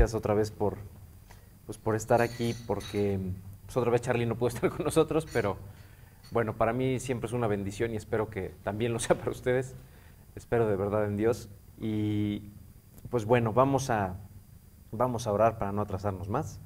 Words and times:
gracias 0.00 0.16
otra 0.16 0.32
vez 0.32 0.50
por, 0.50 0.78
pues, 1.66 1.76
por 1.76 1.94
estar 1.94 2.22
aquí, 2.22 2.54
porque 2.66 3.20
pues, 3.66 3.76
otra 3.76 3.90
vez 3.90 4.00
Charlie 4.00 4.24
no 4.24 4.34
pudo 4.34 4.48
estar 4.54 4.70
con 4.70 4.84
nosotros, 4.84 5.26
pero 5.30 5.58
bueno, 6.30 6.54
para 6.54 6.72
mí 6.72 6.98
siempre 7.00 7.26
es 7.26 7.34
una 7.34 7.46
bendición 7.46 7.92
y 7.92 7.96
espero 7.96 8.30
que 8.30 8.54
también 8.62 8.94
lo 8.94 8.98
sea 8.98 9.18
para 9.18 9.30
ustedes. 9.30 9.74
Espero 10.34 10.66
de 10.66 10.76
verdad 10.76 11.04
en 11.04 11.18
Dios. 11.18 11.50
Y 11.78 12.44
pues 13.10 13.26
bueno, 13.26 13.52
vamos 13.52 13.90
a, 13.90 14.16
vamos 14.90 15.26
a 15.26 15.32
orar 15.32 15.58
para 15.58 15.72
no 15.72 15.82
atrasarnos 15.82 16.30
más 16.30 16.60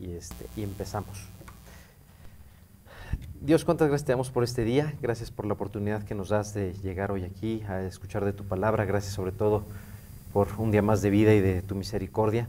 y, 0.00 0.14
este, 0.14 0.46
y 0.56 0.64
empezamos. 0.64 1.28
Dios, 3.40 3.64
cuántas 3.64 3.86
gracias 3.88 4.06
te 4.06 4.12
damos 4.12 4.30
por 4.30 4.42
este 4.42 4.64
día. 4.64 4.94
Gracias 5.00 5.30
por 5.30 5.46
la 5.46 5.52
oportunidad 5.52 6.02
que 6.02 6.16
nos 6.16 6.30
das 6.30 6.52
de 6.52 6.72
llegar 6.72 7.12
hoy 7.12 7.22
aquí 7.22 7.62
a 7.68 7.82
escuchar 7.82 8.24
de 8.24 8.32
tu 8.32 8.44
palabra. 8.44 8.86
Gracias 8.86 9.14
sobre 9.14 9.30
todo 9.30 9.62
por 10.32 10.48
un 10.58 10.70
día 10.70 10.82
más 10.82 11.00
de 11.00 11.10
vida 11.10 11.32
y 11.32 11.40
de 11.40 11.62
tu 11.62 11.74
misericordia. 11.74 12.48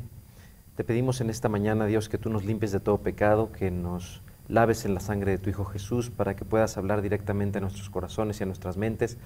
Te 0.78 0.84
pedimos 0.84 1.22
en 1.22 1.32
esta 1.32 1.50
mañana, 1.50 1.88
Dios, 1.88 2.08
que 2.08 2.20
tú 2.20 2.30
nos 2.30 2.46
limpies 2.46 2.72
de 2.72 2.80
todo 2.80 3.00
pecado, 3.00 3.52
que 3.52 3.72
nos 3.72 4.22
laves 4.48 4.86
en 4.86 4.94
la 4.94 5.00
sangre 5.00 5.32
de 5.32 5.40
tu 5.40 5.50
Hijo 5.50 5.66
Jesús, 5.66 6.12
para 6.12 6.36
que 6.36 6.46
puedas 6.46 6.78
hablar 6.78 7.02
directamente 7.02 7.58
a 7.58 7.62
nuestros 7.62 7.90
corazones 7.90 8.40
y 8.40 8.44
a 8.44 8.46
nuestras 8.46 8.78
mentes, 8.78 9.18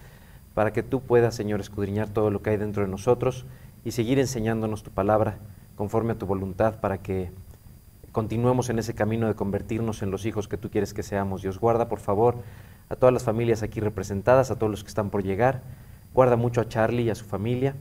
para 0.54 0.72
que 0.72 0.82
tú 0.82 1.02
puedas, 1.02 1.36
Señor, 1.36 1.60
escudriñar 1.60 2.08
todo 2.08 2.32
lo 2.32 2.42
que 2.42 2.52
hay 2.52 2.56
dentro 2.56 2.84
de 2.84 2.88
nosotros 2.88 3.46
y 3.84 3.92
seguir 3.92 4.18
enseñándonos 4.18 4.82
tu 4.82 4.92
palabra 4.92 5.40
conforme 5.76 6.14
a 6.14 6.18
tu 6.18 6.26
voluntad, 6.26 6.80
para 6.80 7.00
que 7.00 7.34
continuemos 8.14 8.70
en 8.70 8.80
ese 8.80 8.94
camino 8.94 9.28
de 9.28 9.36
convertirnos 9.36 10.04
en 10.04 10.10
los 10.10 10.26
hijos 10.26 10.48
que 10.48 10.56
tú 10.56 10.70
quieres 10.70 10.94
que 10.94 11.04
seamos. 11.04 11.42
Dios, 11.42 11.60
guarda, 11.60 11.90
por 11.90 12.00
favor, 12.00 12.38
a 12.88 12.96
todas 12.96 13.12
las 13.12 13.24
familias 13.24 13.62
aquí 13.62 13.82
representadas, 13.82 14.52
a 14.52 14.56
todos 14.56 14.72
los 14.72 14.84
que 14.86 14.88
están 14.88 15.10
por 15.10 15.22
llegar. 15.22 15.64
Guarda 16.14 16.38
mucho 16.38 16.62
a 16.62 16.70
Charlie 16.70 17.04
y 17.04 17.10
a 17.10 17.16
su 17.16 17.26
familia. 17.26 17.76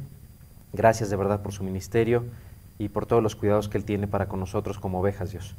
Gracias 0.73 1.09
de 1.09 1.15
verdad 1.15 1.41
por 1.41 1.53
su 1.53 1.63
ministerio 1.63 2.25
y 2.81 2.89
por 2.89 3.05
todos 3.05 3.23
los 3.23 3.37
cuidados 3.37 3.69
que 3.69 3.77
Él 3.77 3.85
tiene 3.85 4.09
para 4.09 4.27
con 4.27 4.41
nosotros 4.41 4.79
como 4.79 5.01
ovejas, 5.01 5.31
Dios. 5.31 5.55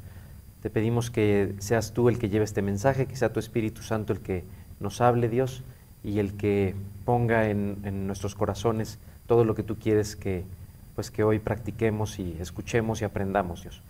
Te 0.63 0.71
pedimos 0.71 1.11
que 1.11 1.53
seas 1.59 1.93
tú 1.93 2.09
el 2.09 2.17
que 2.17 2.29
lleve 2.29 2.43
este 2.43 2.63
mensaje, 2.63 3.05
que 3.05 3.15
sea 3.15 3.31
tu 3.31 3.39
Espíritu 3.39 3.83
Santo 3.83 4.11
el 4.11 4.21
que 4.21 4.43
nos 4.79 5.01
hable, 5.01 5.29
Dios, 5.29 5.63
y 6.03 6.17
el 6.17 6.35
que 6.35 6.73
ponga 7.05 7.47
en, 7.49 7.77
en 7.83 8.07
nuestros 8.07 8.33
corazones 8.33 8.97
todo 9.27 9.45
lo 9.45 9.53
que 9.53 9.61
tú 9.61 9.77
quieres 9.77 10.15
que, 10.15 10.45
pues, 10.95 11.11
que 11.11 11.23
hoy 11.23 11.37
practiquemos 11.37 12.17
y 12.17 12.35
escuchemos 12.39 13.01
y 13.01 13.05
aprendamos, 13.05 13.61
Dios. 13.61 13.83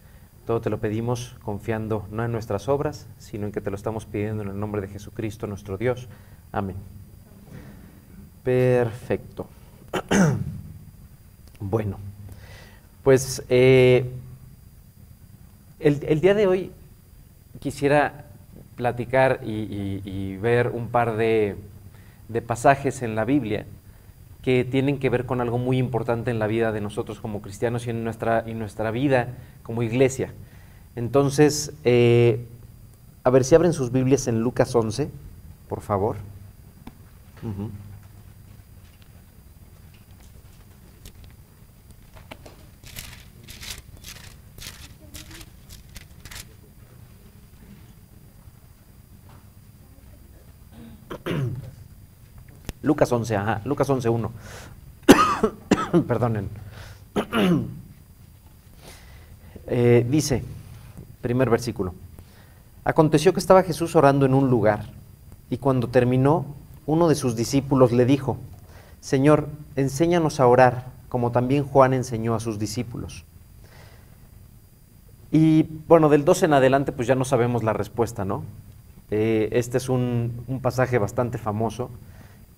Todo 0.45 0.59
te 0.59 0.69
lo 0.69 0.81
pedimos 0.81 1.37
confiando 1.41 2.05
no 2.11 2.25
en 2.25 2.33
nuestras 2.33 2.67
obras, 2.67 3.07
sino 3.17 3.45
en 3.45 3.53
que 3.53 3.61
te 3.61 3.69
lo 3.69 3.77
estamos 3.77 4.05
pidiendo 4.05 4.43
en 4.43 4.49
el 4.49 4.59
nombre 4.59 4.81
de 4.81 4.89
Jesucristo, 4.89 5.47
nuestro 5.47 5.77
Dios. 5.77 6.09
Amén. 6.51 6.75
Perfecto. 8.43 9.47
bueno, 11.61 11.97
pues 13.03 13.43
eh, 13.49 14.11
el, 15.79 16.21
día 16.21 16.33
de 16.33 16.47
hoy 16.47 16.71
quisiera 17.59 18.25
platicar 18.75 19.39
y, 19.43 20.37
ver 20.37 20.69
un 20.69 20.89
par 20.89 21.17
de, 21.17 21.55
pasajes 22.45 23.01
en 23.01 23.15
la 23.15 23.25
Biblia 23.25 23.65
que 24.43 24.65
tienen 24.65 24.97
que 24.97 25.09
ver 25.09 25.25
con 25.25 25.41
algo 25.41 25.57
muy 25.57 25.77
importante 25.77 26.31
en 26.31 26.39
la 26.39 26.47
vida 26.47 26.71
de 26.71 26.81
nosotros 26.81 27.19
como 27.19 27.41
cristianos 27.41 27.85
y 27.85 27.91
en 27.91 28.03
nuestra, 28.03 28.43
en 28.45 28.57
nuestra 28.57 28.89
vida 28.89 29.29
como 29.61 29.83
iglesia. 29.83 30.33
Entonces, 30.95 31.73
eh, 31.83 32.45
a 33.23 33.29
ver 33.29 33.43
si 33.43 33.53
abren 33.53 33.73
sus 33.73 33.91
Biblias 33.91 34.27
en 34.27 34.41
Lucas 34.41 34.73
11, 34.73 35.09
por 35.69 35.81
favor. 35.81 36.17
Lucas 52.81 53.11
11, 53.11 53.35
ajá, 53.35 53.61
Lucas 53.65 53.89
11, 53.89 54.09
1. 54.09 54.31
Perdonen. 56.07 56.49
eh, 59.67 60.05
dice, 60.09 60.43
primer 61.21 61.49
versículo, 61.49 61.93
aconteció 62.83 63.33
que 63.33 63.39
estaba 63.39 63.63
Jesús 63.63 63.95
orando 63.95 64.25
en 64.25 64.33
un 64.33 64.49
lugar 64.49 64.85
y 65.49 65.57
cuando 65.57 65.89
terminó, 65.89 66.45
uno 66.87 67.07
de 67.07 67.15
sus 67.15 67.35
discípulos 67.35 67.91
le 67.91 68.05
dijo, 68.05 68.37
Señor, 68.99 69.49
enséñanos 69.75 70.39
a 70.39 70.47
orar, 70.47 70.85
como 71.09 71.31
también 71.31 71.65
Juan 71.65 71.93
enseñó 71.93 72.33
a 72.35 72.39
sus 72.39 72.57
discípulos. 72.57 73.25
Y 75.31 75.63
bueno, 75.87 76.09
del 76.09 76.25
12 76.25 76.45
en 76.45 76.53
adelante 76.53 76.91
pues 76.91 77.07
ya 77.07 77.15
no 77.15 77.25
sabemos 77.25 77.63
la 77.63 77.73
respuesta, 77.73 78.25
¿no? 78.25 78.43
Eh, 79.11 79.49
este 79.51 79.77
es 79.77 79.89
un, 79.89 80.43
un 80.47 80.61
pasaje 80.61 80.97
bastante 80.97 81.37
famoso 81.37 81.89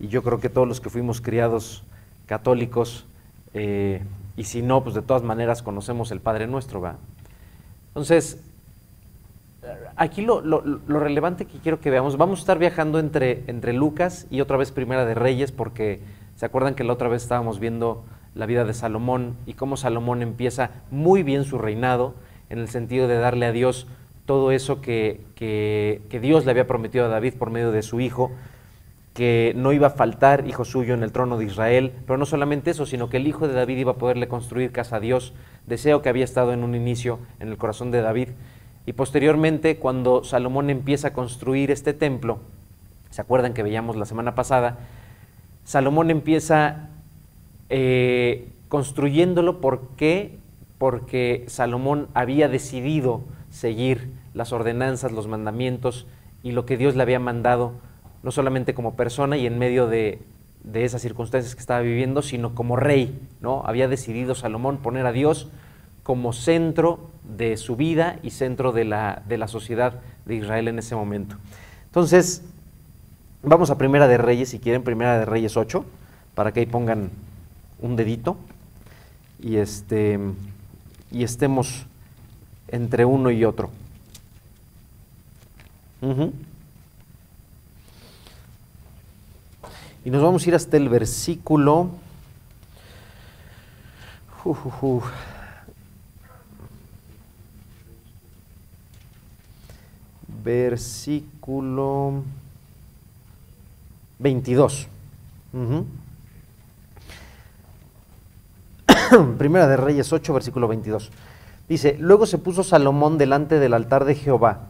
y 0.04 0.10
yo 0.10 0.22
creo 0.22 0.42
que 0.42 0.50
todos 0.50 0.68
los 0.68 0.82
que 0.82 0.90
fuimos 0.90 1.22
criados 1.22 1.82
católicos, 2.26 3.06
eh, 3.54 4.02
y 4.36 4.44
si 4.44 4.62
no, 4.62 4.84
pues 4.84 4.96
de 4.96 5.02
todas 5.02 5.24
maneras 5.24 5.64
conocemos 5.64 6.12
el 6.12 6.20
Padre 6.20 6.46
Nuestro, 6.46 6.82
¿va? 6.82 6.98
Entonces, 7.88 8.38
aquí 9.96 10.22
lo, 10.22 10.42
lo, 10.42 10.62
lo, 10.62 11.00
relevante 11.00 11.46
que 11.46 11.58
quiero 11.60 11.80
que 11.80 11.90
veamos, 11.90 12.18
vamos 12.18 12.40
a 12.40 12.42
estar 12.42 12.60
viajando 12.60 13.00
entre, 13.00 13.46
entre 13.48 13.72
Lucas 13.72 14.28
y 14.30 14.42
otra 14.42 14.58
vez 14.58 14.74
Primera 14.74 15.06
de 15.06 15.16
Reyes, 15.16 15.54
porque 15.54 16.02
se 16.36 16.46
acuerdan 16.46 16.76
que 16.76 16.84
la 16.84 16.92
otra 16.92 17.08
vez 17.08 17.24
estábamos 17.24 17.62
viendo 17.62 18.04
la 18.36 18.46
vida 18.46 18.66
de 18.66 18.74
Salomón 18.74 19.38
y 19.46 19.54
cómo 19.54 19.78
Salomón 19.78 20.22
empieza 20.22 20.72
muy 20.92 21.24
bien 21.24 21.46
su 21.46 21.60
reinado, 21.60 22.14
en 22.50 22.60
el 22.60 22.68
sentido 22.68 23.08
de 23.08 23.20
darle 23.20 23.46
a 23.46 23.54
Dios 23.54 23.88
todo 24.26 24.52
eso 24.52 24.82
que, 24.82 25.22
que, 25.36 26.02
que 26.10 26.20
Dios 26.20 26.44
le 26.44 26.52
había 26.52 26.68
prometido 26.68 27.06
a 27.06 27.08
David 27.08 27.36
por 27.36 27.52
medio 27.52 27.72
de 27.72 27.84
su 27.84 28.02
hijo, 28.02 28.32
que 29.14 29.54
no 29.56 29.72
iba 29.72 29.88
a 29.88 29.92
faltar 29.92 30.48
hijo 30.48 30.66
suyo 30.66 30.94
en 30.94 31.04
el 31.04 31.12
trono 31.12 31.38
de 31.38 31.46
Israel, 31.46 31.94
pero 32.08 32.18
no 32.18 32.26
solamente 32.26 32.72
eso, 32.72 32.86
sino 32.86 33.10
que 33.10 33.18
el 33.18 33.28
hijo 33.28 33.48
de 33.48 33.54
David 33.54 33.78
iba 33.78 33.92
a 33.92 33.98
poderle 33.98 34.28
construir 34.28 34.72
casa 34.72 34.96
a 34.96 35.00
Dios, 35.00 35.34
deseo 35.68 36.02
que 36.02 36.10
había 36.10 36.24
estado 36.24 36.52
en 36.52 36.64
un 36.64 36.74
inicio 36.74 37.20
en 37.40 37.50
el 37.50 37.58
corazón 37.58 37.92
de 37.92 38.02
David. 38.02 38.30
Y 38.86 38.94
posteriormente, 38.94 39.78
cuando 39.78 40.24
Salomón 40.24 40.70
empieza 40.70 41.10
a 41.10 41.14
construir 41.14 41.70
este 41.70 41.94
templo, 41.94 42.40
¿se 43.12 43.22
acuerdan 43.22 43.54
que 43.54 43.64
veíamos 43.64 43.96
la 43.96 44.06
semana 44.06 44.34
pasada? 44.34 44.80
Salomón 45.64 46.10
empieza 46.10 46.90
eh, 47.70 48.50
construyéndolo, 48.68 49.62
¿por 49.62 49.90
qué? 49.96 50.38
Porque 50.80 51.46
Salomón 51.48 52.08
había 52.16 52.50
decidido 52.50 53.22
seguir 53.52 54.12
las 54.34 54.52
ordenanzas, 54.52 55.12
los 55.12 55.28
mandamientos 55.28 56.08
y 56.42 56.52
lo 56.52 56.66
que 56.66 56.78
Dios 56.78 56.96
le 56.96 57.04
había 57.04 57.20
mandado 57.20 57.74
no 58.24 58.32
solamente 58.32 58.74
como 58.74 58.96
persona 58.96 59.38
y 59.38 59.46
en 59.46 59.60
medio 59.60 59.88
de, 59.88 60.20
de, 60.64 60.86
esas 60.86 61.02
circunstancias 61.02 61.54
que 61.56 61.62
estaba 61.62 61.82
viviendo, 61.82 62.22
sino 62.22 62.56
como 62.56 62.78
rey, 62.78 63.20
¿no? 63.42 63.64
Había 63.66 63.88
decidido 63.88 64.34
Salomón 64.34 64.78
poner 64.78 65.06
a 65.06 65.12
Dios 65.12 65.50
como 66.04 66.34
centro 66.34 67.12
de 67.38 67.58
su 67.58 67.76
vida 67.76 68.20
y 68.24 68.32
centro 68.32 68.72
de 68.72 68.86
la, 68.86 69.22
de 69.28 69.38
la 69.38 69.48
sociedad 69.48 70.02
de 70.26 70.36
Israel 70.36 70.68
en 70.70 70.80
ese 70.80 70.96
momento. 70.96 71.38
Entonces, 71.86 72.44
vamos 73.42 73.70
a 73.70 73.78
Primera 73.78 74.08
de 74.08 74.18
Reyes, 74.18 74.50
si 74.50 74.60
quieren, 74.60 74.84
Primera 74.84 75.20
de 75.20 75.26
Reyes 75.26 75.58
8, 75.58 75.86
para 76.34 76.52
que 76.52 76.62
ahí 76.62 76.66
pongan 76.66 77.12
un 77.80 77.96
dedito 77.96 78.38
y, 79.42 79.58
este, 79.58 80.18
y 81.12 81.24
estemos 81.24 81.86
entre 82.70 83.06
uno 83.06 83.30
y 83.32 83.46
otro. 83.46 83.70
Uh. 86.02 86.32
Y 90.06 90.10
nos 90.10 90.22
vamos 90.22 90.46
a 90.46 90.50
ir 90.50 90.56
hasta 90.56 90.76
el 90.76 90.90
versículo. 90.90 91.92
Versículo 100.44 102.24
22. 104.20 104.88
Uh 105.54 105.58
-huh. 105.58 105.86
Primera 109.38 109.68
de 109.68 109.78
Reyes 109.78 110.12
8, 110.12 110.34
versículo 110.34 110.68
22. 110.68 111.12
Dice, 111.70 111.96
luego 111.98 112.26
se 112.26 112.38
puso 112.38 112.64
Salomón 112.64 113.18
delante 113.18 113.58
del 113.60 113.74
altar 113.74 114.04
de 114.04 114.16
Jehová, 114.16 114.68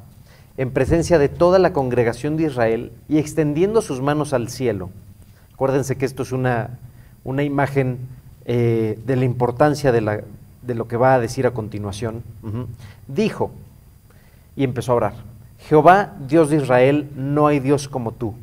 en 0.57 0.71
presencia 0.71 1.17
de 1.17 1.29
toda 1.29 1.57
la 1.57 1.73
congregación 1.73 2.37
de 2.37 2.43
Israel, 2.43 2.91
y 3.09 3.17
extendiendo 3.17 3.81
sus 3.81 3.99
manos 4.01 4.31
al 4.33 4.49
cielo, 4.49 4.91
Acuérdense 5.53 5.97
que 5.97 6.05
esto 6.05 6.23
es 6.23 6.31
una, 6.31 6.79
una 7.23 7.43
imagen 7.43 7.99
eh, 8.45 8.99
de 9.05 9.15
la 9.15 9.25
importancia 9.25 9.91
de, 9.91 10.01
la, 10.01 10.21
de, 10.61 10.75
lo 10.75 10.87
que 10.87 10.97
va 10.97 11.15
a 11.15 11.19
decir 11.19 11.47
a 11.47 11.51
continuación. 11.51 12.23
Dijo, 13.07 13.51
y 14.55 14.63
empezó 14.63 14.91
a 14.93 14.95
orar, 14.95 15.13
Jehová, 15.59 16.13
Dios 16.27 16.49
de 16.49 16.57
Israel, 16.57 17.09
no 17.15 17.47
hay 17.47 17.59
Dios 17.59 17.87
como 17.87 18.11
tú, 18.11 18.33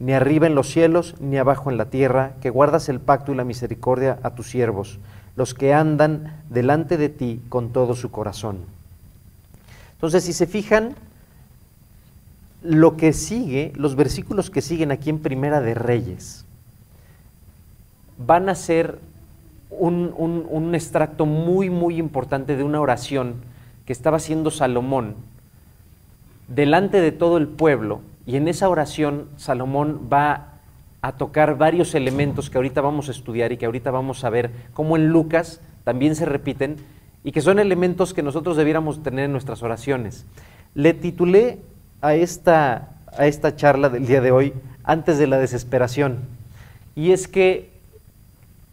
ni 0.00 0.12
arriba 0.12 0.48
en 0.48 0.56
los 0.56 0.68
cielos, 0.68 1.14
ni 1.20 1.38
abajo 1.38 1.70
en 1.70 1.78
la 1.78 1.86
tierra, 1.86 2.32
que 2.40 2.50
guardas 2.50 2.88
el 2.88 2.98
pacto 2.98 3.32
y 3.32 3.36
la 3.36 3.44
misericordia 3.44 4.18
a 4.24 4.30
tus 4.30 4.50
siervos, 4.50 4.98
los 5.36 5.54
que 5.54 5.72
andan 5.72 6.42
delante 6.50 6.96
de 6.96 7.08
ti 7.08 7.40
con 7.48 7.70
todo 7.70 7.94
su 7.94 8.10
corazón. 8.10 8.58
Entonces, 9.94 10.24
si 10.24 10.32
se 10.32 10.48
fijan, 10.48 10.96
lo 12.62 12.96
que 12.96 13.12
sigue, 13.12 13.72
los 13.76 13.96
versículos 13.96 14.50
que 14.50 14.62
siguen 14.62 14.92
aquí 14.92 15.10
en 15.10 15.18
Primera 15.18 15.60
de 15.60 15.74
Reyes, 15.74 16.44
van 18.18 18.48
a 18.48 18.54
ser 18.54 18.98
un, 19.70 20.14
un 20.16 20.74
extracto 20.74 21.26
muy, 21.26 21.70
muy 21.70 21.96
importante 21.98 22.56
de 22.56 22.62
una 22.62 22.80
oración 22.80 23.36
que 23.86 23.92
estaba 23.92 24.18
haciendo 24.18 24.50
Salomón 24.50 25.16
delante 26.48 27.00
de 27.00 27.12
todo 27.12 27.36
el 27.36 27.48
pueblo. 27.48 28.00
Y 28.26 28.36
en 28.36 28.48
esa 28.48 28.68
oración 28.68 29.28
Salomón 29.36 30.08
va 30.12 30.52
a 31.00 31.12
tocar 31.12 31.58
varios 31.58 31.94
elementos 31.94 32.48
que 32.48 32.58
ahorita 32.58 32.80
vamos 32.80 33.08
a 33.08 33.12
estudiar 33.12 33.50
y 33.50 33.56
que 33.56 33.66
ahorita 33.66 33.90
vamos 33.90 34.24
a 34.24 34.30
ver 34.30 34.50
cómo 34.72 34.96
en 34.96 35.08
Lucas 35.08 35.60
también 35.82 36.14
se 36.14 36.26
repiten 36.26 36.76
y 37.24 37.32
que 37.32 37.40
son 37.40 37.58
elementos 37.58 38.14
que 38.14 38.22
nosotros 38.22 38.56
debiéramos 38.56 39.02
tener 39.02 39.24
en 39.24 39.32
nuestras 39.32 39.62
oraciones. 39.62 40.26
Le 40.74 40.94
titulé 40.94 41.58
a 42.02 42.14
esta, 42.14 42.88
a 43.16 43.26
esta 43.26 43.56
charla 43.56 43.88
del 43.88 44.06
día 44.06 44.20
de 44.20 44.32
hoy 44.32 44.52
antes 44.84 45.18
de 45.18 45.26
la 45.26 45.38
desesperación. 45.38 46.18
Y 46.94 47.12
es 47.12 47.28
que 47.28 47.70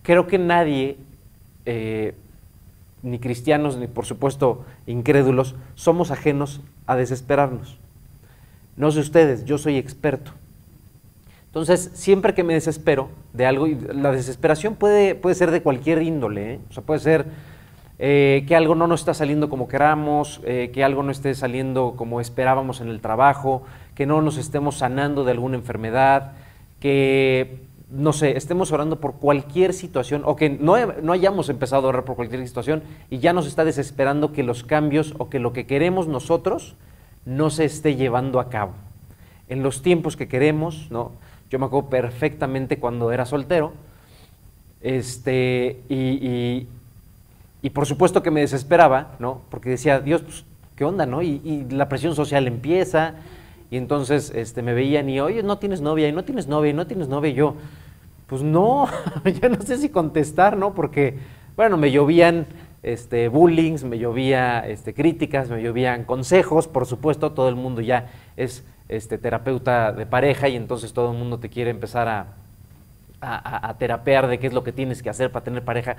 creo 0.04 0.28
que 0.28 0.40
nadie, 0.40 0.98
eh, 1.66 2.16
ni 3.04 3.20
cristianos, 3.20 3.78
ni 3.78 3.88
por 3.88 4.06
supuesto 4.06 4.66
incrédulos, 4.88 5.56
somos 5.76 6.12
ajenos 6.12 6.60
a 6.88 6.96
desesperarnos. 6.96 7.78
No 8.76 8.92
sé 8.92 9.00
ustedes, 9.00 9.46
yo 9.46 9.58
soy 9.58 9.78
experto. 9.78 10.32
Entonces, 11.46 11.92
siempre 11.94 12.34
que 12.34 12.44
me 12.44 12.54
desespero 12.54 13.10
de 13.34 13.46
algo, 13.46 13.68
y 13.68 13.76
la 13.76 14.12
desesperación 14.12 14.76
puede, 14.76 15.16
puede 15.16 15.36
ser 15.36 15.52
de 15.52 15.62
cualquier 15.62 16.02
índole, 16.02 16.54
¿eh? 16.54 16.60
o 16.70 16.74
sea, 16.74 16.84
puede 16.84 17.00
ser 17.00 17.26
eh, 18.02 18.46
que 18.48 18.56
algo 18.56 18.76
no 18.76 18.88
nos 18.88 19.02
está 19.02 19.14
saliendo 19.14 19.50
como 19.50 19.68
queramos, 19.68 20.40
eh, 20.46 20.72
que 20.74 20.86
algo 20.86 21.04
no 21.04 21.12
esté 21.12 21.36
saliendo 21.36 21.96
como 21.98 22.22
esperábamos 22.22 22.80
en 22.80 22.88
el 22.88 23.02
trabajo, 23.02 23.64
que 23.94 24.06
no 24.06 24.22
nos 24.22 24.38
estemos 24.38 24.78
sanando 24.78 25.26
de 25.26 25.32
alguna 25.32 25.58
enfermedad, 25.58 26.32
que, 26.80 27.60
no 27.92 28.14
sé, 28.14 28.38
estemos 28.38 28.72
orando 28.72 29.02
por 29.02 29.16
cualquier 29.16 29.74
situación, 29.74 30.22
o 30.24 30.38
que 30.38 30.50
no, 30.50 30.78
no 31.02 31.12
hayamos 31.12 31.50
empezado 31.50 31.88
a 31.88 31.90
orar 31.90 32.06
por 32.06 32.16
cualquier 32.16 32.48
situación 32.48 32.84
y 33.10 33.20
ya 33.20 33.34
nos 33.34 33.46
está 33.46 33.66
desesperando 33.66 34.32
que 34.32 34.44
los 34.44 34.64
cambios 34.64 35.14
o 35.18 35.30
que 35.30 35.40
lo 35.40 35.52
que 35.52 35.66
queremos 35.66 36.08
nosotros 36.08 36.78
no 37.26 37.50
se 37.50 37.66
esté 37.66 37.98
llevando 37.98 38.40
a 38.40 38.50
cabo. 38.50 38.72
En 39.50 39.62
los 39.62 39.82
tiempos 39.82 40.16
que 40.16 40.30
queremos, 40.30 40.88
¿no? 40.90 41.12
Yo 41.50 41.60
me 41.60 41.66
acuerdo 41.66 41.90
perfectamente 41.90 42.78
cuando 42.78 43.12
era 43.12 43.26
soltero. 43.26 43.74
Este, 44.82 45.82
y, 45.90 45.96
y, 45.96 46.68
por 47.72 47.86
supuesto 47.86 48.24
que 48.24 48.32
me 48.32 48.40
desesperaba, 48.40 49.16
¿no? 49.20 49.42
Porque 49.50 49.70
decía, 49.70 50.00
Dios, 50.00 50.22
pues, 50.22 50.46
¿qué 50.76 50.86
onda, 50.86 51.06
no? 51.06 51.22
Y, 51.22 51.66
la 51.70 51.90
presión 51.90 52.16
social 52.16 52.48
empieza, 52.48 53.16
y 53.70 53.78
entonces 53.78 54.32
este, 54.34 54.62
me 54.62 54.74
veían 54.74 55.10
y, 55.10 55.20
oye, 55.20 55.44
no 55.44 55.58
tienes 55.58 55.82
novia, 55.82 56.08
y 56.08 56.14
no 56.14 56.24
tienes 56.24 56.48
novia, 56.48 56.72
y 56.72 56.74
no 56.74 56.88
tienes 56.88 57.10
novia, 57.10 57.32
y 57.32 57.34
yo, 57.34 57.56
pues 58.28 58.42
no, 58.44 58.88
ya 59.42 59.50
no 59.50 59.62
sé 59.62 59.78
si 59.78 59.90
contestar, 59.90 60.56
¿no? 60.56 60.74
Porque, 60.74 61.18
bueno, 61.58 61.76
me 61.76 61.92
llovían 61.92 62.48
este, 62.82 63.28
bullings, 63.28 63.84
me 63.84 64.00
llovía 64.00 64.62
este, 64.62 64.94
críticas, 64.94 65.50
me 65.50 65.62
llovían 65.62 66.06
consejos, 66.06 66.68
por 66.68 66.86
supuesto, 66.86 67.34
todo 67.34 67.50
el 67.50 67.56
mundo 67.56 67.82
ya 67.82 68.08
es 68.38 68.64
este, 68.88 69.18
terapeuta 69.18 69.92
de 69.92 70.06
pareja 70.06 70.48
y 70.48 70.56
entonces 70.56 70.94
todo 70.94 71.12
el 71.12 71.18
mundo 71.18 71.40
te 71.40 71.50
quiere 71.50 71.72
empezar 71.72 72.08
a, 72.08 72.28
a, 73.22 73.76
terapear 73.78 74.28
de 74.28 74.40
qué 74.40 74.48
es 74.48 74.54
lo 74.54 74.64
que 74.64 74.72
tienes 74.72 75.04
que 75.04 75.10
hacer 75.10 75.32
para 75.32 75.44
tener 75.44 75.64
pareja. 75.64 75.98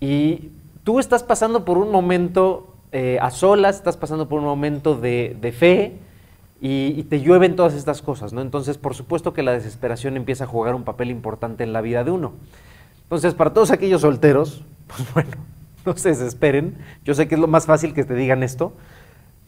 Y 0.00 0.50
tú 0.84 1.00
estás 1.00 1.22
pasando 1.22 1.64
por 1.64 1.78
un 1.78 1.90
momento 1.90 2.74
eh, 2.92 3.18
a 3.20 3.30
solas, 3.30 3.76
estás 3.76 3.96
pasando 3.96 4.28
por 4.28 4.38
un 4.38 4.44
momento 4.44 4.94
de, 4.94 5.54
fe 5.58 5.98
y, 6.60 7.02
te 7.04 7.20
llueven 7.20 7.56
todas 7.56 7.74
estas 7.74 8.02
cosas, 8.02 8.32
¿no? 8.32 8.40
Entonces, 8.40 8.78
por 8.78 8.94
supuesto 8.94 9.32
que 9.32 9.42
la 9.42 9.50
desesperación 9.50 10.16
empieza 10.16 10.44
a 10.44 10.46
jugar 10.46 10.76
un 10.76 10.84
papel 10.84 11.10
importante 11.10 11.64
en 11.64 11.72
la 11.72 11.80
vida 11.80 12.04
de 12.04 12.12
uno. 12.12 12.34
Entonces, 13.02 13.34
para 13.34 13.52
todos 13.52 13.72
aquellos 13.72 14.02
solteros, 14.02 14.62
pues 14.86 15.12
bueno, 15.12 15.30
no 15.84 15.96
se 15.96 16.10
desesperen. 16.10 16.76
Yo 17.04 17.14
sé 17.14 17.26
que 17.26 17.34
es 17.34 17.40
lo 17.40 17.48
más 17.48 17.66
fácil 17.66 17.94
que 17.94 18.04
te 18.04 18.14
digan 18.14 18.42
esto, 18.42 18.74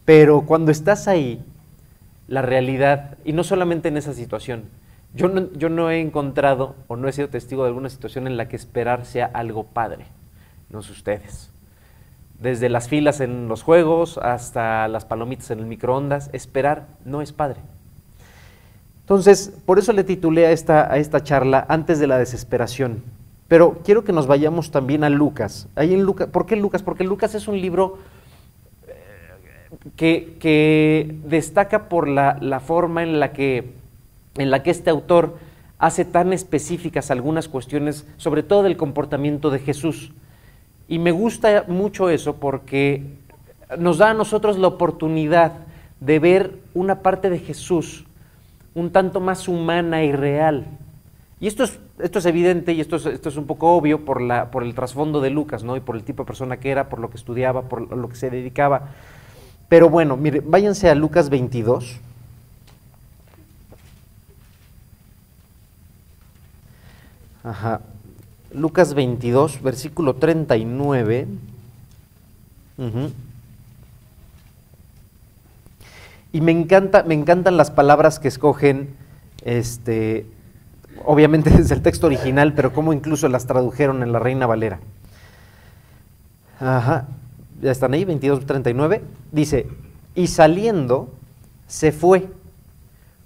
pero 0.03 0.41
cuando 0.41 0.71
estás 0.71 1.07
ahí, 1.07 1.41
la 2.27 2.41
realidad, 2.41 3.17
y 3.23 3.31
no 3.31 3.43
solamente 3.43 3.87
en 3.87 3.95
esa 3.95 4.13
situación. 4.13 4.65
Yo 5.13 5.29
no, 5.29 5.51
yo 5.53 5.69
no 5.69 5.89
he 5.89 6.01
encontrado 6.01 6.75
o 6.87 6.97
no 6.97 7.07
he 7.07 7.13
sido 7.13 7.29
testigo 7.29 7.63
de 7.63 7.69
alguna 7.69 7.89
situación 7.89 8.27
en 8.27 8.35
la 8.35 8.49
que 8.49 8.57
esperar 8.57 9.05
sea 9.05 9.25
algo 9.33 9.63
padre, 9.63 10.05
no 10.69 10.81
sé 10.81 10.91
ustedes. 10.91 11.51
Desde 12.39 12.69
las 12.69 12.87
filas 12.87 13.19
en 13.19 13.47
los 13.47 13.63
juegos 13.63 14.17
hasta 14.19 14.87
las 14.87 15.05
palomitas 15.05 15.49
en 15.51 15.59
el 15.59 15.65
microondas, 15.65 16.29
esperar 16.33 16.87
no 17.03 17.21
es 17.21 17.33
padre. 17.33 17.59
Entonces, 19.01 19.53
por 19.65 19.79
eso 19.79 19.93
le 19.93 20.03
titulé 20.03 20.45
a 20.45 20.51
esta, 20.51 20.91
a 20.91 20.97
esta 20.97 21.23
charla 21.23 21.65
antes 21.69 21.99
de 21.99 22.07
la 22.07 22.17
desesperación. 22.17 23.03
Pero 23.47 23.79
quiero 23.83 24.03
que 24.03 24.11
nos 24.11 24.27
vayamos 24.27 24.71
también 24.71 25.03
a 25.03 25.09
Lucas. 25.09 25.69
Ahí 25.75 25.93
en 25.93 26.03
Lucas 26.03 26.27
¿Por 26.27 26.45
qué 26.45 26.55
Lucas? 26.55 26.83
Porque 26.83 27.03
Lucas 27.03 27.33
es 27.33 27.47
un 27.47 27.59
libro 27.59 27.97
que, 29.95 31.15
destaca 31.25 31.89
por 31.89 32.07
la, 32.07 32.61
forma 32.65 33.03
en 33.03 33.19
la, 33.19 33.31
que, 33.31 33.71
en 34.35 34.51
la 34.51 34.63
que 34.63 34.71
este 34.71 34.89
autor 34.89 35.37
hace 35.79 36.05
tan 36.05 36.33
específicas 36.33 37.11
algunas 37.11 37.47
cuestiones, 37.47 38.05
sobre 38.17 38.43
todo 38.43 38.63
del 38.63 38.77
comportamiento 38.77 39.49
de 39.49 39.59
Jesús. 39.59 40.11
Y 40.87 40.99
me 40.99 41.11
gusta 41.11 41.65
mucho 41.67 42.09
eso 42.09 42.35
porque 42.37 43.03
nos 43.77 43.97
da 43.97 44.11
a 44.11 44.13
nosotros 44.13 44.57
la 44.57 44.67
oportunidad 44.67 45.53
de 45.99 46.19
ver 46.19 46.59
una 46.73 47.01
parte 47.01 47.29
de 47.29 47.39
Jesús 47.39 48.05
un 48.73 48.91
tanto 48.91 49.19
más 49.19 49.47
humana 49.47 50.03
y 50.03 50.11
real. 50.11 50.67
Y 51.39 51.47
esto 51.47 51.63
es, 51.63 51.79
esto 51.99 52.19
es 52.19 52.25
evidente 52.25 52.73
y 52.73 52.81
esto 52.81 52.95
es, 52.95 53.05
esto 53.07 53.29
es 53.29 53.37
un 53.37 53.47
poco 53.47 53.75
obvio 53.75 54.05
por, 54.05 54.21
la, 54.21 54.51
por 54.51 54.63
el 54.63 54.75
trasfondo 54.75 55.19
de 55.19 55.31
Lucas, 55.31 55.63
¿no? 55.63 55.75
Y 55.75 55.79
por 55.79 55.95
el 55.95 56.03
tipo 56.03 56.23
de 56.23 56.27
persona 56.27 56.57
que 56.57 56.69
era, 56.69 56.87
por 56.87 56.99
lo 56.99 57.09
que 57.09 57.17
estudiaba, 57.17 57.63
por 57.63 57.95
lo 57.95 58.09
que 58.09 58.15
se 58.15 58.29
dedicaba. 58.29 58.89
Pero 59.67 59.89
bueno, 59.89 60.15
mire, 60.15 60.41
váyanse 60.45 60.89
a 60.89 60.95
Lucas 60.95 61.29
22. 61.29 61.99
Ajá. 67.43 67.81
Lucas 68.53 68.93
22, 68.93 69.61
versículo 69.61 70.15
39. 70.15 71.27
Y 76.33 76.41
me 76.41 76.51
encanta, 76.51 77.03
me 77.03 77.13
encantan 77.13 77.57
las 77.57 77.71
palabras 77.71 78.19
que 78.19 78.27
escogen, 78.27 78.95
este, 79.43 80.25
obviamente 81.05 81.49
desde 81.57 81.75
el 81.75 81.81
texto 81.81 82.07
original, 82.07 82.53
pero 82.53 82.73
como 82.73 82.93
incluso 82.93 83.27
las 83.27 83.47
tradujeron 83.47 84.03
en 84.03 84.11
la 84.11 84.19
Reina 84.19 84.45
Valera. 84.45 84.79
Ajá 86.59 87.07
ya 87.61 87.71
están 87.71 87.93
ahí, 87.93 88.05
22.39, 88.05 89.01
dice, 89.31 89.67
y 90.15 90.27
saliendo 90.27 91.09
se 91.67 91.91
fue 91.91 92.29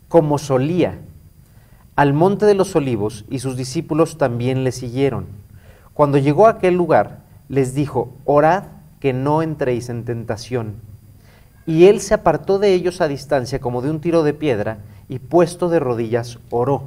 como 0.08 0.38
solía 0.38 1.00
al 2.02 2.14
monte 2.14 2.48
de 2.48 2.56
los 2.56 2.76
olivos 2.76 3.26
y 3.30 3.38
sus 3.38 3.56
discípulos 3.56 4.18
también 4.18 4.64
le 4.64 4.72
siguieron. 4.72 5.28
Cuando 5.94 6.18
llegó 6.18 6.48
a 6.48 6.54
aquel 6.54 6.74
lugar, 6.74 7.20
les 7.48 7.76
dijo, 7.76 8.12
orad 8.26 8.64
que 9.00 9.14
no 9.14 9.44
entréis 9.44 9.88
en 9.88 10.04
tentación. 10.04 10.78
Y 11.68 11.86
él 11.86 12.02
se 12.02 12.16
apartó 12.16 12.58
de 12.58 12.74
ellos 12.74 13.02
a 13.02 13.08
distancia 13.08 13.60
como 13.60 13.84
de 13.84 13.92
un 13.92 14.02
tiro 14.02 14.24
de 14.24 14.34
piedra 14.34 14.80
y 15.10 15.20
puesto 15.20 15.70
de 15.70 15.80
rodillas 15.80 16.40
oró. 16.50 16.86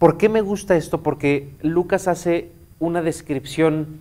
¿Por 0.00 0.18
qué 0.18 0.28
me 0.28 0.40
gusta 0.40 0.76
esto? 0.76 1.04
Porque 1.04 1.52
Lucas 1.62 2.08
hace 2.08 2.50
una 2.80 3.02
descripción 3.02 4.00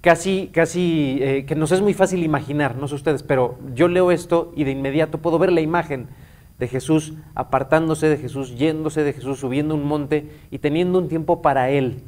casi, 0.00 0.46
casi, 0.46 1.18
eh, 1.20 1.44
que 1.44 1.56
nos 1.56 1.72
es 1.72 1.82
muy 1.82 1.92
fácil 1.92 2.22
imaginar, 2.22 2.76
no 2.76 2.88
sé 2.88 2.94
ustedes, 2.94 3.22
pero 3.22 3.58
yo 3.74 3.86
leo 3.86 4.12
esto 4.12 4.50
y 4.56 4.64
de 4.64 4.70
inmediato 4.70 5.18
puedo 5.18 5.38
ver 5.38 5.52
la 5.52 5.60
imagen 5.60 6.08
de 6.60 6.68
Jesús 6.68 7.14
apartándose 7.34 8.08
de 8.08 8.18
Jesús, 8.18 8.56
yéndose 8.56 9.02
de 9.02 9.12
Jesús, 9.12 9.40
subiendo 9.40 9.74
un 9.74 9.84
monte 9.84 10.30
y 10.52 10.58
teniendo 10.58 11.00
un 11.00 11.08
tiempo 11.08 11.42
para 11.42 11.70
Él. 11.70 12.02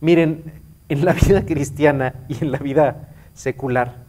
Miren, 0.00 0.44
en 0.88 1.04
la 1.04 1.12
vida 1.12 1.44
cristiana 1.44 2.14
y 2.28 2.42
en 2.42 2.52
la 2.52 2.58
vida 2.58 3.10
secular 3.34 4.04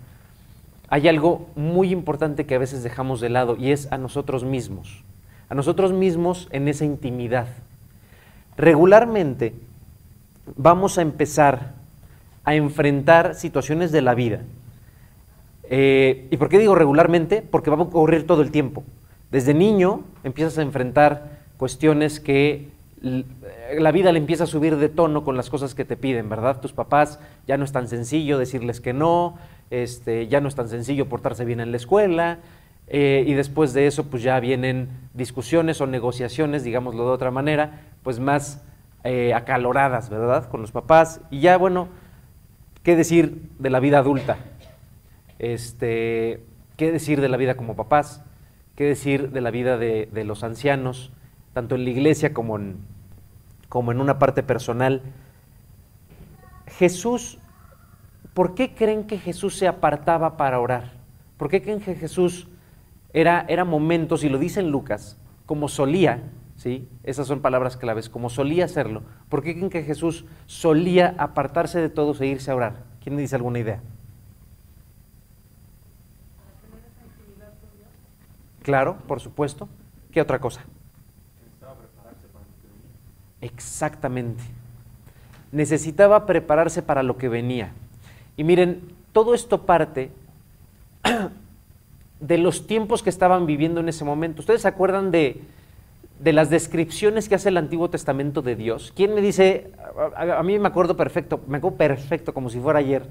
hay 0.88 1.08
algo 1.08 1.50
muy 1.56 1.92
importante 1.92 2.46
que 2.46 2.56
a 2.56 2.60
veces 2.60 2.84
dejamos 2.84 3.20
de 3.20 3.30
lado 3.30 3.58
y 3.58 3.72
es 3.72 3.92
a 3.92 3.98
nosotros 3.98 4.44
mismos, 4.44 5.04
a 5.50 5.56
nosotros 5.56 5.94
mismos 5.94 6.48
en 6.52 6.68
esa 6.68 6.86
intimidad. 6.86 7.48
Regularmente 8.58 9.56
vamos 10.56 10.98
a 10.98 11.02
empezar 11.02 11.74
a 12.44 12.56
enfrentar 12.56 13.36
situaciones 13.36 13.92
de 13.92 14.02
la 14.02 14.14
vida. 14.14 14.42
Eh, 15.70 16.28
¿Y 16.30 16.38
por 16.38 16.50
qué 16.50 16.60
digo 16.60 16.76
regularmente? 16.76 17.42
Porque 17.42 17.72
va 17.72 17.78
a 17.78 17.82
ocurrir 17.82 18.28
todo 18.28 18.44
el 18.44 18.52
tiempo. 18.52 18.84
Desde 19.36 19.54
niño 19.54 20.00
empiezas 20.24 20.60
a 20.60 20.62
enfrentar 20.62 21.40
cuestiones 21.58 22.22
que 22.22 22.70
la 23.02 23.92
vida 23.92 24.14
le 24.14 24.20
empieza 24.20 24.46
a 24.46 24.48
subir 24.48 24.78
de 24.78 24.88
tono 24.88 25.26
con 25.26 25.36
las 25.36 25.50
cosas 25.50 25.76
que 25.76 25.84
te 25.84 25.98
piden, 25.98 26.30
¿verdad? 26.30 26.62
Tus 26.62 26.72
papás 26.72 27.20
ya 27.46 27.58
no 27.58 27.66
es 27.66 27.74
tan 27.74 27.90
sencillo 27.90 28.38
decirles 28.38 28.80
que 28.80 28.94
no, 28.94 29.38
este, 29.72 30.30
ya 30.30 30.40
no 30.40 30.48
es 30.48 30.56
tan 30.56 30.70
sencillo 30.70 31.10
portarse 31.10 31.44
bien 31.44 31.60
en 31.60 31.72
la 31.72 31.76
escuela, 31.76 32.40
eh, 32.88 33.26
y 33.28 33.34
después 33.34 33.74
de 33.74 33.88
eso 33.88 34.06
pues 34.06 34.24
ya 34.24 34.40
vienen 34.40 34.88
discusiones 35.14 35.82
o 35.82 35.86
negociaciones, 35.86 36.64
digámoslo 36.64 37.04
de 37.04 37.12
otra 37.12 37.30
manera, 37.30 37.82
pues 38.04 38.22
más 38.22 38.64
eh, 39.04 39.34
acaloradas, 39.34 40.10
¿verdad? 40.10 40.48
Con 40.48 40.62
los 40.62 40.72
papás. 40.72 41.20
Y 41.30 41.42
ya, 41.42 41.58
bueno, 41.58 41.90
¿qué 42.84 42.96
decir 42.96 43.50
de 43.60 43.70
la 43.70 43.82
vida 43.82 43.98
adulta? 44.00 44.38
Este, 45.40 46.42
¿Qué 46.78 46.94
decir 46.94 47.20
de 47.20 47.28
la 47.28 47.36
vida 47.36 47.56
como 47.56 47.76
papás? 47.76 48.25
¿Qué 48.76 48.84
decir 48.84 49.32
de 49.32 49.40
la 49.42 49.52
vida 49.52 49.78
de, 49.78 50.24
los 50.26 50.44
ancianos, 50.44 51.12
tanto 51.54 51.76
en 51.76 51.86
la 51.86 51.90
iglesia 51.92 52.34
como 52.34 52.58
en, 52.58 52.78
como 53.70 53.94
en 53.94 54.02
una 54.02 54.20
parte 54.20 54.44
personal? 54.44 55.02
Jesús, 56.68 57.40
¿por 58.34 58.54
qué 58.54 58.76
creen 58.76 59.08
que 59.08 59.18
Jesús 59.18 59.58
se 59.58 59.68
apartaba 59.68 60.36
para 60.36 60.60
orar? 60.60 60.92
¿Por 61.38 61.50
qué 61.50 61.62
creen 61.62 61.80
que 61.80 61.96
Jesús 61.96 62.50
era, 63.14 63.46
era 63.48 63.64
momentos, 63.64 64.26
y 64.26 64.30
lo 64.30 64.38
dice 64.38 64.60
en 64.60 64.72
Lucas, 64.72 65.18
como 65.46 65.70
solía, 65.70 66.24
¿sí? 66.58 66.90
Esas 67.04 67.28
son 67.28 67.40
palabras 67.40 67.78
claves, 67.78 68.10
como 68.10 68.30
solía 68.30 68.66
hacerlo. 68.66 69.04
¿Por 69.30 69.42
qué 69.42 69.54
creen 69.54 69.70
que 69.70 69.84
Jesús 69.84 70.26
solía 70.48 71.16
apartarse 71.18 71.80
de 71.80 71.90
todos 71.90 72.20
e 72.20 72.28
irse 72.28 72.52
a 72.52 72.56
orar? 72.56 72.84
¿Quién 73.02 73.16
me 73.16 73.22
dice 73.22 73.38
alguna 73.38 73.60
idea? 73.60 73.82
Claro, 78.66 78.98
por 79.08 79.20
supuesto. 79.20 79.70
¿Qué 80.12 80.20
otra 80.20 80.40
cosa? 80.40 80.62
Exactamente. 83.40 84.44
Necesitaba 85.52 86.26
prepararse 86.26 86.82
para 86.82 87.04
lo 87.04 87.16
que 87.16 87.30
venía. 87.30 87.74
Y 88.36 88.44
miren, 88.44 88.82
todo 89.12 89.36
esto 89.36 89.68
parte 89.68 90.10
de 92.20 92.38
los 92.40 92.66
tiempos 92.66 93.04
que 93.04 93.12
estaban 93.12 93.46
viviendo 93.46 93.82
en 93.82 93.90
ese 93.90 94.04
momento. 94.04 94.40
¿Ustedes 94.40 94.64
se 94.64 94.68
acuerdan 94.68 95.12
de, 95.12 95.44
de 96.20 96.34
las 96.34 96.50
descripciones 96.50 97.30
que 97.30 97.36
hace 97.36 97.50
el 97.50 97.58
Antiguo 97.58 97.92
Testamento 97.92 98.42
de 98.42 98.56
Dios? 98.56 98.92
¿Quién 98.96 99.14
me 99.14 99.22
dice, 99.22 99.70
a, 100.16 100.42
mí 100.42 100.58
me 100.58 100.68
acuerdo 100.68 100.98
perfecto, 100.98 101.40
me 101.46 101.58
acuerdo 101.58 101.78
perfecto 101.78 102.34
como 102.34 102.50
si 102.50 102.60
fuera 102.60 102.80
ayer, 102.80 103.06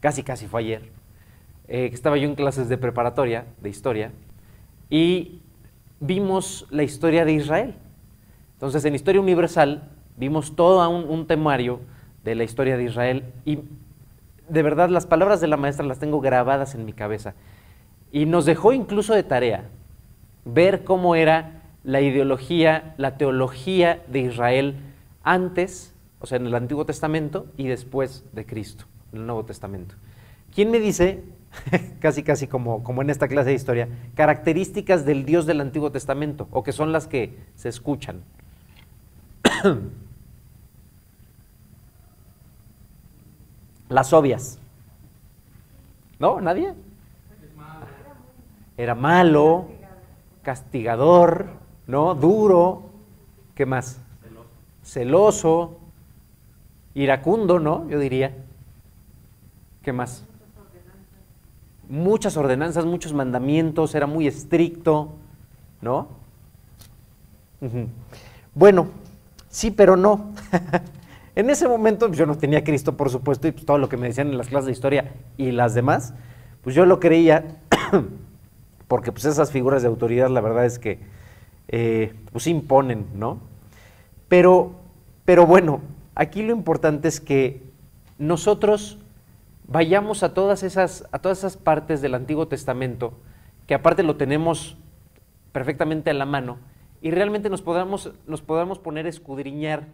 casi 0.00 0.22
casi 0.22 0.46
fue 0.46 0.60
ayer, 0.60 0.82
eh, 1.66 1.88
que 1.88 1.94
estaba 1.94 2.18
yo 2.18 2.28
en 2.28 2.34
clases 2.34 2.68
de 2.68 2.76
preparatoria, 2.76 3.46
de 3.62 3.70
historia, 3.70 4.12
y 4.92 5.40
vimos 6.00 6.66
la 6.68 6.82
historia 6.82 7.24
de 7.24 7.32
Israel. 7.32 7.74
Entonces, 8.52 8.84
en 8.84 8.94
Historia 8.94 9.22
Universal 9.22 9.88
vimos 10.18 10.54
todo 10.54 10.86
un, 10.86 11.26
temario 11.26 11.80
de 12.22 12.34
la 12.34 12.44
historia 12.44 12.76
de 12.76 12.84
Israel 12.84 13.24
y 13.46 13.60
de 14.50 14.62
verdad 14.62 14.90
las 14.90 15.06
palabras 15.06 15.40
de 15.40 15.46
la 15.46 15.56
maestra 15.56 15.86
las 15.86 15.98
tengo 15.98 16.20
grabadas 16.20 16.74
en 16.74 16.84
mi 16.84 16.92
cabeza. 16.92 17.32
Y 18.12 18.26
nos 18.26 18.44
dejó 18.44 18.74
incluso 18.74 19.14
de 19.14 19.22
tarea 19.22 19.64
ver 20.44 20.84
cómo 20.84 21.14
era 21.14 21.62
la 21.84 22.02
ideología, 22.02 22.92
la 22.98 23.16
teología 23.16 24.04
de 24.08 24.18
Israel 24.18 24.76
antes, 25.22 25.94
o 26.20 26.26
sea, 26.26 26.36
en 26.36 26.46
el 26.46 26.54
Antiguo 26.54 26.84
Testamento 26.84 27.46
y 27.56 27.66
después 27.66 28.26
de 28.34 28.44
Cristo, 28.44 28.84
en 29.14 29.20
el 29.20 29.26
Nuevo 29.26 29.46
Testamento. 29.46 29.94
¿Quién 30.54 30.70
me 30.70 30.80
dice, 30.80 31.24
casi 32.00 32.22
casi 32.22 32.46
como, 32.46 32.82
como 32.82 33.02
en 33.02 33.10
esta 33.10 33.28
clase 33.28 33.50
de 33.50 33.56
historia, 33.56 33.88
características 34.14 35.04
del 35.04 35.24
Dios 35.24 35.46
del 35.46 35.60
Antiguo 35.60 35.92
Testamento, 35.92 36.48
o 36.50 36.62
que 36.62 36.72
son 36.72 36.92
las 36.92 37.06
que 37.06 37.38
se 37.54 37.68
escuchan? 37.68 38.22
las 43.88 44.12
obvias. 44.12 44.58
¿No? 46.18 46.40
¿Nadie? 46.40 46.74
Era 48.76 48.94
malo, 48.94 49.68
castigador, 50.42 51.46
¿no? 51.86 52.14
Duro, 52.14 52.90
¿qué 53.54 53.66
más? 53.66 54.00
Celoso, 54.82 55.78
iracundo, 56.94 57.60
¿no? 57.60 57.88
Yo 57.88 57.98
diría. 57.98 58.34
¿Qué 59.82 59.92
más? 59.92 60.24
Muchas 61.92 62.38
ordenanzas, 62.38 62.86
muchos 62.86 63.12
mandamientos, 63.12 63.94
era 63.94 64.06
muy 64.06 64.26
estricto, 64.26 65.12
¿no? 65.82 66.08
Bueno, 68.54 68.88
sí, 69.50 69.70
pero 69.70 69.94
no. 69.94 70.32
en 71.36 71.50
ese 71.50 71.68
momento 71.68 72.06
pues, 72.06 72.18
yo 72.18 72.24
no 72.24 72.38
tenía 72.38 72.64
Cristo, 72.64 72.96
por 72.96 73.10
supuesto, 73.10 73.46
y 73.46 73.52
pues, 73.52 73.66
todo 73.66 73.76
lo 73.76 73.90
que 73.90 73.98
me 73.98 74.06
decían 74.06 74.28
en 74.28 74.38
las 74.38 74.48
clases 74.48 74.64
de 74.68 74.72
historia 74.72 75.12
y 75.36 75.50
las 75.50 75.74
demás, 75.74 76.14
pues 76.62 76.74
yo 76.74 76.86
lo 76.86 76.98
creía 76.98 77.58
porque 78.88 79.12
pues 79.12 79.26
esas 79.26 79.50
figuras 79.50 79.82
de 79.82 79.88
autoridad 79.88 80.30
la 80.30 80.40
verdad 80.40 80.64
es 80.64 80.78
que 80.78 80.98
eh, 81.68 82.14
pues 82.32 82.46
imponen, 82.46 83.04
¿no? 83.16 83.38
Pero, 84.28 84.76
pero 85.26 85.46
bueno, 85.46 85.82
aquí 86.14 86.42
lo 86.42 86.54
importante 86.54 87.08
es 87.08 87.20
que 87.20 87.62
nosotros 88.16 88.96
vayamos 89.66 90.22
a 90.22 90.34
todas 90.34 90.62
esas, 90.62 91.08
a 91.12 91.18
todas 91.18 91.38
esas 91.38 91.56
partes 91.56 92.00
del 92.02 92.14
Antiguo 92.14 92.48
Testamento, 92.48 93.14
que 93.66 93.74
aparte 93.74 94.02
lo 94.02 94.16
tenemos 94.16 94.76
perfectamente 95.52 96.10
a 96.10 96.14
la 96.14 96.26
mano, 96.26 96.58
y 97.00 97.10
realmente 97.10 97.50
nos 97.50 97.62
podamos, 97.62 98.12
nos 98.26 98.42
podamos 98.42 98.78
poner 98.78 99.06
a 99.06 99.10
escudriñar 99.10 99.88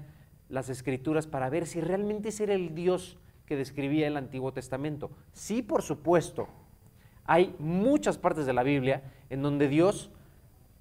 las 0.49 0.69
escrituras 0.69 1.27
para 1.27 1.49
ver 1.51 1.67
si 1.67 1.81
realmente 1.81 2.29
ese 2.29 2.45
era 2.45 2.55
el 2.55 2.75
Dios 2.75 3.19
que 3.47 3.57
describía 3.57 4.07
el 4.07 4.17
Antiguo 4.17 4.53
Testamento. 4.53 5.11
Sí, 5.33 5.63
por 5.63 5.83
supuesto, 5.83 6.49
hay 7.25 7.55
muchas 7.59 8.19
partes 8.19 8.47
de 8.47 8.53
la 8.53 8.63
Biblia 8.63 9.03
en 9.31 9.43
donde 9.43 9.69
Dios 9.69 10.11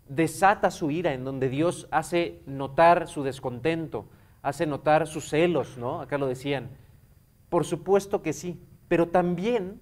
desata 0.10 0.72
su 0.72 0.92
ira, 0.92 1.14
en 1.14 1.24
donde 1.24 1.50
Dios 1.50 1.88
hace 1.92 2.42
notar 2.46 3.08
su 3.08 3.24
descontento, 3.24 4.06
hace 4.42 4.66
notar 4.66 5.08
sus 5.08 5.30
celos, 5.30 5.78
¿no? 5.78 6.02
Acá 6.02 6.18
lo 6.18 6.28
decían. 6.28 6.70
Por 7.50 7.66
supuesto 7.66 8.22
que 8.22 8.34
sí, 8.34 8.60
pero 8.88 9.08
también 9.08 9.80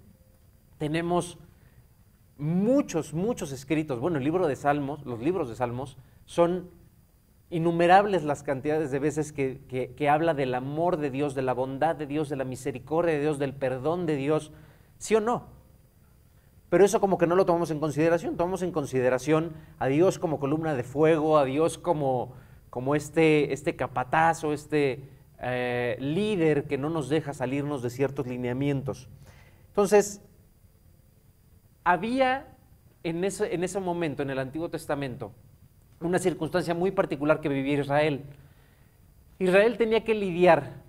tenemos 0.77 1.37
muchos, 2.37 3.13
muchos 3.13 3.51
escritos. 3.51 3.99
Bueno, 3.99 4.17
el 4.17 4.23
libro 4.23 4.47
de 4.47 4.55
Salmos, 4.55 5.05
los 5.05 5.19
libros 5.19 5.49
de 5.49 5.55
Salmos, 5.55 5.97
son 6.25 6.69
innumerables 7.49 8.23
las 8.23 8.43
cantidades 8.43 8.91
de 8.91 8.99
veces 8.99 9.31
que, 9.31 9.61
que, 9.95 10.09
habla 10.09 10.33
del 10.33 10.55
amor 10.55 10.97
de 10.97 11.11
Dios, 11.11 11.35
de 11.35 11.43
la 11.43 11.53
bondad 11.53 11.95
de 11.95 12.07
Dios, 12.07 12.29
de 12.29 12.35
la 12.35 12.43
misericordia 12.43 13.13
de 13.13 13.21
Dios, 13.21 13.39
del 13.39 13.53
perdón 13.53 14.05
de 14.05 14.15
Dios. 14.15 14.51
¿Sí 14.97 15.15
o 15.15 15.21
no? 15.21 15.55
pero 16.75 16.83
eso 16.83 16.99
como 16.99 17.17
que 17.17 17.25
no 17.25 17.37
lo 17.37 17.45
tomamos 17.45 17.71
en 17.71 17.79
consideración, 17.79 18.35
tomamos 18.35 18.61
en 18.61 18.71
consideración 18.71 19.53
a 19.79 19.87
Dios 19.87 20.19
como 20.19 20.41
columna 20.41 20.73
de 20.73 20.83
fuego, 20.83 21.37
a 21.37 21.45
Dios 21.45 21.77
como, 21.77 22.33
como 22.69 22.95
este, 22.95 23.53
este 23.53 23.77
capatazo, 23.77 24.51
este 24.51 25.07
eh, 25.47 25.95
líder 25.99 26.63
que 26.63 26.79
no 26.79 26.89
nos 26.89 27.07
deja 27.07 27.31
salirnos 27.31 27.83
de 27.83 27.91
ciertos 27.91 28.25
lineamientos. 28.25 29.07
Entonces, 29.67 30.21
había 31.83 32.47
en 33.03 33.23
ese, 33.23 33.53
en 33.53 33.63
ese 33.63 33.79
momento, 33.79 34.23
en 34.23 34.31
el 34.31 34.39
Antiguo 34.39 34.69
Testamento, 34.69 35.33
una 35.99 36.17
circunstancia 36.17 36.73
muy 36.73 36.89
particular 36.89 37.41
que 37.41 37.49
vivía 37.49 37.79
Israel. 37.79 38.23
Israel 39.37 39.77
tenía 39.77 40.03
que 40.03 40.15
lidiar 40.15 40.81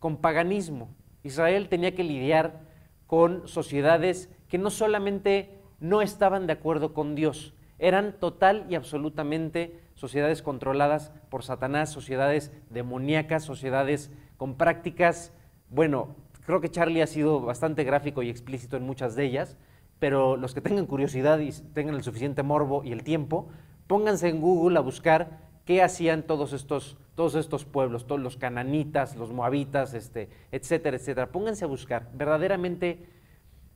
con 0.00 0.16
paganismo, 0.16 0.88
Israel 1.22 1.68
tenía 1.68 1.94
que 1.94 2.02
lidiar 2.02 2.62
con 3.06 3.46
sociedades 3.46 4.28
que 4.48 4.58
no 4.58 4.70
solamente 4.70 5.56
no 5.78 6.02
estaban 6.02 6.48
de 6.48 6.54
acuerdo 6.54 6.94
con 6.94 7.14
Dios, 7.14 7.54
eran 7.78 8.18
total 8.18 8.66
y 8.68 8.74
absolutamente 8.74 9.79
sociedades 10.00 10.40
controladas 10.40 11.12
por 11.28 11.42
Satanás, 11.42 11.90
sociedades 11.90 12.50
demoníacas, 12.70 13.44
sociedades 13.44 14.10
con 14.38 14.56
prácticas, 14.56 15.34
bueno, 15.68 16.16
creo 16.46 16.62
que 16.62 16.70
Charlie 16.70 17.02
ha 17.02 17.06
sido 17.06 17.42
bastante 17.42 17.84
gráfico 17.84 18.22
y 18.22 18.30
explícito 18.30 18.78
en 18.78 18.84
muchas 18.84 19.14
de 19.14 19.26
ellas, 19.26 19.58
pero 19.98 20.38
los 20.38 20.54
que 20.54 20.62
tengan 20.62 20.86
curiosidad 20.86 21.38
y 21.40 21.52
tengan 21.74 21.96
el 21.96 22.02
suficiente 22.02 22.42
morbo 22.42 22.82
y 22.82 22.92
el 22.92 23.04
tiempo, 23.04 23.48
pónganse 23.86 24.30
en 24.30 24.40
Google 24.40 24.78
a 24.78 24.80
buscar 24.80 25.40
qué 25.66 25.82
hacían 25.82 26.22
todos 26.22 26.54
estos, 26.54 26.96
todos 27.14 27.34
estos 27.34 27.66
pueblos, 27.66 28.06
todos 28.06 28.22
los 28.22 28.38
cananitas, 28.38 29.16
los 29.16 29.32
moabitas, 29.32 29.92
este, 29.92 30.30
etcétera, 30.50 30.96
etcétera. 30.96 31.30
Pónganse 31.30 31.66
a 31.66 31.68
buscar. 31.68 32.08
Verdaderamente 32.14 33.06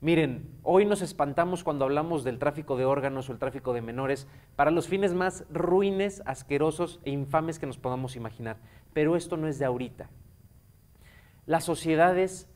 Miren, 0.04 0.50
hoy 0.62 0.84
nos 0.84 1.00
espantamos 1.00 1.64
cuando 1.64 1.86
hablamos 1.86 2.24
del 2.24 2.38
tráfico 2.38 2.76
de 2.76 2.84
órganos 2.84 3.30
o 3.30 3.32
el 3.32 3.38
tráfico 3.38 3.72
de 3.72 3.80
menores 3.80 4.28
para 4.54 4.70
los 4.70 4.86
fines 4.86 5.14
más 5.14 5.46
ruines, 5.50 6.22
asquerosos 6.26 7.00
e 7.06 7.10
infames 7.10 7.58
que 7.58 7.64
nos 7.64 7.78
podamos 7.78 8.14
imaginar. 8.14 8.58
Pero 8.92 9.16
esto 9.16 9.38
no 9.38 9.48
es 9.48 9.58
de 9.58 9.64
ahorita. 9.64 10.10
Las 11.46 11.64
sociedades 11.64 12.50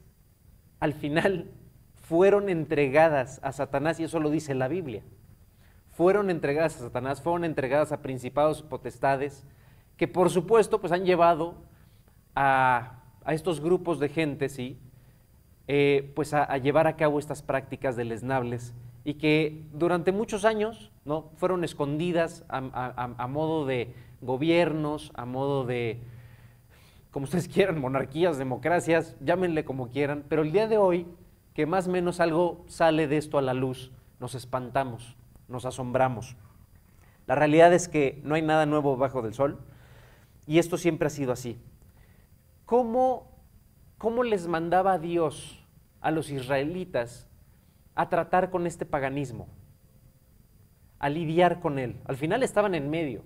al 0.78 0.92
final 0.92 1.50
fueron 1.94 2.50
entregadas 2.50 3.40
a 3.42 3.52
Satanás, 3.52 3.98
y 3.98 4.04
eso 4.04 4.20
lo 4.20 4.28
dice 4.28 4.54
la 4.54 4.68
Biblia. 4.68 5.02
Fueron 5.92 6.28
entregadas 6.28 6.76
a 6.76 6.80
Satanás, 6.80 7.22
fueron 7.22 7.44
entregadas 7.46 7.92
a 7.92 8.02
principados, 8.02 8.62
potestades, 8.62 9.46
que 9.96 10.06
por 10.06 10.28
supuesto 10.28 10.82
pues 10.82 10.92
han 10.92 11.06
llevado 11.06 11.54
a, 12.34 13.04
estos 13.28 13.62
grupos 13.62 14.00
de 14.00 14.10
gente, 14.10 14.50
¿sí? 14.50 14.78
Eh, 15.70 16.12
pues 16.14 16.32
a, 16.32 16.56
llevar 16.56 16.86
a 16.86 16.96
cabo 16.96 17.18
estas 17.18 17.42
prácticas 17.42 17.94
deleznables 17.94 18.72
y 19.04 19.14
que 19.14 19.66
durante 19.74 20.12
muchos 20.12 20.46
años 20.46 20.90
¿no? 21.04 21.28
fueron 21.36 21.62
escondidas 21.62 22.42
a, 22.48 23.26
modo 23.28 23.66
de 23.66 23.94
gobiernos, 24.22 25.12
a 25.14 25.26
modo 25.26 25.66
de, 25.66 26.00
como 27.10 27.24
ustedes 27.24 27.48
quieran, 27.52 27.78
monarquías, 27.82 28.38
democracias, 28.38 29.14
llámenle 29.20 29.66
como 29.66 29.90
quieran, 29.90 30.24
pero 30.26 30.40
el 30.40 30.52
día 30.52 30.68
de 30.68 30.78
hoy, 30.78 31.06
que 31.52 31.66
más 31.66 31.86
o 31.86 31.90
menos 31.90 32.18
algo 32.20 32.64
sale 32.66 33.06
de 33.06 33.18
esto 33.18 33.36
a 33.36 33.42
la 33.42 33.52
luz, 33.52 33.92
nos 34.20 34.34
espantamos, 34.34 35.18
nos 35.48 35.66
asombramos. 35.66 36.34
La 37.26 37.34
realidad 37.34 37.74
es 37.74 37.88
que 37.88 38.22
no 38.24 38.36
hay 38.36 38.42
nada 38.42 38.64
nuevo 38.64 38.96
bajo 38.96 39.20
del 39.20 39.34
sol 39.34 39.58
y 40.46 40.60
esto 40.60 40.78
siempre 40.78 41.08
ha 41.08 41.10
sido 41.10 41.30
así. 41.30 41.58
¿Cómo, 42.64 43.28
cómo 43.98 44.22
les 44.22 44.46
mandaba 44.48 44.98
Dios 44.98 45.57
a 46.00 46.10
los 46.10 46.30
israelitas 46.30 47.28
a 47.94 48.08
tratar 48.08 48.50
con 48.50 48.66
este 48.66 48.86
paganismo? 48.86 49.48
A 50.98 51.08
lidiar 51.08 51.60
con 51.60 51.78
él. 51.78 52.00
Al 52.04 52.16
final 52.16 52.42
estaban 52.42 52.74
en 52.74 52.90
medio. 52.90 53.24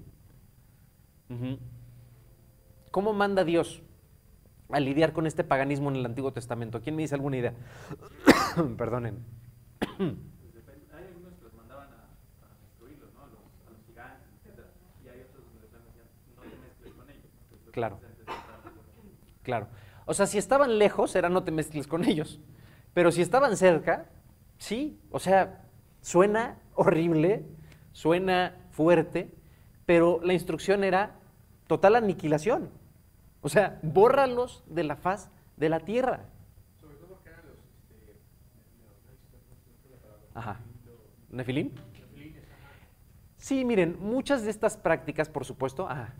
¿Cómo 2.90 3.12
manda 3.12 3.44
Dios 3.44 3.82
a 4.70 4.80
lidiar 4.80 5.12
con 5.12 5.26
este 5.26 5.44
paganismo 5.44 5.90
en 5.90 5.96
el 5.96 6.06
Antiguo 6.06 6.32
Testamento? 6.32 6.82
¿Quién 6.82 6.96
me 6.96 7.02
dice 7.02 7.14
alguna 7.14 7.38
idea? 7.38 7.54
Perdonen. 8.76 9.24
Claro. 17.72 17.98
Claro. 19.42 19.66
O 20.04 20.14
sea, 20.14 20.26
si 20.26 20.38
estaban 20.38 20.78
lejos, 20.78 21.16
era 21.16 21.28
no 21.28 21.42
te 21.42 21.50
mezcles 21.50 21.86
con 21.86 22.04
ellos. 22.04 22.38
Pero 22.94 23.10
si 23.10 23.22
estaban 23.22 23.56
cerca, 23.56 24.06
sí. 24.58 25.00
O 25.10 25.18
sea, 25.18 25.64
suena 26.00 26.58
horrible, 26.74 27.46
suena 27.92 28.56
fuerte, 28.70 29.32
pero 29.86 30.20
la 30.22 30.32
instrucción 30.32 30.84
era 30.84 31.16
total 31.66 31.96
aniquilación. 31.96 32.70
O 33.40 33.48
sea, 33.48 33.78
bórralos 33.82 34.62
de 34.66 34.84
la 34.84 34.96
faz 34.96 35.30
de 35.56 35.68
la 35.68 35.80
tierra. 35.80 36.26
Sobre 36.80 36.96
todo 36.96 37.08
porque 37.08 37.30
eran 37.30 37.44
los, 37.46 37.58
este, 37.90 38.20
Ajá. 40.34 40.60
¿Nefilim? 41.30 41.70
Sí, 43.36 43.64
miren, 43.64 43.96
muchas 43.98 44.44
de 44.44 44.50
estas 44.50 44.76
prácticas, 44.76 45.28
por 45.28 45.44
supuesto, 45.44 45.88
ajá. 45.88 46.14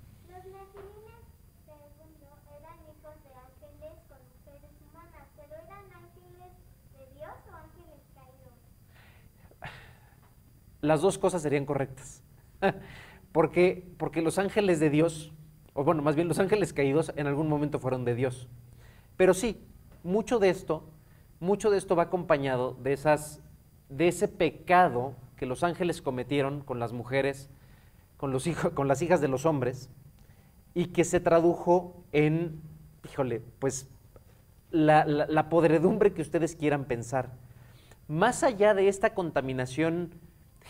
Las 10.82 11.00
dos 11.00 11.16
cosas 11.16 11.40
serían 11.40 11.64
correctas. 11.64 12.22
porque, 13.32 13.90
porque 13.96 14.20
los 14.20 14.38
ángeles 14.38 14.78
de 14.78 14.90
Dios, 14.90 15.32
o 15.72 15.84
bueno, 15.84 16.02
más 16.02 16.14
bien 16.14 16.28
los 16.28 16.38
ángeles 16.38 16.74
caídos 16.74 17.12
en 17.16 17.26
algún 17.26 17.48
momento 17.48 17.78
fueron 17.78 18.04
de 18.04 18.14
Dios. 18.14 18.48
Pero 19.16 19.32
sí, 19.32 19.64
mucho 20.02 20.38
de 20.38 20.50
esto, 20.50 20.84
mucho 21.40 21.70
de 21.70 21.78
esto 21.78 21.96
va 21.96 22.04
acompañado 22.04 22.74
de 22.82 22.92
esas, 22.92 23.40
de 23.88 24.08
ese 24.08 24.28
pecado 24.28 25.14
que 25.36 25.46
los 25.46 25.64
ángeles 25.64 26.02
cometieron 26.02 26.60
con 26.60 26.78
las 26.78 26.92
mujeres, 26.92 27.48
con, 28.16 28.32
los 28.32 28.46
hijos, 28.46 28.72
con 28.72 28.88
las 28.88 29.02
hijas 29.02 29.20
de 29.20 29.28
los 29.28 29.46
hombres, 29.46 29.88
y 30.74 30.86
que 30.86 31.04
se 31.04 31.20
tradujo 31.20 32.04
en, 32.12 32.60
híjole, 33.04 33.42
pues 33.58 33.88
la, 34.70 35.04
la 35.04 35.48
podredumbre 35.48 36.12
que 36.12 36.22
ustedes 36.22 36.56
quieran 36.56 36.86
pensar. 36.86 37.30
Más 38.08 38.42
allá 38.42 38.74
de 38.74 38.88
esta 38.88 39.14
contaminación 39.14 40.14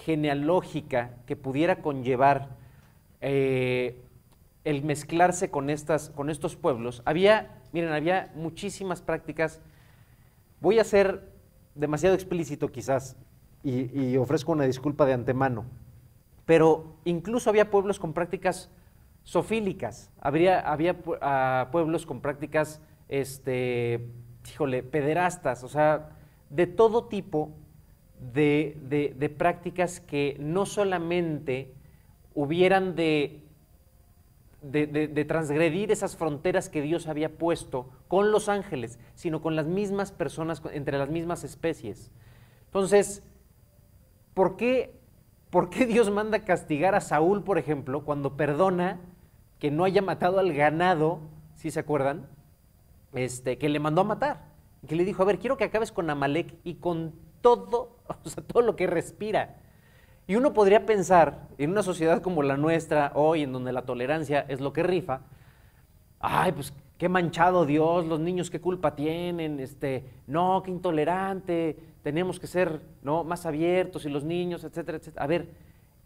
genealógica 0.05 1.17
que 1.27 1.37
pudiera 1.37 1.83
conllevar 1.83 2.51
eh, 3.21 4.01
el 4.65 4.83
mezclarse 4.83 5.51
con, 5.51 5.71
estas, 5.71 6.11
con 6.11 6.31
estos 6.31 6.57
pueblos, 6.57 7.03
había, 7.05 7.63
miren, 7.73 7.93
había 7.93 8.33
muchísimas 8.35 9.03
prácticas. 9.03 9.61
Voy 10.61 10.79
a 10.79 10.85
ser 10.85 11.33
demasiado 11.75 12.15
explícito 12.15 12.69
quizás 12.71 13.17
y, 13.65 14.17
ofrezco 14.17 14.53
una 14.53 14.65
disculpa 14.65 15.07
de 15.07 15.13
antemano, 15.13 15.65
pero 16.45 16.97
incluso 17.05 17.51
había 17.51 17.71
pueblos 17.71 17.99
con 17.99 18.13
prácticas 18.13 18.71
sofílicas, 19.25 20.11
habría, 20.21 20.61
había 20.61 21.01
pueblos 21.71 22.07
con 22.07 22.21
prácticas, 22.21 22.81
este, 23.09 24.09
híjole, 24.49 24.83
pederastas, 24.83 25.63
o 25.63 25.69
sea, 25.69 26.11
de 26.51 26.67
todo 26.67 27.05
tipo 27.05 27.53
de, 28.33 29.35
prácticas 29.37 30.01
que 30.01 30.37
no 30.39 30.67
solamente 30.67 31.75
hubieran 32.35 32.95
de, 32.95 33.43
de, 34.63 35.25
transgredir 35.25 35.91
esas 35.91 36.17
fronteras 36.17 36.69
que 36.69 36.83
Dios 36.83 37.09
había 37.09 37.37
puesto 37.37 37.91
con 38.09 38.31
los 38.31 38.49
ángeles, 38.49 38.99
sino 39.15 39.43
con 39.43 39.57
las 39.57 39.67
mismas 39.67 40.13
personas, 40.13 40.63
entre 40.73 40.99
las 40.99 41.11
mismas 41.11 41.45
especies. 41.45 42.11
Entonces, 42.67 43.23
¿por 44.35 44.57
qué, 44.57 44.99
¿por 45.51 45.69
qué 45.69 45.87
Dios 45.87 46.11
manda 46.11 46.45
castigar 46.45 46.95
a 46.95 47.01
Saúl, 47.01 47.43
por 47.43 47.59
ejemplo, 47.59 48.05
cuando 48.05 48.37
perdona 48.37 49.01
que 49.59 49.71
no 49.71 49.85
haya 49.85 50.03
matado 50.03 50.39
al 50.39 50.53
ganado, 50.53 51.21
si 51.55 51.71
se 51.71 51.81
acuerdan, 51.81 52.29
este, 53.15 53.59
que 53.59 53.69
le 53.69 53.81
mandó 53.81 54.03
a 54.03 54.05
matar? 54.05 54.53
Que 54.87 54.97
le 54.97 55.05
dijo, 55.05 55.23
a 55.23 55.27
ver, 55.27 55.39
quiero 55.39 55.57
que 55.57 55.65
acabes 55.65 55.93
con 55.93 56.09
Amalek 56.09 56.55
y 56.65 56.75
con 56.75 57.13
todo, 57.43 57.99
o 58.25 58.29
sea, 58.29 58.43
todo 58.43 58.63
lo 58.63 58.77
que 58.77 58.87
respira. 58.87 59.57
Y 60.27 60.37
uno 60.37 60.55
podría 60.55 60.87
pensar, 60.87 61.49
en 61.59 61.71
una 61.71 61.83
sociedad 61.83 62.23
como 62.23 62.43
la 62.43 62.57
nuestra, 62.57 63.13
hoy, 63.15 63.43
en 63.43 63.53
donde 63.53 63.73
la 63.73 63.83
tolerancia 63.83 64.47
es 64.49 64.61
lo 64.61 64.73
que 64.73 64.83
rifa, 64.83 65.21
ay, 66.21 66.53
pues 66.53 66.73
qué 66.97 67.09
manchado 67.09 67.67
Dios, 67.67 68.07
los 68.07 68.21
niños 68.21 68.49
qué 68.49 68.61
culpa 68.61 68.95
tienen, 68.95 69.59
este, 69.59 70.05
no, 70.29 70.63
qué 70.65 70.71
intolerante, 70.71 71.77
tenemos 72.03 72.39
que 72.39 72.47
ser 72.47 72.81
¿no? 73.03 73.25
más 73.25 73.45
abiertos 73.45 74.05
y 74.05 74.09
los 74.09 74.25
niños, 74.25 74.63
etcétera, 74.63 74.99
etcétera. 74.99 75.25
A 75.25 75.27
ver, 75.27 75.49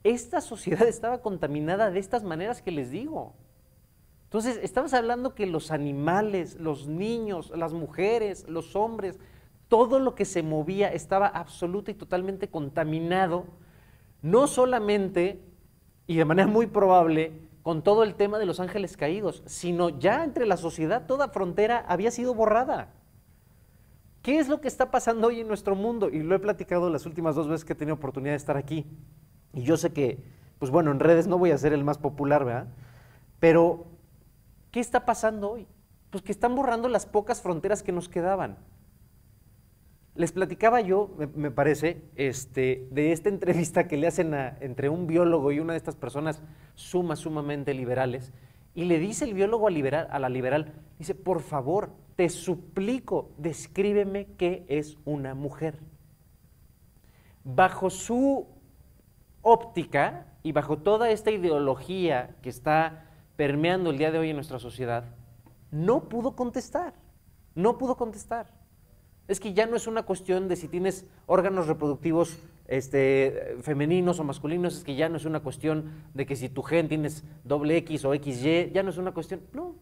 esta 0.05 0.41
sociedad 0.41 0.83
estaba 0.89 1.19
contaminada 1.19 1.91
de 1.91 1.99
estas 1.99 2.23
maneras 2.23 2.63
que 2.63 2.71
les 2.71 2.91
digo. 2.91 3.35
Entonces, 4.25 4.59
estamos 4.63 4.93
hablando 4.95 5.35
que 5.35 5.47
los 5.47 5.71
animales, 5.71 6.59
los 6.59 6.89
niños, 6.89 7.51
las 7.55 7.73
mujeres, 7.73 8.49
los 8.49 8.75
hombres, 8.75 9.21
todo 9.69 9.99
lo 9.99 10.15
que 10.15 10.25
se 10.25 10.43
movía 10.43 10.93
estaba 10.93 11.27
absoluta 11.27 11.91
y 11.91 11.95
totalmente 11.95 12.49
contaminado, 12.49 13.47
no 14.23 14.47
solamente 14.47 15.43
y 16.07 16.17
de 16.17 16.25
manera 16.25 16.49
muy 16.49 16.67
probable 16.67 17.33
con 17.63 17.83
todo 17.83 18.05
el 18.05 18.15
tema 18.15 18.39
de 18.39 18.47
los 18.47 18.61
ángeles 18.61 18.97
caídos, 18.97 19.43
sino 19.47 19.89
ya 19.89 20.23
entre 20.23 20.47
la 20.47 20.57
sociedad 20.57 21.07
toda 21.07 21.29
frontera 21.29 21.85
había 21.89 22.13
sido 22.13 22.33
borrada. 22.35 22.93
¿Qué 24.23 24.39
es 24.39 24.49
lo 24.49 24.61
que 24.61 24.69
está 24.69 24.91
pasando 24.91 25.29
hoy 25.29 25.41
en 25.41 25.49
nuestro 25.49 25.75
mundo? 25.75 26.09
Y 26.09 26.21
lo 26.23 26.35
he 26.35 26.39
platicado 26.39 26.91
las 26.91 27.07
últimas 27.07 27.35
dos 27.35 27.49
veces 27.49 27.65
que 27.65 27.73
he 27.73 27.77
tenido 27.77 27.95
oportunidad 27.95 28.33
de 28.33 28.39
estar 28.39 28.57
aquí. 28.57 28.87
Y 29.53 29.63
yo 29.63 29.77
sé 29.77 29.93
que, 29.93 30.23
pues 30.59 30.71
bueno, 30.71 30.91
en 30.91 31.01
redes 31.01 31.27
no 31.27 31.39
voy 31.39 31.51
a 31.51 31.59
ser 31.59 31.73
el 31.73 31.85
más 31.85 31.99
popular, 31.99 32.45
¿verdad? 32.45 32.69
Pero, 33.41 33.87
¿qué 34.71 34.81
está 34.81 35.05
pasando 35.05 35.53
hoy? 35.53 35.67
Pues 36.11 36.23
que 36.23 36.33
están 36.33 36.55
borrando 36.55 36.89
las 36.89 37.07
pocas 37.07 37.41
fronteras 37.41 37.83
que 37.83 37.93
nos 37.93 38.09
quedaban. 38.09 38.59
Les 40.17 40.33
platicaba 40.33 40.81
yo, 40.81 41.11
me, 41.35 41.51
parece, 41.51 42.03
este, 42.17 42.89
de 42.91 43.13
esta 43.13 43.29
entrevista 43.29 43.87
que 43.87 43.99
le 43.99 44.07
hacen 44.07 44.33
entre 44.61 44.89
un 44.89 45.07
biólogo 45.07 45.53
y 45.53 45.61
una 45.61 45.75
de 45.75 45.77
estas 45.77 45.95
personas 45.95 46.43
suma, 46.75 47.17
sumamente 47.17 47.75
liberales, 47.75 48.33
y 48.75 48.85
le 48.85 48.99
dice 48.99 49.27
el 49.27 49.35
biólogo 49.35 49.69
a, 49.69 49.71
a 50.01 50.19
la 50.19 50.29
liberal, 50.31 50.73
dice, 50.99 51.15
por 51.15 51.41
favor, 51.41 51.91
te 52.17 52.31
suplico, 52.31 53.31
descríbeme 53.37 54.27
qué 54.39 54.65
es 54.69 54.97
una 55.05 55.35
mujer. 55.35 55.79
Bajo 57.45 57.91
su 57.91 58.47
óptica 59.43 60.27
y 60.43 60.53
bajo 60.53 60.79
toda 60.79 61.11
esta 61.11 61.31
ideología 61.31 62.37
que 62.43 62.49
está 62.49 63.11
permeando 63.37 63.91
el 63.91 63.99
día 63.99 64.11
de 64.11 64.19
hoy 64.19 64.31
en 64.31 64.37
nuestra 64.37 64.59
sociedad, 64.59 65.05
no 65.71 66.09
pudo 66.09 66.35
contestar, 66.35 66.95
no 67.55 67.77
pudo 67.77 67.97
contestar. 67.97 68.56
Es 69.29 69.41
que 69.41 69.55
ya 69.55 69.67
no 69.67 69.77
es 69.77 69.87
una 69.87 70.05
cuestión 70.05 70.49
de 70.49 70.57
si 70.57 70.69
tienes 70.69 71.05
órganos 71.27 71.67
reproductivos 71.67 72.39
este, 72.69 73.57
femeninos 73.63 74.21
o 74.21 74.25
masculinos, 74.25 74.77
es 74.77 74.85
que 74.85 74.95
ya 74.95 75.09
no 75.09 75.17
es 75.17 75.25
una 75.25 75.41
cuestión 75.41 75.91
de 76.15 76.27
que 76.27 76.37
si 76.37 76.49
tu 76.49 76.63
gen 76.63 76.89
tienes 76.89 77.25
doble 77.45 77.77
X 77.79 78.05
o 78.05 78.15
XY, 78.15 78.71
ya 78.73 78.83
no 78.83 78.91
es 78.91 78.99
una 78.99 79.13
cuestión, 79.13 79.41
no. 79.53 79.75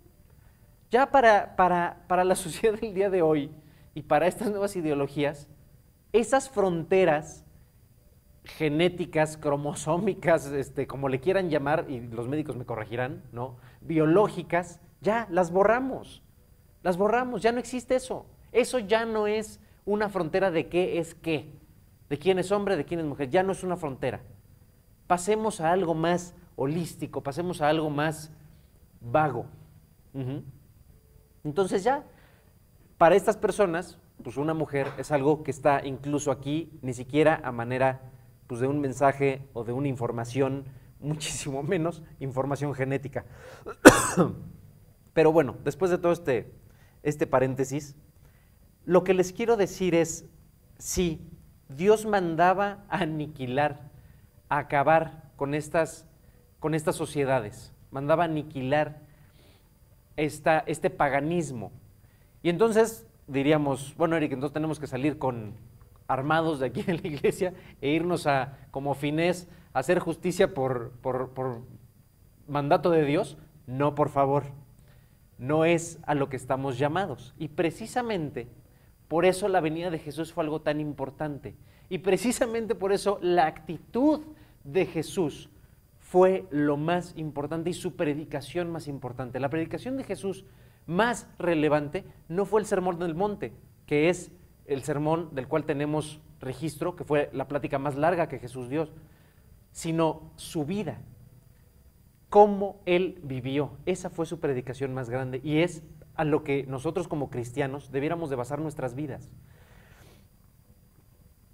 Ya 0.90 1.10
para, 1.10 1.56
para, 1.56 2.04
para 2.08 2.24
la 2.24 2.34
sociedad 2.36 2.78
del 2.78 2.94
día 2.94 3.10
de 3.10 3.22
hoy 3.22 3.50
y 3.94 4.02
para 4.02 4.26
estas 4.26 4.50
nuevas 4.50 4.76
ideologías, 4.76 5.48
esas 6.12 6.48
fronteras 6.48 7.44
genéticas, 8.44 9.36
cromosómicas, 9.36 10.46
este, 10.46 10.86
como 10.86 11.08
le 11.08 11.20
quieran 11.20 11.48
llamar, 11.48 11.86
y 11.88 12.00
los 12.00 12.28
médicos 12.28 12.56
me 12.56 12.66
corregirán, 12.66 13.24
¿no? 13.32 13.56
Biológicas, 13.80 14.80
ya 15.00 15.26
las 15.30 15.50
borramos. 15.50 16.22
Las 16.82 16.98
borramos, 16.98 17.42
ya 17.42 17.52
no 17.52 17.58
existe 17.58 17.96
eso. 17.96 18.26
Eso 18.54 18.78
ya 18.78 19.04
no 19.04 19.26
es 19.26 19.60
una 19.84 20.08
frontera 20.08 20.52
de 20.52 20.68
qué 20.68 20.98
es 20.98 21.14
qué, 21.16 21.50
de 22.08 22.18
quién 22.18 22.38
es 22.38 22.52
hombre, 22.52 22.76
de 22.76 22.84
quién 22.84 23.00
es 23.00 23.06
mujer, 23.06 23.28
ya 23.28 23.42
no 23.42 23.50
es 23.50 23.64
una 23.64 23.76
frontera. 23.76 24.22
Pasemos 25.08 25.60
a 25.60 25.72
algo 25.72 25.92
más 25.92 26.34
holístico, 26.54 27.20
pasemos 27.20 27.60
a 27.60 27.68
algo 27.68 27.90
más 27.90 28.32
vago. 29.00 29.46
Entonces 31.42 31.82
ya, 31.82 32.04
para 32.96 33.16
estas 33.16 33.36
personas, 33.36 33.98
pues 34.22 34.36
una 34.36 34.54
mujer 34.54 34.86
es 34.98 35.10
algo 35.10 35.42
que 35.42 35.50
está 35.50 35.84
incluso 35.84 36.30
aquí, 36.30 36.78
ni 36.80 36.94
siquiera 36.94 37.40
a 37.42 37.50
manera 37.50 38.12
pues, 38.46 38.60
de 38.60 38.68
un 38.68 38.80
mensaje 38.80 39.48
o 39.52 39.64
de 39.64 39.72
una 39.72 39.88
información, 39.88 40.64
muchísimo 41.00 41.64
menos 41.64 42.04
información 42.20 42.72
genética. 42.72 43.24
Pero 45.12 45.32
bueno, 45.32 45.56
después 45.64 45.90
de 45.90 45.98
todo 45.98 46.12
este, 46.12 46.54
este 47.02 47.26
paréntesis, 47.26 47.96
lo 48.84 49.04
que 49.04 49.14
les 49.14 49.32
quiero 49.32 49.56
decir 49.56 49.94
es, 49.94 50.26
sí, 50.78 51.20
Dios 51.68 52.06
mandaba 52.06 52.84
aniquilar, 52.88 53.90
acabar 54.48 55.30
con 55.36 55.54
estas, 55.54 56.06
con 56.60 56.74
estas 56.74 56.96
sociedades, 56.96 57.72
mandaba 57.90 58.24
aniquilar 58.24 59.00
esta, 60.16 60.64
este 60.66 60.90
paganismo. 60.90 61.72
Y 62.42 62.50
entonces 62.50 63.06
diríamos, 63.26 63.94
bueno, 63.96 64.16
Eric, 64.16 64.32
entonces 64.32 64.52
tenemos 64.52 64.78
que 64.78 64.86
salir 64.86 65.18
con 65.18 65.54
armados 66.06 66.60
de 66.60 66.66
aquí 66.66 66.84
en 66.86 67.00
la 67.00 67.08
iglesia 67.08 67.54
e 67.80 67.90
irnos 67.90 68.26
a, 68.26 68.58
como 68.70 68.94
finés, 68.94 69.48
a 69.72 69.78
hacer 69.78 69.98
justicia 69.98 70.52
por, 70.52 70.90
por, 71.00 71.30
por 71.30 71.62
mandato 72.46 72.90
de 72.90 73.04
Dios. 73.04 73.38
No, 73.66 73.94
por 73.94 74.10
favor, 74.10 74.44
no 75.38 75.64
es 75.64 75.98
a 76.04 76.14
lo 76.14 76.28
que 76.28 76.36
estamos 76.36 76.78
llamados. 76.78 77.34
Y 77.38 77.48
precisamente 77.48 78.48
por 79.08 79.24
eso 79.24 79.48
la 79.48 79.60
venida 79.60 79.90
de 79.90 79.98
Jesús 79.98 80.32
fue 80.32 80.44
algo 80.44 80.60
tan 80.60 80.80
importante. 80.80 81.54
Y 81.88 81.98
precisamente 81.98 82.74
por 82.74 82.92
eso 82.92 83.18
la 83.20 83.46
actitud 83.46 84.22
de 84.64 84.86
Jesús 84.86 85.50
fue 85.98 86.46
lo 86.50 86.76
más 86.76 87.12
importante 87.16 87.70
y 87.70 87.74
su 87.74 87.96
predicación 87.96 88.70
más 88.70 88.88
importante. 88.88 89.40
La 89.40 89.50
predicación 89.50 89.96
de 89.96 90.04
Jesús 90.04 90.44
más 90.86 91.28
relevante 91.38 92.04
no 92.28 92.44
fue 92.44 92.60
el 92.60 92.66
sermón 92.66 92.98
del 92.98 93.14
monte, 93.14 93.52
que 93.86 94.08
es 94.08 94.30
el 94.66 94.82
sermón 94.82 95.34
del 95.34 95.48
cual 95.48 95.64
tenemos 95.64 96.20
registro, 96.40 96.96
que 96.96 97.04
fue 97.04 97.30
la 97.32 97.48
plática 97.48 97.78
más 97.78 97.96
larga 97.96 98.28
que 98.28 98.38
Jesús 98.38 98.68
dio, 98.68 98.88
sino 99.72 100.30
su 100.36 100.64
vida, 100.64 101.00
cómo 102.28 102.80
él 102.86 103.18
vivió. 103.22 103.72
Esa 103.86 104.10
fue 104.10 104.26
su 104.26 104.40
predicación 104.40 104.94
más 104.94 105.10
grande 105.10 105.40
y 105.42 105.58
es 105.58 105.82
a 106.14 106.24
lo 106.24 106.44
que 106.44 106.64
nosotros 106.66 107.08
como 107.08 107.30
cristianos 107.30 107.90
debiéramos 107.90 108.30
de 108.30 108.36
basar 108.36 108.60
nuestras 108.60 108.94
vidas. 108.94 109.30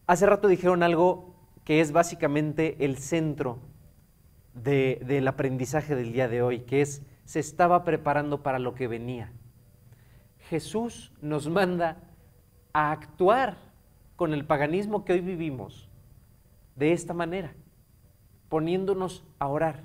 Hace 0.06 0.26
rato 0.26 0.48
dijeron 0.48 0.82
algo 0.82 1.34
que 1.64 1.80
es 1.80 1.92
básicamente 1.92 2.84
el 2.84 2.98
centro 2.98 3.58
del 4.54 5.28
aprendizaje 5.28 5.94
del 5.94 6.12
día 6.12 6.28
de 6.28 6.42
hoy, 6.42 6.60
que 6.60 6.82
es 6.82 7.02
se 7.24 7.38
estaba 7.38 7.84
preparando 7.84 8.42
para 8.42 8.58
lo 8.58 8.74
que 8.74 8.88
venía. 8.88 9.32
Jesús 10.48 11.12
nos 11.22 11.48
manda 11.48 11.98
a 12.72 12.90
actuar 12.90 13.56
con 14.16 14.34
el 14.34 14.44
paganismo 14.44 15.04
que 15.04 15.12
hoy 15.12 15.20
vivimos 15.20 15.88
de 16.74 16.92
esta 16.92 17.14
manera, 17.14 17.54
poniéndonos 18.48 19.24
a 19.38 19.46
orar, 19.46 19.84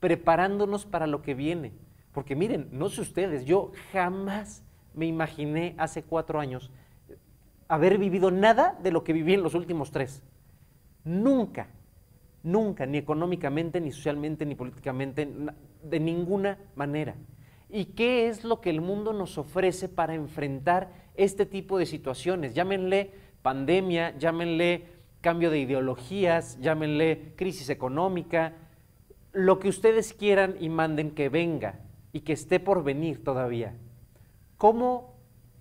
preparándonos 0.00 0.84
para 0.84 1.06
lo 1.06 1.22
que 1.22 1.34
viene. 1.34 1.72
Porque 2.12 2.36
miren, 2.36 2.68
no 2.72 2.88
sé 2.88 3.00
ustedes, 3.00 3.44
yo 3.44 3.72
jamás 3.92 4.62
me 4.94 5.06
imaginé 5.06 5.74
hace 5.78 6.02
cuatro 6.02 6.38
años 6.38 6.70
haber 7.68 7.96
vivido 7.96 8.30
nada 8.30 8.78
de 8.82 8.92
lo 8.92 9.02
que 9.02 9.14
viví 9.14 9.32
en 9.32 9.42
los 9.42 9.54
últimos 9.54 9.90
tres. 9.90 10.22
Nunca, 11.04 11.68
nunca, 12.42 12.84
ni 12.84 12.98
económicamente, 12.98 13.80
ni 13.80 13.92
socialmente, 13.92 14.44
ni 14.44 14.54
políticamente, 14.54 15.26
de 15.82 16.00
ninguna 16.00 16.58
manera. 16.76 17.14
¿Y 17.70 17.86
qué 17.86 18.28
es 18.28 18.44
lo 18.44 18.60
que 18.60 18.68
el 18.68 18.82
mundo 18.82 19.14
nos 19.14 19.38
ofrece 19.38 19.88
para 19.88 20.14
enfrentar 20.14 20.92
este 21.14 21.46
tipo 21.46 21.78
de 21.78 21.86
situaciones? 21.86 22.54
Llámenle 22.54 23.10
pandemia, 23.40 24.18
llámenle 24.18 24.86
cambio 25.22 25.50
de 25.50 25.60
ideologías, 25.60 26.60
llámenle 26.60 27.32
crisis 27.36 27.70
económica, 27.70 28.52
lo 29.32 29.58
que 29.58 29.70
ustedes 29.70 30.12
quieran 30.12 30.56
y 30.60 30.68
manden 30.68 31.12
que 31.12 31.30
venga 31.30 31.80
y 32.12 32.20
que 32.20 32.32
esté 32.32 32.60
por 32.60 32.84
venir 32.84 33.22
todavía. 33.24 33.76
¿Cómo, 34.58 35.14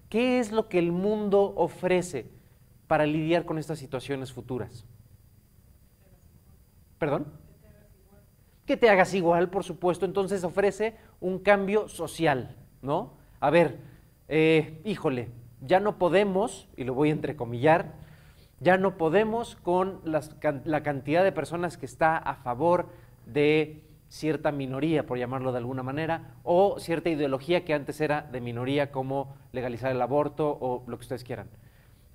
qué 0.10 0.40
es 0.40 0.52
lo 0.52 0.70
que 0.70 0.80
el 0.80 0.92
mundo 0.92 1.54
ofrece 1.56 2.30
para 2.88 3.06
lidiar 3.06 3.46
con 3.46 3.58
estas 3.58 3.80
situaciones 3.80 4.32
futuras? 4.34 4.86
¿Perdón? 7.00 7.42
que 8.72 8.78
te 8.78 8.90
hagas 8.90 9.14
igual, 9.14 9.50
por 9.50 9.66
supuesto, 9.66 10.06
entonces 10.06 10.46
ofrece 10.46 10.96
un 11.20 11.40
cambio 11.40 11.90
social, 11.90 12.56
¿no? 12.82 13.18
A 13.42 13.50
ver, 13.50 13.80
eh, 14.30 14.80
híjole, 14.86 15.28
ya 15.60 15.82
no 15.82 15.98
podemos, 15.98 16.70
y 16.78 16.86
lo 16.86 16.94
voy 16.94 17.10
a 17.10 17.12
entrecomillar, 17.12 17.96
ya 18.62 18.78
no 18.78 18.98
podemos 18.98 19.58
con 19.58 20.00
la 20.06 20.84
cantidad 20.84 21.24
de 21.24 21.34
personas 21.34 21.78
que 21.78 21.86
está 21.86 22.16
a 22.18 22.36
favor 22.36 22.88
de 23.26 23.84
cierta 24.12 24.52
minoría, 24.52 25.06
por 25.06 25.18
llamarlo 25.18 25.54
de 25.54 25.60
alguna 25.60 25.84
manera, 25.84 26.36
o 26.44 26.80
cierta 26.80 27.10
ideología 27.10 27.64
que 27.64 27.74
antes 27.74 28.02
era 28.02 28.24
de 28.24 28.42
minoría, 28.42 28.92
como 28.92 29.34
legalizar 29.54 29.90
el 29.90 30.02
aborto 30.02 30.58
o 30.60 30.84
lo 30.86 30.98
que 30.98 31.04
ustedes 31.04 31.24
quieran. 31.24 31.48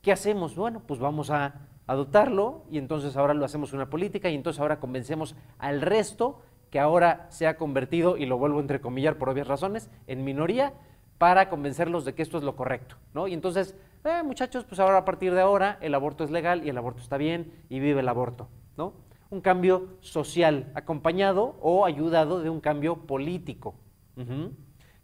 ¿Qué 0.02 0.12
hacemos? 0.12 0.54
Bueno, 0.56 0.82
pues 0.86 1.00
vamos 1.00 1.30
a 1.30 1.54
adoptarlo 1.86 2.64
y 2.70 2.76
entonces 2.76 3.16
ahora 3.16 3.32
lo 3.32 3.46
hacemos 3.46 3.72
una 3.72 3.88
política 3.88 4.28
y 4.28 4.34
entonces 4.34 4.60
ahora 4.60 4.78
convencemos 4.78 5.36
al 5.58 5.80
resto 5.80 6.42
que 6.70 6.80
ahora 6.80 7.28
se 7.30 7.46
ha 7.46 7.56
convertido, 7.56 8.18
y 8.18 8.26
lo 8.26 8.36
vuelvo 8.36 8.58
a 8.58 8.60
entrecomillar 8.60 9.16
por 9.16 9.30
obvias 9.30 9.48
razones, 9.48 9.88
en 10.06 10.22
minoría 10.22 10.74
para 11.16 11.48
convencerlos 11.48 12.04
de 12.04 12.14
que 12.14 12.22
esto 12.22 12.36
es 12.36 12.44
lo 12.44 12.56
correcto, 12.56 12.96
¿no? 13.14 13.26
Y 13.26 13.32
entonces, 13.32 13.74
eh, 14.04 14.22
muchachos, 14.22 14.64
pues 14.64 14.80
ahora 14.80 14.98
a 14.98 15.04
partir 15.06 15.32
de 15.32 15.40
ahora 15.40 15.78
el 15.80 15.94
aborto 15.94 16.24
es 16.24 16.30
legal 16.30 16.66
y 16.66 16.68
el 16.68 16.76
aborto 16.76 17.00
está 17.00 17.16
bien 17.16 17.52
y 17.70 17.80
vive 17.80 18.00
el 18.00 18.08
aborto, 18.08 18.48
¿no? 18.76 19.05
Un 19.30 19.40
cambio 19.40 19.96
social 20.00 20.70
acompañado 20.74 21.56
o 21.60 21.84
ayudado 21.84 22.40
de 22.40 22.50
un 22.50 22.60
cambio 22.60 23.06
político. 23.06 23.74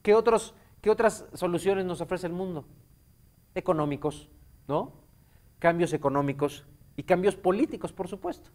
¿Qué, 0.02 0.14
otros, 0.14 0.54
¿Qué 0.80 0.90
otras 0.90 1.26
soluciones 1.34 1.84
nos 1.84 2.00
ofrece 2.00 2.26
el 2.26 2.32
mundo? 2.32 2.64
Económicos, 3.54 4.30
¿no? 4.68 4.92
Cambios 5.58 5.92
económicos 5.92 6.64
y 6.96 7.02
cambios 7.02 7.36
políticos, 7.36 7.92
por 7.92 8.08
supuesto. 8.08 8.50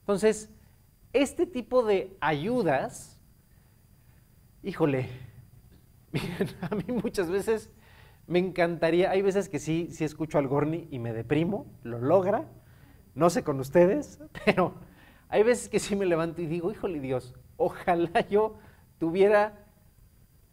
Entonces, 0.00 0.50
este 1.12 1.46
tipo 1.46 1.82
de 1.84 2.16
ayudas, 2.20 3.20
híjole, 4.62 5.08
a 6.70 6.74
mí 6.74 6.84
muchas 6.88 7.30
veces 7.30 7.70
me 8.26 8.38
encantaría, 8.38 9.10
hay 9.10 9.22
veces 9.22 9.48
que 9.48 9.58
sí, 9.58 9.88
sí 9.90 10.04
escucho 10.04 10.38
al 10.38 10.46
Gorni 10.46 10.86
y 10.90 10.98
me 10.98 11.12
deprimo, 11.12 11.66
lo 11.82 11.98
logra, 11.98 12.48
no 13.20 13.28
sé 13.28 13.44
con 13.44 13.60
ustedes, 13.60 14.18
pero 14.46 14.72
hay 15.28 15.42
veces 15.42 15.68
que 15.68 15.78
sí 15.78 15.94
me 15.94 16.06
levanto 16.06 16.40
y 16.40 16.46
digo, 16.46 16.72
híjole 16.72 17.00
Dios, 17.00 17.34
ojalá 17.58 18.26
yo 18.28 18.56
tuviera 18.98 19.66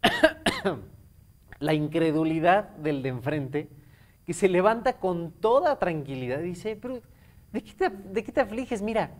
la 1.60 1.72
incredulidad 1.72 2.68
del 2.76 3.02
de 3.02 3.08
enfrente, 3.08 3.70
que 4.26 4.34
se 4.34 4.50
levanta 4.50 4.98
con 4.98 5.32
toda 5.32 5.78
tranquilidad 5.78 6.40
y 6.40 6.48
dice, 6.48 6.76
pero 6.76 7.00
¿de 7.52 7.64
qué 7.64 7.72
te, 7.72 7.88
de 7.88 8.22
qué 8.22 8.32
te 8.32 8.42
afliges? 8.42 8.82
Mira, 8.82 9.12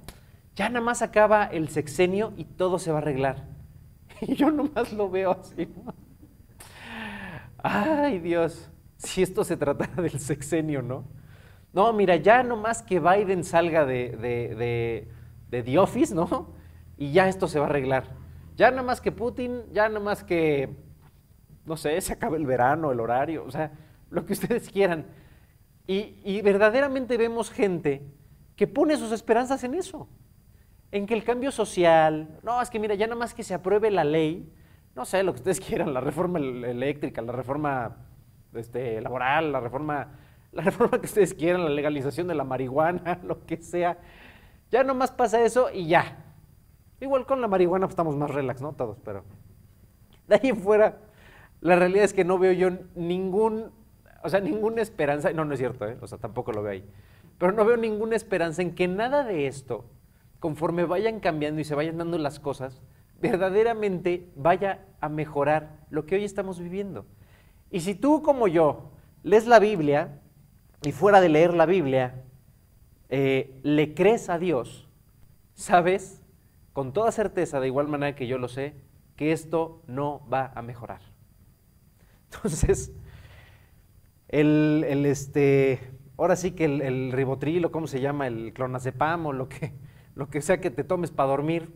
ya 0.54 0.68
nada 0.68 0.84
más 0.84 1.00
acaba 1.00 1.44
el 1.46 1.70
sexenio 1.70 2.34
y 2.36 2.44
todo 2.44 2.78
se 2.78 2.92
va 2.92 2.98
a 2.98 3.00
arreglar. 3.00 3.46
Y 4.20 4.34
yo 4.34 4.50
nomás 4.50 4.92
lo 4.92 5.08
veo 5.08 5.30
así. 5.30 5.68
Ay 7.62 8.18
Dios, 8.18 8.68
si 8.96 9.22
esto 9.22 9.44
se 9.44 9.56
tratara 9.56 10.02
del 10.02 10.18
sexenio, 10.18 10.82
¿no? 10.82 11.04
No, 11.72 11.92
mira, 11.92 12.16
ya 12.16 12.42
nomás 12.42 12.82
que 12.82 13.00
Biden 13.00 13.44
salga 13.44 13.84
de, 13.84 14.10
de, 14.16 15.08
de, 15.50 15.62
The 15.62 15.78
Office, 15.78 16.14
¿no? 16.14 16.54
Y 16.96 17.12
ya 17.12 17.28
esto 17.28 17.46
se 17.46 17.58
va 17.58 17.66
a 17.66 17.68
arreglar. 17.68 18.04
Ya 18.56 18.70
nada 18.70 18.82
más 18.82 19.00
que 19.00 19.12
Putin, 19.12 19.62
ya 19.72 19.88
nada 19.88 20.00
más 20.00 20.24
que, 20.24 20.76
no 21.64 21.76
sé, 21.76 22.00
se 22.00 22.14
acabe 22.14 22.38
el 22.38 22.46
verano, 22.46 22.90
el 22.90 23.00
horario, 23.00 23.44
o 23.44 23.50
sea, 23.50 23.72
lo 24.10 24.24
que 24.24 24.32
ustedes 24.34 24.70
quieran. 24.70 25.06
Y, 25.86 26.20
y 26.24 26.42
verdaderamente 26.42 27.16
vemos 27.16 27.50
gente 27.50 28.02
que 28.56 28.66
pone 28.66 28.96
sus 28.96 29.12
esperanzas 29.12 29.62
en 29.64 29.74
eso 29.74 30.08
en 30.90 31.06
que 31.06 31.14
el 31.14 31.24
cambio 31.24 31.50
social, 31.50 32.38
no, 32.42 32.60
es 32.62 32.70
que 32.70 32.78
mira, 32.78 32.94
ya 32.94 33.06
nada 33.06 33.18
más 33.18 33.34
que 33.34 33.42
se 33.42 33.54
apruebe 33.54 33.90
la 33.90 34.04
ley, 34.04 34.50
no 34.94 35.04
sé, 35.04 35.22
lo 35.22 35.32
que 35.32 35.38
ustedes 35.38 35.60
quieran, 35.66 35.92
la 35.92 36.00
reforma 36.00 36.38
eléctrica, 36.38 37.20
la 37.22 37.32
reforma 37.32 37.96
este, 38.54 39.00
laboral, 39.00 39.52
la 39.52 39.60
reforma, 39.60 40.08
la 40.52 40.62
reforma 40.64 40.98
que 41.00 41.06
ustedes 41.06 41.34
quieran, 41.34 41.64
la 41.64 41.70
legalización 41.70 42.28
de 42.28 42.34
la 42.34 42.44
marihuana, 42.44 43.20
lo 43.24 43.44
que 43.46 43.56
sea, 43.58 43.98
Ya 44.70 44.84
nomás 44.84 45.10
pasa 45.10 45.42
eso 45.42 45.70
y 45.72 45.86
ya. 45.86 46.24
Igual 47.00 47.26
con 47.26 47.40
la 47.40 47.48
marihuana 47.48 47.86
pues, 47.86 47.92
estamos 47.92 48.16
más 48.16 48.30
relax, 48.30 48.60
¿no? 48.60 48.72
Todos, 48.72 48.98
pero 49.04 49.24
de 50.26 50.34
ahí 50.42 50.52
fuera, 50.52 50.98
la 51.60 51.76
realidad 51.76 52.04
es 52.04 52.12
que 52.12 52.24
no 52.24 52.38
veo 52.38 52.52
yo 52.52 52.70
ningún, 52.94 53.70
o 54.22 54.28
sea, 54.28 54.40
ninguna 54.40 54.82
esperanza, 54.82 55.32
no, 55.32 55.44
no 55.44 55.54
es 55.54 55.58
cierto, 55.58 55.88
¿eh? 55.88 55.96
o 56.00 56.06
sea, 56.06 56.18
tampoco 56.18 56.52
lo 56.52 56.62
veo 56.62 56.72
ahí, 56.72 56.84
pero 57.38 57.52
no 57.52 57.64
veo 57.64 57.76
ninguna 57.76 58.14
esperanza 58.14 58.62
en 58.62 58.74
que 58.74 58.88
nada 58.88 59.24
de 59.24 59.46
esto, 59.46 59.86
conforme 60.38 60.84
vayan 60.84 61.20
cambiando 61.20 61.60
y 61.60 61.64
se 61.64 61.74
vayan 61.74 61.98
dando 61.98 62.18
las 62.18 62.38
cosas, 62.40 62.82
verdaderamente 63.20 64.28
vaya 64.36 64.84
a 65.00 65.08
mejorar 65.08 65.78
lo 65.90 66.04
que 66.04 66.16
hoy 66.16 66.24
estamos 66.24 66.60
viviendo. 66.60 67.06
Y 67.70 67.80
si 67.80 67.94
tú 67.94 68.22
como 68.22 68.48
yo 68.48 68.90
lees 69.22 69.46
la 69.46 69.58
Biblia 69.58 70.20
y 70.82 70.92
fuera 70.92 71.20
de 71.20 71.28
leer 71.28 71.54
la 71.54 71.66
Biblia, 71.66 72.24
eh, 73.08 73.58
le 73.62 73.94
crees 73.94 74.28
a 74.28 74.38
Dios, 74.38 74.88
sabes 75.54 76.22
con 76.72 76.92
toda 76.92 77.10
certeza, 77.10 77.58
de 77.58 77.66
igual 77.66 77.88
manera 77.88 78.14
que 78.14 78.26
yo 78.26 78.38
lo 78.38 78.48
sé, 78.48 78.74
que 79.16 79.32
esto 79.32 79.82
no 79.86 80.22
va 80.32 80.52
a 80.54 80.62
mejorar. 80.62 81.00
Entonces, 82.32 82.92
el, 84.28 84.84
este, 85.06 85.80
ahora 86.16 86.36
sí 86.36 86.52
que 86.52 86.66
el, 86.66 86.82
el, 86.82 87.12
ribotril 87.12 87.64
o 87.64 87.72
cómo 87.72 87.86
se 87.86 88.00
llama, 88.00 88.26
el 88.26 88.52
clonazepam 88.52 89.26
o 89.26 89.32
lo 89.32 89.48
que, 89.48 89.72
lo 90.14 90.28
que 90.28 90.40
sea 90.40 90.60
que 90.60 90.70
te 90.70 90.84
tomes 90.84 91.10
para 91.10 91.30
dormir, 91.30 91.74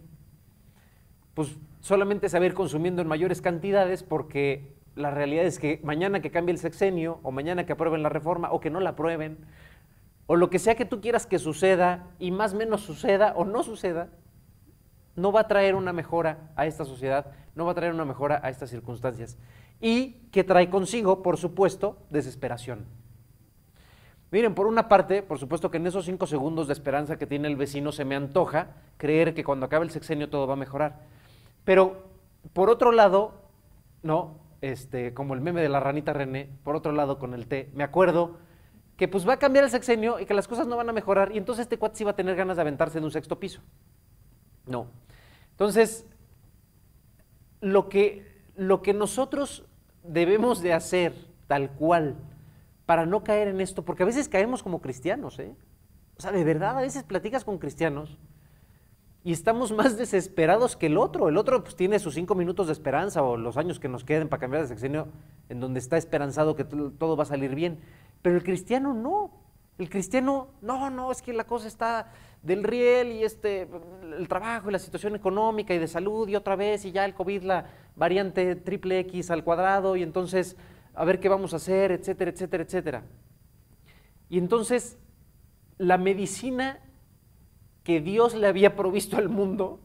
pues 1.35 1.57
solamente 1.81 2.29
saber 2.29 2.55
consumiendo 2.55 3.03
en 3.03 3.09
mayores 3.09 3.43
cantidades 3.43 4.03
porque 4.05 4.77
la 4.95 5.11
realidad 5.11 5.45
es 5.45 5.59
que 5.59 5.81
mañana 5.83 6.21
que 6.21 6.31
cambie 6.31 6.53
el 6.53 6.59
sexenio 6.59 7.21
o 7.23 7.31
mañana 7.31 7.65
que 7.65 7.73
aprueben 7.73 8.03
la 8.03 8.09
reforma 8.09 8.53
o 8.53 8.61
que 8.61 8.71
no 8.71 8.81
la 8.81 8.91
aprueben 8.91 9.39
o 10.27 10.37
lo 10.37 10.51
que 10.51 10.59
sea 10.59 10.75
que 10.75 10.85
tú 10.85 11.01
quieras 11.01 11.27
que 11.27 11.39
suceda 11.39 12.07
y 12.19 12.31
más 12.31 12.55
menos 12.55 12.83
suceda 12.83 13.33
o 13.37 13.45
no 13.45 13.63
suceda, 13.63 14.09
no 15.17 15.33
va 15.33 15.41
a 15.41 15.49
traer 15.49 15.75
una 15.75 15.93
mejora 15.93 16.51
a 16.57 16.67
esta 16.67 16.85
sociedad, 16.85 17.33
no 17.55 17.65
va 17.65 17.73
a 17.73 17.75
traer 17.75 17.93
una 17.93 18.05
mejora 18.05 18.41
a 18.43 18.49
estas 18.49 18.71
circunstancias. 18.71 19.37
Y 19.81 20.29
que 20.31 20.45
trae 20.45 20.71
consigo, 20.71 21.23
por 21.23 21.37
supuesto, 21.37 21.99
desesperación. 22.11 22.87
Miren, 24.31 24.55
por 24.55 24.67
una 24.67 24.89
parte, 24.89 25.23
por 25.23 25.39
supuesto 25.39 25.71
que 25.71 25.77
en 25.77 25.87
esos 25.87 26.07
cinco 26.07 26.27
segundos 26.27 26.67
de 26.67 26.73
esperanza 26.73 27.19
que 27.19 27.27
tiene 27.27 27.49
el 27.49 27.57
vecino 27.57 27.93
se 27.93 28.07
me 28.07 28.15
antoja 28.15 28.69
creer 28.97 29.35
que 29.35 29.45
cuando 29.45 29.67
acabe 29.67 29.85
el 29.85 29.91
sexenio 29.91 30.31
todo 30.31 30.47
va 30.47 30.55
a 30.55 30.57
mejorar. 30.57 31.01
Pero, 31.65 32.05
por 32.55 32.71
otro 32.71 32.93
lado, 32.93 33.35
no, 34.03 34.39
este, 34.63 35.13
como 35.13 35.35
el 35.35 35.41
meme 35.41 35.61
de 35.61 35.69
la 35.69 35.81
ranita 35.81 36.13
René, 36.13 36.49
por 36.65 36.77
otro 36.77 36.93
lado 36.93 37.19
con 37.19 37.35
el 37.35 37.47
té, 37.47 37.71
me 37.75 37.85
acuerdo 37.85 38.39
que 38.97 39.09
pues 39.09 39.29
va 39.29 39.35
a 39.35 39.39
cambiar 39.39 39.65
el 39.65 39.71
sexenio 39.71 40.21
y 40.21 40.27
que 40.27 40.35
las 40.35 40.49
cosas 40.49 40.67
no 40.67 40.77
van 40.77 40.89
a 40.89 40.93
mejorar 40.93 41.33
y 41.35 41.39
entonces 41.39 41.65
este 41.65 41.79
cuate 41.79 41.99
sí 41.99 42.05
va 42.05 42.13
a 42.13 42.17
tener 42.17 42.37
ganas 42.37 42.57
de 42.57 42.63
aventarse 42.63 42.99
en 42.99 43.05
un 43.05 43.11
sexto 43.11 43.39
piso. 43.39 43.61
No. 44.67 44.87
Entonces, 45.51 46.07
lo 47.61 47.89
que, 47.89 48.43
lo 48.55 48.81
que 48.83 48.95
nosotros 48.95 49.65
debemos 50.05 50.63
de 50.63 50.73
hacer 50.73 51.15
tal 51.49 51.71
cual 51.73 52.17
para 52.87 53.05
no 53.05 53.25
caer 53.25 53.49
en 53.49 53.61
esto, 53.61 53.85
porque 53.85 54.05
a 54.05 54.07
veces 54.07 54.29
caemos 54.29 54.63
como 54.63 54.81
cristianos, 54.81 55.39
¿eh? 55.39 55.55
O 56.17 56.21
sea, 56.21 56.31
de 56.31 56.45
verdad, 56.45 56.79
a 56.79 56.83
veces 56.83 57.03
platicas 57.03 57.45
con 57.45 57.59
cristianos 57.59 58.19
y 59.25 59.33
estamos 59.33 59.73
más 59.77 59.97
desesperados 59.97 60.77
que 60.77 60.87
el 60.87 60.99
otro. 60.99 61.29
El 61.29 61.37
otro 61.37 61.63
pues, 61.63 61.77
tiene 61.77 61.99
sus 61.99 62.15
cinco 62.15 62.35
minutos 62.35 62.67
de 62.67 62.73
esperanza 62.73 63.23
o 63.23 63.37
los 63.37 63.57
años 63.57 63.79
que 63.79 63.89
nos 63.89 64.05
queden 64.05 64.29
para 64.29 64.41
cambiar 64.41 64.63
de 64.63 64.69
sexenio 64.69 65.09
en 65.49 65.61
donde 65.61 65.81
está 65.81 65.97
esperanzado 65.97 66.57
que 66.57 66.65
todo 66.65 67.17
va 67.17 67.23
a 67.23 67.27
salir 67.27 67.55
bien. 67.55 67.81
Pero 68.23 68.37
el 68.37 68.43
cristiano 68.43 68.95
no. 68.95 69.43
El 69.79 69.89
cristiano, 69.89 70.49
no, 70.61 70.91
no, 70.91 71.11
es 71.11 71.23
que 71.23 71.33
la 71.33 71.45
cosa 71.45 71.67
está 71.67 72.13
del 72.43 72.63
riel 72.63 73.13
y 73.13 73.25
este, 73.25 73.69
el 74.17 74.29
trabajo 74.29 74.69
y 74.69 74.73
la 74.73 74.79
situación 74.79 75.17
económica 75.17 75.73
y 75.73 75.79
de 75.79 75.89
salud 75.89 76.29
y 76.29 76.37
otra 76.37 76.57
vez 76.57 76.85
y 76.85 76.93
ya 76.93 77.05
el 77.05 77.15
COVID, 77.15 77.43
la 77.43 77.67
variante 77.97 78.55
triple 78.55 78.99
X 79.01 79.31
al 79.31 79.45
cuadrado 79.45 79.97
y 79.97 80.03
entonces 80.03 80.57
a 80.95 81.05
ver 81.05 81.21
qué 81.21 81.29
vamos 81.29 81.55
a 81.55 81.57
hacer, 81.57 81.91
etcétera, 81.91 82.31
etcétera, 82.31 82.63
etcétera. 82.65 83.03
Y 84.29 84.39
entonces 84.39 84.99
la 85.79 85.99
medicina 85.99 86.79
que 87.85 88.01
Dios 88.01 88.35
le 88.35 88.47
había 88.47 88.77
provisto 88.77 89.17
al 89.17 89.29
mundo, 89.29 89.81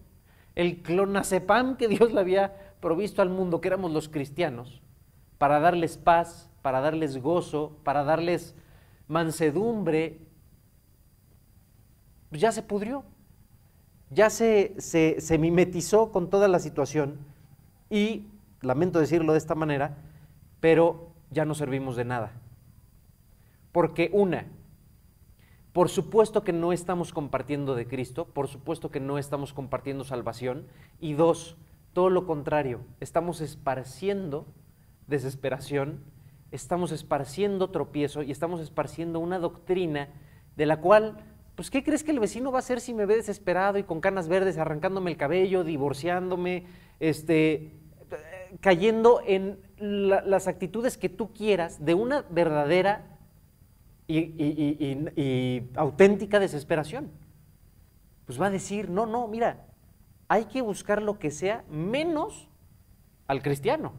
el 0.55 0.81
clonazepam 0.81 1.77
que 1.77 1.88
Dios 1.88 2.12
le 2.12 2.19
había 2.19 2.75
provisto 2.79 3.21
al 3.21 3.29
mundo, 3.29 3.62
que 3.62 3.67
éramos 3.67 3.91
los 3.91 4.10
cristianos, 4.10 4.81
para 5.38 5.60
darles 5.60 5.97
paz, 5.97 6.49
para 6.62 6.81
darles 6.81 7.21
gozo, 7.21 7.77
para 7.83 8.03
darles 8.03 8.55
mansedumbre, 9.07 10.19
pues 12.29 12.41
ya 12.41 12.51
se 12.51 12.62
pudrió, 12.62 13.03
ya 14.10 14.29
se, 14.29 14.75
se, 14.79 15.38
mimetizó 15.38 16.12
con 16.12 16.29
toda 16.29 16.47
la 16.47 16.60
situación 16.60 17.17
y, 17.89 18.27
lamento 18.62 18.99
decirlo 18.99 19.33
de 19.33 19.38
esta 19.38 19.55
manera, 19.55 19.97
pero 20.60 21.12
ya 21.29 21.45
no 21.45 21.55
servimos 21.55 21.95
de 21.95 22.05
nada. 22.05 22.31
Porque 23.71 24.10
una, 24.13 24.45
por 25.78 25.90
supuesto 25.90 26.44
que 26.44 26.54
no 26.54 26.74
estamos 26.74 27.13
compartiendo 27.13 27.76
de 27.76 27.86
Cristo, 27.86 28.26
por 28.26 28.48
supuesto 28.48 28.90
que 28.90 29.00
no 29.00 29.20
estamos 29.20 29.54
compartiendo 29.54 30.04
salvación. 30.04 30.66
Y 31.00 31.13
dos, 31.13 31.56
todo 31.94 32.10
lo 32.10 32.26
contrario, 32.26 32.80
estamos 33.00 33.42
esparciendo 33.42 34.48
desesperación, 35.06 36.04
estamos 36.50 36.92
esparciendo 36.92 37.70
tropiezo 37.70 38.24
y 38.24 38.32
estamos 38.32 38.60
esparciendo 38.60 39.20
una 39.20 39.38
doctrina 39.38 40.10
de 40.56 40.66
la 40.66 40.82
cual 40.82 41.18
pues 41.54 41.70
¿qué 41.70 41.84
crees 41.84 42.04
que 42.04 42.10
el 42.10 42.20
vecino 42.20 42.52
va 42.52 42.58
a 42.58 42.62
hacer 42.62 42.80
si 42.80 42.96
me 42.96 43.06
ve 43.06 43.16
desesperado 43.16 43.78
y 43.78 43.84
con 43.84 44.02
canas 44.02 44.28
verdes, 44.28 44.58
arrancándome 44.58 45.12
el 45.12 45.18
cabello, 45.18 45.63
divorciándome, 45.63 46.66
este, 47.00 47.72
cayendo 48.62 49.22
en 49.28 49.60
las 49.78 50.48
actitudes 50.48 50.98
que 50.98 51.10
tú 51.10 51.34
quieras 51.34 51.86
de 51.86 51.94
una 51.94 52.26
verdadera 52.32 53.16
y, 54.08 55.63
auténtica 55.76 56.39
desesperación? 56.39 57.12
Pues 58.26 58.41
va 58.41 58.48
a 58.48 58.52
decir, 58.52 58.89
no, 58.89 59.06
no, 59.06 59.28
mira, 59.28 59.65
hay 60.28 60.46
que 60.46 60.62
buscar 60.62 61.02
lo 61.02 61.20
que 61.20 61.32
sea 61.32 61.63
menos 61.70 62.50
al 63.28 63.41
cristiano. 63.41 63.93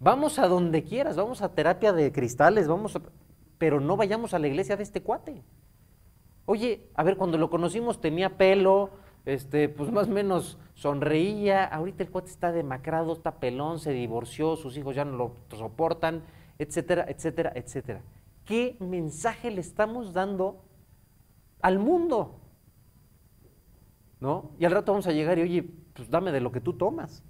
Vamos 0.00 0.38
a 0.38 0.46
donde 0.46 0.84
quieras, 0.84 1.16
vamos 1.16 1.42
a 1.42 1.54
terapia 1.54 1.92
de 1.92 2.12
cristales, 2.12 2.68
vamos 2.68 2.98
pero 3.58 3.80
no 3.80 3.96
vayamos 3.96 4.34
a 4.34 4.38
la 4.38 4.46
iglesia 4.46 4.76
de 4.76 4.84
este 4.84 5.02
cuate. 5.02 5.42
Oye, 6.46 6.88
a 6.94 7.02
ver, 7.02 7.16
cuando 7.16 7.36
lo 7.36 7.50
conocimos 7.50 8.00
tenía 8.00 8.38
pelo, 8.38 8.90
este, 9.26 9.68
pues 9.68 9.90
más 9.90 10.08
o 10.08 10.12
menos 10.12 10.58
sonreía, 10.74 11.64
ahorita 11.64 12.04
el 12.04 12.10
cuate 12.10 12.30
está 12.30 12.52
demacrado, 12.52 13.12
está 13.12 13.40
pelón, 13.40 13.80
se 13.80 13.92
divorció, 13.92 14.56
sus 14.56 14.76
hijos 14.76 14.94
ya 14.94 15.04
no 15.04 15.16
lo 15.16 15.56
soportan, 15.56 16.22
etcétera, 16.58 17.04
etcétera, 17.08 17.52
etcétera. 17.54 18.00
¿Qué 18.48 18.78
mensaje 18.80 19.50
le 19.50 19.60
estamos 19.60 20.14
dando 20.14 20.64
al 21.60 21.78
mundo? 21.78 22.40
¿No? 24.20 24.52
Y 24.58 24.64
al 24.64 24.72
rato 24.72 24.92
vamos 24.92 25.06
a 25.06 25.12
llegar 25.12 25.38
y, 25.38 25.42
oye, 25.42 25.62
pues 25.92 26.08
dame 26.08 26.32
de 26.32 26.40
lo 26.40 26.50
que 26.50 26.62
tú 26.62 26.72
tomas, 26.72 27.22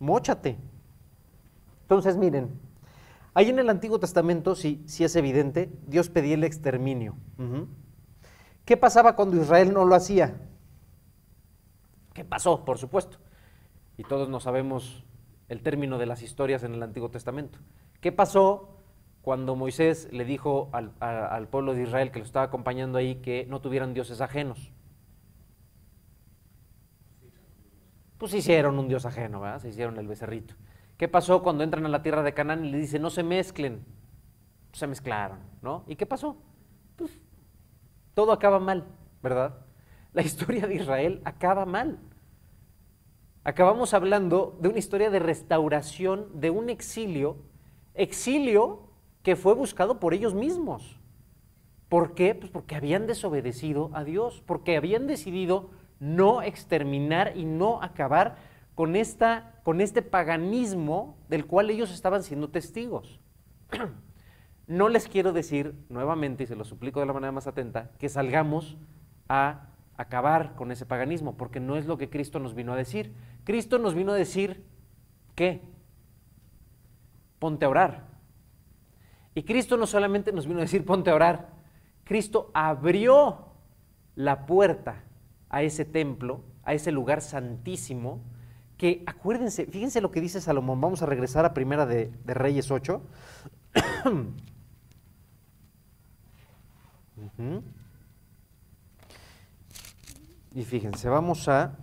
móchate. 0.00 0.58
Entonces, 1.82 2.16
miren, 2.16 2.58
ahí 3.34 3.50
en 3.50 3.60
el 3.60 3.70
Antiguo 3.70 4.00
Testamento, 4.00 4.56
sí, 4.56 4.82
sí 4.88 5.04
es 5.04 5.14
evidente, 5.14 5.70
Dios 5.86 6.10
pedía 6.10 6.34
el 6.34 6.42
exterminio. 6.42 7.14
¿Qué 8.64 8.76
pasaba 8.76 9.14
cuando 9.14 9.40
Israel 9.40 9.72
no 9.72 9.84
lo 9.84 9.94
hacía? 9.94 10.40
¿Qué 12.14 12.24
pasó? 12.24 12.64
Por 12.64 12.78
supuesto. 12.78 13.18
Y 13.96 14.02
todos 14.02 14.28
no 14.28 14.40
sabemos 14.40 15.04
el 15.48 15.62
término 15.62 15.98
de 15.98 16.06
las 16.06 16.22
historias 16.22 16.64
en 16.64 16.74
el 16.74 16.82
Antiguo 16.82 17.12
Testamento. 17.12 17.60
¿Qué 18.00 18.10
pasó 18.10 18.75
cuando 19.26 19.56
Moisés 19.56 20.08
le 20.12 20.24
dijo 20.24 20.70
al, 20.70 21.48
pueblo 21.48 21.74
de 21.74 21.82
Israel 21.82 22.12
que 22.12 22.20
lo 22.20 22.24
estaba 22.24 22.44
acompañando 22.44 22.96
ahí 22.96 23.16
que 23.16 23.44
no 23.46 23.60
tuvieran 23.60 23.92
dioses 23.92 24.20
ajenos? 24.20 24.70
Pues 28.18 28.32
hicieron 28.34 28.78
un 28.78 28.86
dios 28.86 29.04
ajeno, 29.04 29.40
¿verdad? 29.40 29.58
Se 29.58 29.68
hicieron 29.68 29.98
el 29.98 30.06
becerrito. 30.06 30.54
¿Qué 30.96 31.08
pasó 31.08 31.42
cuando 31.42 31.64
entran 31.64 31.84
a 31.84 31.88
la 31.88 32.02
tierra 32.02 32.22
de 32.22 32.34
Canaán 32.34 32.66
y 32.66 32.70
le 32.70 32.78
dice 32.78 33.00
no 33.00 33.10
se 33.10 33.24
mezclen? 33.24 33.84
Se 34.70 34.86
mezclaron, 34.86 35.40
¿no? 35.60 35.82
¿Y 35.88 35.96
qué 35.96 36.06
pasó? 36.06 36.36
Pues 36.94 37.10
todo 38.14 38.30
acaba 38.30 38.60
mal, 38.60 38.84
¿verdad? 39.24 39.56
La 40.12 40.22
historia 40.22 40.68
de 40.68 40.76
Israel 40.76 41.20
acaba 41.24 41.66
mal. 41.66 41.98
Acabamos 43.42 43.92
hablando 43.92 44.56
de 44.60 44.68
una 44.68 44.78
historia 44.78 45.10
de 45.10 45.18
restauración, 45.18 46.40
de 46.40 46.50
un 46.50 46.70
exilio, 46.70 47.38
exilio 47.92 48.85
que 49.26 49.34
fue 49.34 49.54
buscado 49.54 49.98
por 49.98 50.14
ellos 50.14 50.34
mismos. 50.34 51.00
¿Por 51.88 52.14
qué? 52.14 52.36
Pues 52.36 52.48
porque 52.52 52.76
habían 52.76 53.08
desobedecido 53.08 53.90
a 53.92 54.04
Dios, 54.04 54.40
porque 54.46 54.76
habían 54.76 55.08
decidido 55.08 55.70
no 55.98 56.42
exterminar 56.42 57.36
y 57.36 57.44
no 57.44 57.82
acabar 57.82 58.36
con, 58.76 58.94
esta, 58.94 59.60
con 59.64 59.80
este 59.80 60.00
paganismo 60.00 61.18
del 61.28 61.44
cual 61.44 61.70
ellos 61.70 61.92
estaban 61.92 62.22
siendo 62.22 62.50
testigos. 62.50 63.18
No 64.68 64.88
les 64.88 65.06
quiero 65.06 65.32
decir 65.32 65.74
nuevamente, 65.88 66.42
y 66.42 66.46
se 66.46 66.56
lo 66.56 66.64
suplico 66.64 66.98
de 66.98 67.06
la 67.06 67.12
manera 67.12 67.30
más 67.30 67.46
atenta, 67.46 67.92
que 67.98 68.08
salgamos 68.08 68.76
a 69.28 69.68
acabar 69.96 70.56
con 70.56 70.72
ese 70.72 70.86
paganismo, 70.86 71.36
porque 71.36 71.60
no 71.60 71.76
es 71.76 71.86
lo 71.86 71.98
que 71.98 72.10
Cristo 72.10 72.40
nos 72.40 72.54
vino 72.54 72.72
a 72.72 72.76
decir. 72.76 73.12
Cristo 73.44 73.78
nos 73.78 73.94
vino 73.94 74.10
a 74.10 74.16
decir, 74.16 74.64
¿qué? 75.36 75.62
Ponte 77.38 77.64
a 77.64 77.68
orar. 77.68 78.15
Y 79.36 79.42
Cristo 79.42 79.76
no 79.76 79.86
solamente 79.86 80.32
nos 80.32 80.46
vino 80.46 80.60
a 80.60 80.62
decir, 80.62 80.86
ponte 80.86 81.10
a 81.10 81.14
orar, 81.14 81.50
Cristo 82.04 82.50
abrió 82.54 83.52
la 84.14 84.46
puerta 84.46 85.04
a 85.50 85.62
ese 85.62 85.84
templo, 85.84 86.40
a 86.64 86.72
ese 86.72 86.90
lugar 86.90 87.20
santísimo, 87.20 88.22
que 88.78 89.02
acuérdense, 89.04 89.66
fíjense 89.66 90.00
lo 90.00 90.10
que 90.10 90.22
dice 90.22 90.40
Salomón, 90.40 90.80
vamos 90.80 91.02
a 91.02 91.06
regresar 91.06 91.44
a 91.44 91.52
Primera 91.52 91.84
de, 91.84 92.10
Reyes 92.24 92.70
8. 92.70 93.02
Y 100.54 100.64
fíjense, 100.64 101.10
vamos 101.10 101.46
a... 101.48 101.76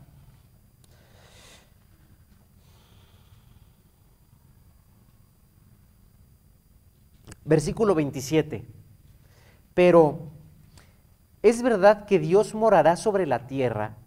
Versículo 7.45 7.95
27. 7.95 8.65
Pero, 9.73 10.31
¿es 11.41 11.61
verdad 11.61 12.05
que 12.05 12.19
Dios 12.19 12.53
morará 12.53 12.95
sobre 12.95 13.25
la 13.25 13.47
tierra? 13.47 13.97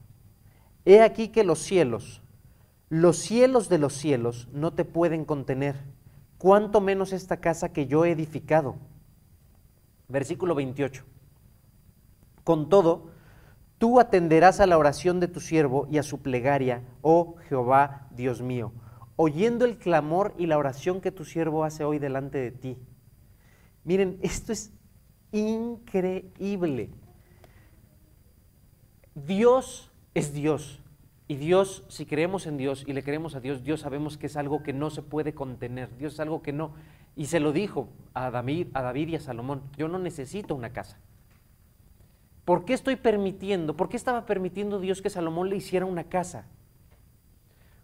He 0.84 1.02
aquí 1.02 1.28
que 1.28 1.44
los 1.44 1.58
cielos, 1.58 2.22
los 2.88 3.18
cielos 3.18 3.68
de 3.68 3.78
los 3.78 3.92
cielos 3.94 4.48
no 4.52 4.72
te 4.72 4.84
pueden 4.84 5.24
contener, 5.24 5.76
cuanto 6.38 6.80
menos 6.80 7.12
esta 7.12 7.38
casa 7.38 7.72
que 7.72 7.86
yo 7.86 8.04
he 8.04 8.12
edificado. 8.12 8.76
Versículo 10.08 10.54
28. 10.54 11.04
Con 12.44 12.68
todo, 12.68 13.10
Tú 13.78 14.00
atenderás 14.00 14.60
a 14.60 14.66
la 14.66 14.78
oración 14.78 15.20
de 15.20 15.28
tu 15.28 15.40
siervo 15.40 15.86
y 15.90 15.98
a 15.98 16.02
su 16.02 16.22
plegaria, 16.22 16.82
oh 17.02 17.36
Jehová, 17.48 18.08
Dios 18.10 18.40
mío, 18.40 18.72
oyendo 19.16 19.66
el 19.66 19.76
clamor 19.76 20.32
y 20.38 20.46
la 20.46 20.56
oración 20.56 21.02
que 21.02 21.12
tu 21.12 21.26
siervo 21.26 21.62
hace 21.62 21.84
hoy 21.84 21.98
delante 21.98 22.38
de 22.38 22.52
ti. 22.52 22.78
Miren, 23.86 24.18
esto 24.20 24.52
es 24.52 24.72
increíble. 25.30 26.90
Dios 29.14 29.92
es 30.12 30.34
Dios. 30.34 30.80
Y 31.28 31.36
Dios, 31.36 31.84
si 31.88 32.04
creemos 32.04 32.48
en 32.48 32.56
Dios 32.56 32.82
y 32.84 32.92
le 32.92 33.04
creemos 33.04 33.36
a 33.36 33.40
Dios, 33.40 33.62
Dios 33.62 33.80
sabemos 33.80 34.18
que 34.18 34.26
es 34.26 34.36
algo 34.36 34.64
que 34.64 34.72
no 34.72 34.90
se 34.90 35.02
puede 35.02 35.34
contener. 35.34 35.96
Dios 35.98 36.14
es 36.14 36.20
algo 36.20 36.42
que 36.42 36.52
no. 36.52 36.72
Y 37.14 37.26
se 37.26 37.38
lo 37.38 37.52
dijo 37.52 37.88
a 38.12 38.32
David, 38.32 38.68
a 38.74 38.82
David 38.82 39.08
y 39.08 39.16
a 39.16 39.20
Salomón, 39.20 39.62
yo 39.76 39.86
no 39.86 40.00
necesito 40.00 40.56
una 40.56 40.72
casa. 40.72 40.98
¿Por 42.44 42.64
qué 42.64 42.74
estoy 42.74 42.96
permitiendo? 42.96 43.76
¿Por 43.76 43.88
qué 43.88 43.96
estaba 43.96 44.26
permitiendo 44.26 44.80
Dios 44.80 45.00
que 45.00 45.10
Salomón 45.10 45.48
le 45.48 45.56
hiciera 45.56 45.86
una 45.86 46.04
casa? 46.04 46.46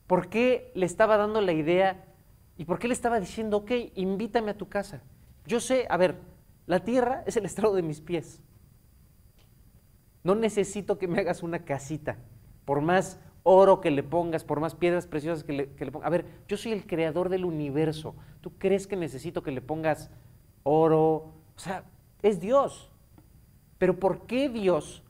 ¿Por 0.08 0.28
qué 0.28 0.72
le 0.74 0.86
estaba 0.86 1.16
dando 1.16 1.40
la 1.40 1.52
idea 1.52 2.04
y 2.58 2.64
por 2.64 2.80
qué 2.80 2.88
le 2.88 2.94
estaba 2.94 3.20
diciendo, 3.20 3.58
ok, 3.58 3.70
invítame 3.94 4.50
a 4.50 4.58
tu 4.58 4.68
casa? 4.68 5.00
Yo 5.46 5.60
sé, 5.60 5.86
a 5.90 5.96
ver, 5.96 6.16
la 6.66 6.80
tierra 6.80 7.22
es 7.26 7.36
el 7.36 7.44
estrado 7.44 7.74
de 7.74 7.82
mis 7.82 8.00
pies. 8.00 8.40
No 10.22 10.34
necesito 10.34 10.98
que 10.98 11.08
me 11.08 11.18
hagas 11.18 11.42
una 11.42 11.64
casita, 11.64 12.16
por 12.64 12.80
más 12.80 13.18
oro 13.42 13.80
que 13.80 13.90
le 13.90 14.02
pongas, 14.02 14.44
por 14.44 14.60
más 14.60 14.74
piedras 14.74 15.06
preciosas 15.06 15.42
que 15.42 15.52
le, 15.52 15.74
que 15.74 15.84
le 15.84 15.90
pongas. 15.90 16.06
A 16.06 16.10
ver, 16.10 16.26
yo 16.46 16.56
soy 16.56 16.72
el 16.72 16.86
creador 16.86 17.28
del 17.28 17.44
universo. 17.44 18.14
¿Tú 18.40 18.52
crees 18.58 18.86
que 18.86 18.96
necesito 18.96 19.42
que 19.42 19.50
le 19.50 19.60
pongas 19.60 20.10
oro? 20.62 21.32
O 21.56 21.58
sea, 21.58 21.84
es 22.22 22.40
Dios. 22.40 22.90
Pero 23.78 23.98
¿por 23.98 24.26
qué 24.26 24.48
Dios 24.48 25.02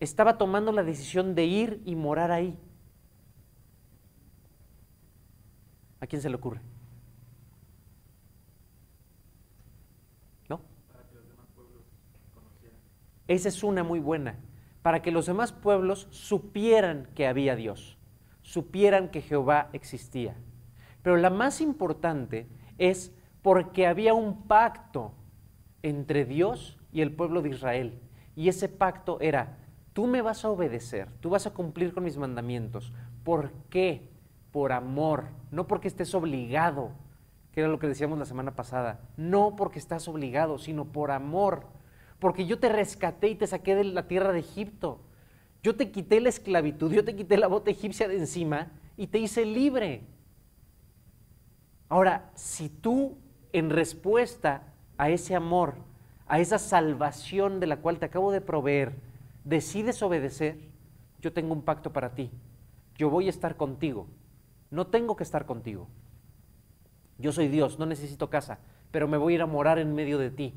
estaba 0.00 0.38
tomando 0.38 0.72
la 0.72 0.82
decisión 0.82 1.34
de 1.34 1.44
ir 1.44 1.82
y 1.84 1.94
morar 1.94 2.30
ahí? 2.30 2.58
¿A 6.00 6.06
quién 6.06 6.22
se 6.22 6.30
le 6.30 6.36
ocurre? 6.36 6.60
¿No? 10.48 10.60
Para 10.92 11.06
que 11.08 11.14
los 11.16 11.28
demás 11.28 11.46
pueblos 11.54 11.82
conocieran. 12.34 12.78
Esa 13.28 13.48
es 13.48 13.62
una 13.62 13.82
muy 13.82 14.00
buena. 14.00 14.36
Para 14.82 15.02
que 15.02 15.10
los 15.10 15.26
demás 15.26 15.52
pueblos 15.52 16.06
supieran 16.10 17.08
que 17.14 17.26
había 17.26 17.56
Dios, 17.56 17.98
supieran 18.42 19.08
que 19.08 19.20
Jehová 19.20 19.68
existía. 19.72 20.36
Pero 21.02 21.16
la 21.16 21.30
más 21.30 21.60
importante 21.60 22.48
es 22.78 23.12
porque 23.42 23.86
había 23.86 24.14
un 24.14 24.42
pacto 24.48 25.12
entre 25.82 26.24
Dios 26.24 26.78
y 26.92 27.00
el 27.00 27.12
pueblo 27.12 27.42
de 27.42 27.50
Israel. 27.50 28.00
Y 28.34 28.48
ese 28.48 28.68
pacto 28.68 29.18
era, 29.20 29.58
tú 29.92 30.06
me 30.06 30.22
vas 30.22 30.44
a 30.44 30.50
obedecer, 30.50 31.08
tú 31.20 31.30
vas 31.30 31.46
a 31.46 31.54
cumplir 31.54 31.94
con 31.94 32.04
mis 32.04 32.16
mandamientos. 32.16 32.92
¿Por 33.24 33.52
qué? 33.70 34.10
Por 34.52 34.72
amor, 34.72 35.24
no 35.50 35.66
porque 35.66 35.88
estés 35.88 36.14
obligado, 36.14 36.90
que 37.52 37.60
era 37.60 37.68
lo 37.68 37.78
que 37.78 37.88
decíamos 37.88 38.18
la 38.18 38.24
semana 38.24 38.54
pasada. 38.54 39.00
No 39.16 39.56
porque 39.56 39.78
estás 39.78 40.08
obligado, 40.08 40.58
sino 40.58 40.84
por 40.86 41.10
amor. 41.10 41.66
Porque 42.18 42.46
yo 42.46 42.58
te 42.58 42.68
rescaté 42.68 43.28
y 43.28 43.34
te 43.34 43.46
saqué 43.46 43.74
de 43.74 43.84
la 43.84 44.08
tierra 44.08 44.32
de 44.32 44.40
Egipto. 44.40 45.00
Yo 45.62 45.76
te 45.76 45.90
quité 45.90 46.20
la 46.20 46.28
esclavitud, 46.28 46.92
yo 46.92 47.04
te 47.04 47.16
quité 47.16 47.36
la 47.36 47.48
bota 47.48 47.70
egipcia 47.70 48.08
de 48.08 48.16
encima 48.16 48.70
y 48.96 49.08
te 49.08 49.18
hice 49.18 49.44
libre. 49.44 50.04
Ahora, 51.88 52.30
si 52.34 52.68
tú 52.68 53.18
en 53.52 53.70
respuesta 53.70 54.62
a 54.96 55.10
ese 55.10 55.34
amor 55.34 55.74
a 56.26 56.40
esa 56.40 56.58
salvación 56.58 57.60
de 57.60 57.66
la 57.66 57.78
cual 57.78 57.98
te 57.98 58.06
acabo 58.06 58.32
de 58.32 58.40
proveer, 58.40 58.94
decides 59.44 60.02
obedecer, 60.02 60.58
yo 61.20 61.32
tengo 61.32 61.52
un 61.52 61.62
pacto 61.62 61.92
para 61.92 62.14
ti. 62.14 62.30
Yo 62.96 63.10
voy 63.10 63.26
a 63.26 63.30
estar 63.30 63.56
contigo. 63.56 64.06
No 64.70 64.88
tengo 64.88 65.16
que 65.16 65.22
estar 65.22 65.46
contigo. 65.46 65.88
Yo 67.18 67.32
soy 67.32 67.48
Dios, 67.48 67.78
no 67.78 67.86
necesito 67.86 68.28
casa, 68.28 68.58
pero 68.90 69.08
me 69.08 69.16
voy 69.16 69.34
a 69.34 69.36
ir 69.36 69.42
a 69.42 69.46
morar 69.46 69.78
en 69.78 69.94
medio 69.94 70.18
de 70.18 70.30
ti. 70.30 70.54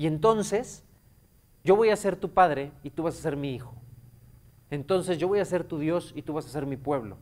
Y 0.00 0.06
entonces, 0.06 0.82
yo 1.62 1.76
voy 1.76 1.90
a 1.90 1.96
ser 1.96 2.16
tu 2.16 2.30
padre 2.30 2.72
y 2.82 2.88
tú 2.88 3.02
vas 3.02 3.18
a 3.18 3.20
ser 3.20 3.36
mi 3.36 3.54
hijo. 3.54 3.74
Entonces 4.70 5.18
yo 5.18 5.28
voy 5.28 5.40
a 5.40 5.44
ser 5.44 5.62
tu 5.62 5.78
Dios 5.78 6.14
y 6.16 6.22
tú 6.22 6.32
vas 6.32 6.46
a 6.46 6.48
ser 6.48 6.64
mi 6.64 6.78
pueblo. 6.78 7.18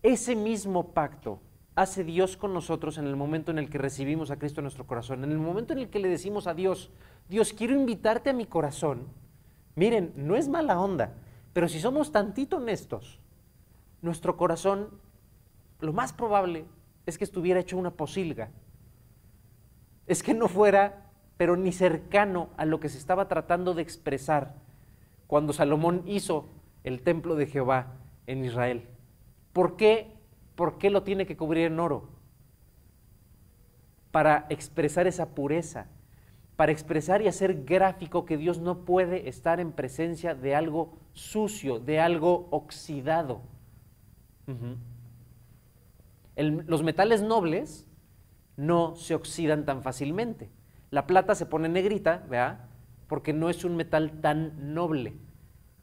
Ese 0.00 0.36
mismo 0.36 0.92
pacto 0.92 1.40
hace 1.74 2.04
Dios 2.04 2.36
con 2.36 2.54
nosotros 2.54 2.98
en 2.98 3.08
el 3.08 3.16
momento 3.16 3.50
en 3.50 3.58
el 3.58 3.68
que 3.68 3.78
recibimos 3.78 4.30
a 4.30 4.38
Cristo 4.38 4.60
en 4.60 4.66
nuestro 4.66 4.86
corazón, 4.86 5.24
en 5.24 5.32
el 5.32 5.38
momento 5.38 5.72
en 5.72 5.80
el 5.80 5.90
que 5.90 5.98
le 5.98 6.06
decimos 6.06 6.46
a 6.46 6.54
Dios, 6.54 6.92
Dios, 7.28 7.52
quiero 7.52 7.74
invitarte 7.74 8.30
a 8.30 8.32
mi 8.32 8.46
corazón. 8.46 9.08
Miren, 9.74 10.12
no 10.14 10.36
es 10.36 10.46
mala 10.46 10.78
onda, 10.78 11.14
pero 11.52 11.66
si 11.66 11.80
somos 11.80 12.12
tantito 12.12 12.58
honestos, 12.58 13.18
nuestro 14.02 14.36
corazón, 14.36 14.88
lo 15.80 15.92
más 15.92 16.12
probable 16.12 16.64
es 17.06 17.18
que 17.18 17.24
estuviera 17.24 17.58
hecho 17.58 17.76
una 17.76 17.90
posilga. 17.90 18.52
Es 20.06 20.22
que 20.22 20.32
no 20.32 20.46
fuera, 20.46 21.07
pero 21.38 21.56
ni 21.56 21.72
cercano 21.72 22.50
a 22.58 22.66
lo 22.66 22.80
que 22.80 22.90
se 22.90 22.98
estaba 22.98 23.28
tratando 23.28 23.72
de 23.72 23.80
expresar 23.80 24.56
cuando 25.26 25.54
Salomón 25.54 26.02
hizo 26.04 26.50
el 26.84 27.00
templo 27.00 27.34
de 27.36 27.46
Jehová 27.46 27.94
en 28.26 28.44
Israel. 28.44 28.86
¿Por 29.54 29.76
qué 29.76 30.18
¿Por 30.58 30.76
qué 30.76 30.90
lo 30.90 31.04
tiene 31.04 31.24
que 31.24 31.36
cubrir 31.36 31.66
en 31.66 31.78
oro? 31.78 32.08
Para 34.10 34.46
expresar 34.50 35.06
esa 35.06 35.28
pureza, 35.28 35.86
para 36.56 36.72
expresar 36.72 37.22
y 37.22 37.28
hacer 37.28 37.62
gráfico 37.62 38.24
que 38.24 38.36
Dios 38.36 38.58
no 38.58 38.78
puede 38.84 39.28
estar 39.28 39.60
en 39.60 39.70
presencia 39.70 40.34
de 40.34 40.56
algo 40.56 40.98
sucio, 41.12 41.78
de 41.78 42.00
algo 42.00 42.48
oxidado. 42.50 43.42
los 46.34 46.82
metales 46.82 47.22
nobles 47.22 47.86
no 48.56 48.96
se 48.96 49.14
oxidan 49.14 49.64
tan 49.64 49.84
fácilmente. 49.84 50.50
La 50.90 51.06
plata 51.06 51.34
se 51.34 51.46
pone 51.46 51.68
negrita, 51.68 52.24
¿verdad? 52.28 52.66
Porque 53.06 53.32
no 53.32 53.50
es 53.50 53.64
un 53.64 53.76
metal 53.76 54.20
tan 54.20 54.74
noble. 54.74 55.16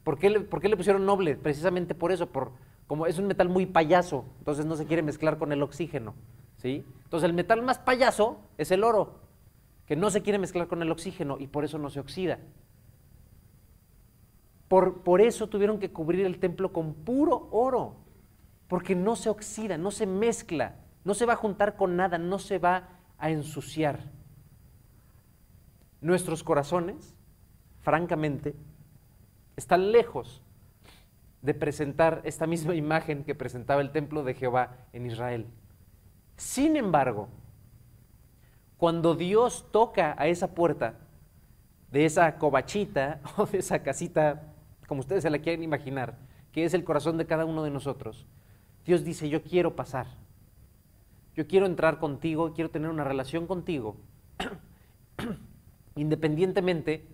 ¿Por 0.04 0.18
qué, 0.18 0.30
le, 0.30 0.40
¿Por 0.40 0.60
qué 0.60 0.68
le 0.68 0.76
pusieron 0.76 1.04
noble? 1.04 1.36
Precisamente 1.36 1.94
por 1.94 2.12
eso, 2.12 2.30
por, 2.30 2.52
como 2.86 3.06
es 3.06 3.18
un 3.18 3.26
metal 3.26 3.48
muy 3.48 3.66
payaso, 3.66 4.24
entonces 4.38 4.66
no 4.66 4.76
se 4.76 4.86
quiere 4.86 5.02
mezclar 5.02 5.38
con 5.38 5.52
el 5.52 5.62
oxígeno. 5.62 6.14
¿sí? 6.56 6.84
Entonces 7.04 7.28
el 7.28 7.34
metal 7.34 7.62
más 7.62 7.78
payaso 7.78 8.38
es 8.58 8.70
el 8.70 8.84
oro, 8.84 9.20
que 9.86 9.96
no 9.96 10.10
se 10.10 10.22
quiere 10.22 10.38
mezclar 10.38 10.68
con 10.68 10.82
el 10.82 10.90
oxígeno 10.90 11.36
y 11.38 11.46
por 11.46 11.64
eso 11.64 11.78
no 11.78 11.90
se 11.90 12.00
oxida. 12.00 12.38
Por, 14.68 15.02
por 15.02 15.20
eso 15.20 15.48
tuvieron 15.48 15.78
que 15.78 15.92
cubrir 15.92 16.26
el 16.26 16.38
templo 16.38 16.72
con 16.72 16.94
puro 16.94 17.48
oro, 17.52 17.96
porque 18.68 18.96
no 18.96 19.14
se 19.14 19.28
oxida, 19.28 19.78
no 19.78 19.92
se 19.92 20.06
mezcla, 20.06 20.76
no 21.04 21.14
se 21.14 21.26
va 21.26 21.34
a 21.34 21.36
juntar 21.36 21.76
con 21.76 21.96
nada, 21.96 22.18
no 22.18 22.38
se 22.38 22.58
va 22.58 22.88
a 23.18 23.30
ensuciar. 23.30 24.15
Nuestros 26.00 26.42
corazones, 26.42 27.14
francamente, 27.80 28.54
están 29.56 29.92
lejos 29.92 30.42
de 31.42 31.54
presentar 31.54 32.20
esta 32.24 32.46
misma 32.46 32.74
imagen 32.84 33.24
que 33.24 33.34
presentaba 33.34 33.80
el 33.80 33.92
templo 33.92 34.22
de 34.24 34.34
Jehová 34.34 34.76
en 34.92 35.06
Israel. 35.06 35.46
Sin 36.36 36.76
embargo, 36.76 37.28
cuando 38.76 39.14
Dios 39.14 39.66
toca 39.70 40.14
a 40.18 40.26
esa 40.26 40.54
puerta 40.54 40.94
de 41.90 42.04
esa 42.04 42.36
covachita 42.36 43.20
o 43.36 43.46
de 43.46 43.58
esa 43.58 43.82
casita, 43.82 44.42
como 44.86 45.00
ustedes 45.00 45.22
se 45.22 45.30
la 45.30 45.38
quieren 45.38 45.62
imaginar, 45.62 46.18
que 46.52 46.64
es 46.64 46.74
el 46.74 46.84
corazón 46.84 47.16
de 47.16 47.26
cada 47.26 47.44
uno 47.44 47.62
de 47.62 47.70
nosotros, 47.70 48.26
Dios 48.84 49.04
dice, 49.04 49.28
yo 49.28 49.42
quiero 49.42 49.74
pasar, 49.74 50.06
yo 51.34 51.46
quiero 51.46 51.66
entrar 51.66 51.98
contigo, 51.98 52.52
quiero 52.54 52.70
tener 52.70 52.90
una 52.90 53.04
relación 53.04 53.46
contigo, 53.46 53.96
independientemente 55.96 57.04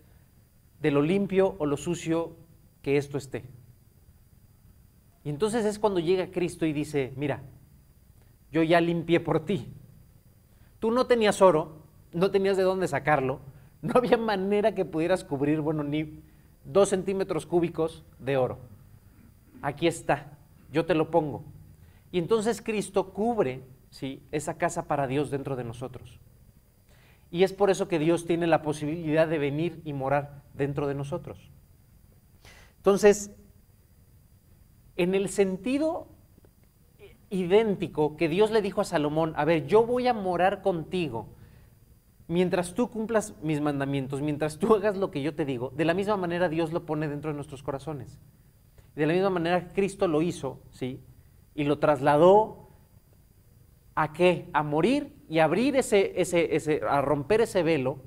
de 0.81 0.91
lo 0.91 1.03
limpio 1.03 1.55
o 1.59 1.67
lo 1.67 1.77
sucio 1.77 2.37
que 2.83 2.97
esto 2.97 3.17
esté. 3.17 3.45
Y 5.25 5.31
entonces 5.31 5.65
es 5.65 5.79
cuando 5.79 6.01
llega 6.01 6.33
Cristo 6.33 6.67
y 6.67 6.73
dice, 6.73 7.13
mira, 7.17 7.43
yo 8.51 8.63
ya 8.63 8.81
limpié 8.81 9.21
por 9.21 9.45
ti. 9.45 9.73
Tú 10.81 10.91
no 10.91 11.07
tenías 11.07 11.41
oro, 11.41 11.83
no 12.13 12.31
tenías 12.31 12.57
de 12.57 12.65
dónde 12.65 12.89
sacarlo, 12.89 13.41
no 13.83 13.95
había 13.97 14.17
manera 14.17 14.75
que 14.75 14.85
pudieras 14.85 15.25
cubrir, 15.25 15.61
bueno, 15.61 15.85
ni 15.85 16.21
dos 16.65 16.89
centímetros 16.89 17.47
cúbicos 17.47 18.05
de 18.19 18.37
oro. 18.37 18.59
Aquí 19.63 19.87
está, 19.87 20.37
yo 20.73 20.85
te 20.85 20.95
lo 20.95 21.11
pongo. 21.11 21.45
Y 22.11 22.19
entonces 22.19 22.61
Cristo 22.61 23.13
cubre 23.13 23.63
¿sí? 23.91 24.23
esa 24.33 24.55
casa 24.59 24.87
para 24.89 25.07
Dios 25.07 25.31
dentro 25.31 25.55
de 25.55 25.65
nosotros. 25.65 26.19
Y 27.33 27.45
es 27.45 27.55
por 27.55 27.71
eso 27.71 27.89
que 27.89 27.99
Dios 27.99 28.27
tiene 28.27 28.47
la 28.47 28.61
posibilidad 28.61 29.27
de 29.27 29.39
venir 29.39 29.81
y 29.87 29.95
morar 29.95 30.43
dentro 30.53 30.87
de 30.87 30.95
nosotros. 30.95 31.51
Entonces, 32.77 33.31
en 34.97 35.15
el 35.15 35.31
sentido 35.31 36.09
idéntico 37.31 38.19
que 38.19 38.29
Dios 38.29 38.51
le 38.51 38.61
dijo 38.61 38.83
a 38.83 38.85
Salomón, 38.85 39.33
a 39.37 39.47
ver, 39.47 39.67
yo 39.67 39.87
voy 39.87 40.09
a 40.09 40.13
morar 40.13 40.61
contigo 40.61 41.29
mientras 42.29 42.75
tú 42.75 42.91
cumplas 42.91 43.35
mis 43.43 43.63
mandamientos, 43.63 44.21
mientras 44.21 44.59
tú 44.59 44.75
hagas 44.75 44.99
lo 44.99 45.11
que 45.11 45.23
yo 45.23 45.35
te 45.35 45.47
digo, 45.47 45.73
de 45.75 45.87
la 45.87 45.95
misma 45.95 46.19
manera 46.19 46.51
Dios 46.51 46.71
lo 46.71 46.85
pone 46.85 47.09
dentro 47.09 47.31
de 47.31 47.35
nuestros 47.35 47.63
corazones. 47.63 48.21
De 48.95 49.07
la 49.07 49.15
misma 49.15 49.31
manera 49.31 49.69
Cristo 49.69 50.07
lo 50.07 50.21
hizo, 50.21 50.61
¿sí? 50.71 51.01
Y 51.55 51.65
lo 51.65 51.79
trasladó 51.79 52.62
a 53.95 54.13
qué? 54.13 54.49
A 54.53 54.63
morir 54.63 55.15
y 55.29 55.39
abrir 55.39 55.77
ese, 55.77 56.21
ese, 56.21 56.55
ese, 56.57 56.81
a 56.89 57.01
romper 57.01 57.41
ese 57.41 57.63
velo, 57.63 57.99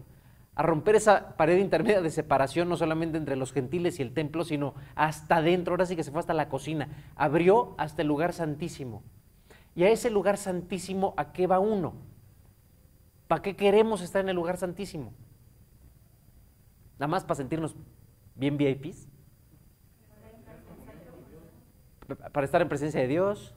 a 0.56 0.64
romper 0.64 0.96
esa 0.96 1.36
pared 1.36 1.58
intermedia 1.58 2.02
de 2.02 2.10
separación, 2.10 2.70
no 2.70 2.78
solamente 2.78 3.18
entre 3.18 3.36
los 3.36 3.52
gentiles 3.52 4.00
y 4.00 4.02
el 4.02 4.14
templo, 4.14 4.44
sino 4.44 4.74
hasta 4.96 5.38
adentro, 5.38 5.74
ahora 5.74 5.86
sí 5.86 5.96
que 5.96 6.04
se 6.04 6.12
fue 6.12 6.20
hasta 6.20 6.34
la 6.34 6.50
cocina, 6.50 6.88
abrió 7.16 7.76
hasta 7.78 8.02
el 8.02 8.08
lugar 8.08 8.34
santísimo. 8.34 9.04
Y 9.76 9.84
a 9.84 9.90
ese 9.90 10.10
lugar 10.10 10.38
santísimo, 10.38 11.14
¿a 11.18 11.34
qué 11.34 11.48
va 11.48 11.60
uno? 11.60 11.96
¿Para 13.28 13.42
qué 13.42 13.56
queremos 13.56 14.02
estar 14.02 14.22
en 14.22 14.30
el 14.30 14.36
lugar 14.36 14.58
santísimo? 14.58 15.14
Nada 16.94 17.08
más 17.08 17.24
para 17.26 17.36
sentirnos 17.36 17.76
bien 18.36 18.58
VIPs. 18.58 19.10
Para 22.32 22.46
estar 22.46 22.62
en 22.62 22.70
presencia 22.70 23.02
de 23.02 23.08
Dios. 23.08 23.54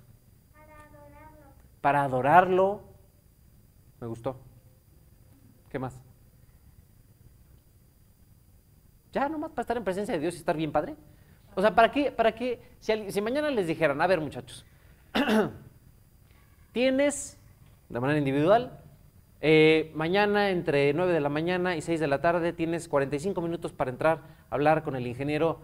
Para 1.80 2.04
adorarlo. 2.04 2.82
Me 4.00 4.06
gustó. 4.06 4.40
¿Qué 5.70 5.78
más? 5.78 6.00
Ya, 9.12 9.28
nomás 9.28 9.50
para 9.50 9.62
estar 9.62 9.76
en 9.76 9.84
presencia 9.84 10.14
de 10.14 10.20
Dios 10.20 10.34
y 10.34 10.38
estar 10.38 10.56
bien 10.56 10.72
padre. 10.72 10.96
O 11.54 11.60
sea, 11.60 11.74
¿para 11.74 11.90
qué? 11.90 12.12
¿Para 12.12 12.34
qué? 12.34 12.60
Si, 12.80 13.10
si 13.10 13.20
mañana 13.20 13.50
les 13.50 13.66
dijeran, 13.66 14.00
a 14.00 14.06
ver 14.06 14.20
muchachos, 14.20 14.64
tienes 16.72 17.38
de 17.88 18.00
manera 18.00 18.18
individual, 18.18 18.78
eh, 19.40 19.92
mañana 19.94 20.50
entre 20.50 20.92
9 20.92 21.12
de 21.12 21.20
la 21.20 21.28
mañana 21.28 21.76
y 21.76 21.80
6 21.80 22.00
de 22.00 22.06
la 22.08 22.20
tarde 22.20 22.52
tienes 22.52 22.88
45 22.88 23.40
minutos 23.40 23.72
para 23.72 23.90
entrar 23.90 24.18
a 24.50 24.54
hablar 24.54 24.82
con 24.82 24.96
el 24.96 25.06
ingeniero 25.06 25.60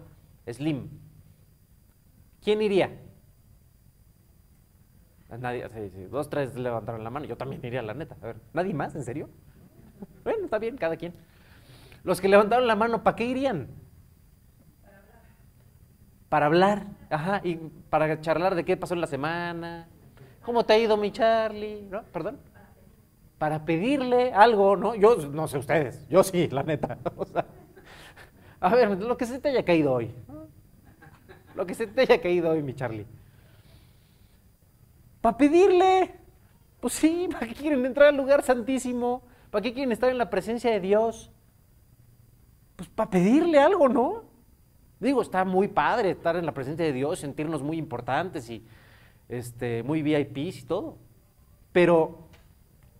Slim. 0.50 0.88
¿Quién 2.42 2.62
iría? 2.62 2.90
Nadie, 5.38 5.68
dos, 6.10 6.28
tres 6.28 6.54
levantaron 6.54 7.04
la 7.04 7.10
mano. 7.10 7.26
Yo 7.26 7.36
también 7.36 7.64
iría, 7.64 7.82
la 7.82 7.94
neta. 7.94 8.16
A 8.22 8.26
ver, 8.26 8.36
¿nadie 8.52 8.74
más? 8.74 8.94
¿En 8.94 9.04
serio? 9.04 9.28
Bueno, 10.22 10.44
está 10.44 10.58
bien, 10.58 10.76
cada 10.76 10.96
quien. 10.96 11.14
Los 12.02 12.20
que 12.20 12.28
levantaron 12.28 12.66
la 12.66 12.76
mano, 12.76 13.02
¿para 13.02 13.16
qué 13.16 13.24
irían? 13.24 13.68
Para 16.28 16.46
hablar. 16.46 16.86
Ajá, 17.10 17.40
y 17.44 17.56
para 17.90 18.20
charlar 18.20 18.54
de 18.54 18.64
qué 18.64 18.76
pasó 18.76 18.94
en 18.94 19.00
la 19.00 19.06
semana. 19.06 19.88
¿Cómo 20.42 20.64
te 20.64 20.74
ha 20.74 20.78
ido 20.78 20.96
mi 20.96 21.10
Charlie? 21.10 21.88
¿Perdón? 22.12 22.38
Para 23.38 23.64
pedirle 23.64 24.32
algo, 24.32 24.76
¿no? 24.76 24.94
Yo 24.94 25.16
no 25.16 25.48
sé 25.48 25.58
ustedes, 25.58 26.06
yo 26.08 26.22
sí, 26.22 26.48
la 26.48 26.62
neta. 26.62 26.98
a 28.60 28.74
ver, 28.74 29.02
lo 29.02 29.16
que 29.16 29.26
se 29.26 29.38
te 29.38 29.48
haya 29.48 29.64
caído 29.64 29.92
hoy. 29.92 30.14
Lo 31.54 31.66
que 31.66 31.74
se 31.74 31.86
te 31.86 32.02
haya 32.02 32.20
caído 32.20 32.50
hoy, 32.50 32.62
mi 32.62 32.74
Charlie. 32.74 33.06
Para 35.24 35.38
pedirle. 35.38 36.14
Pues 36.80 36.92
sí, 36.92 37.28
¿para 37.32 37.46
qué 37.46 37.54
quieren 37.54 37.86
entrar 37.86 38.08
al 38.08 38.16
lugar 38.18 38.42
santísimo? 38.42 39.22
¿Para 39.50 39.62
qué 39.62 39.72
quieren 39.72 39.90
estar 39.90 40.10
en 40.10 40.18
la 40.18 40.28
presencia 40.28 40.70
de 40.70 40.80
Dios? 40.80 41.30
Pues 42.76 42.90
para 42.90 43.08
pedirle 43.08 43.58
algo, 43.58 43.88
¿no? 43.88 44.24
Digo, 45.00 45.22
está 45.22 45.46
muy 45.46 45.68
padre 45.68 46.10
estar 46.10 46.36
en 46.36 46.44
la 46.44 46.52
presencia 46.52 46.84
de 46.84 46.92
Dios, 46.92 47.20
sentirnos 47.20 47.62
muy 47.62 47.78
importantes 47.78 48.50
y 48.50 48.66
este, 49.30 49.82
muy 49.82 50.02
VIPs 50.02 50.58
y 50.58 50.64
todo. 50.64 50.98
Pero 51.72 52.28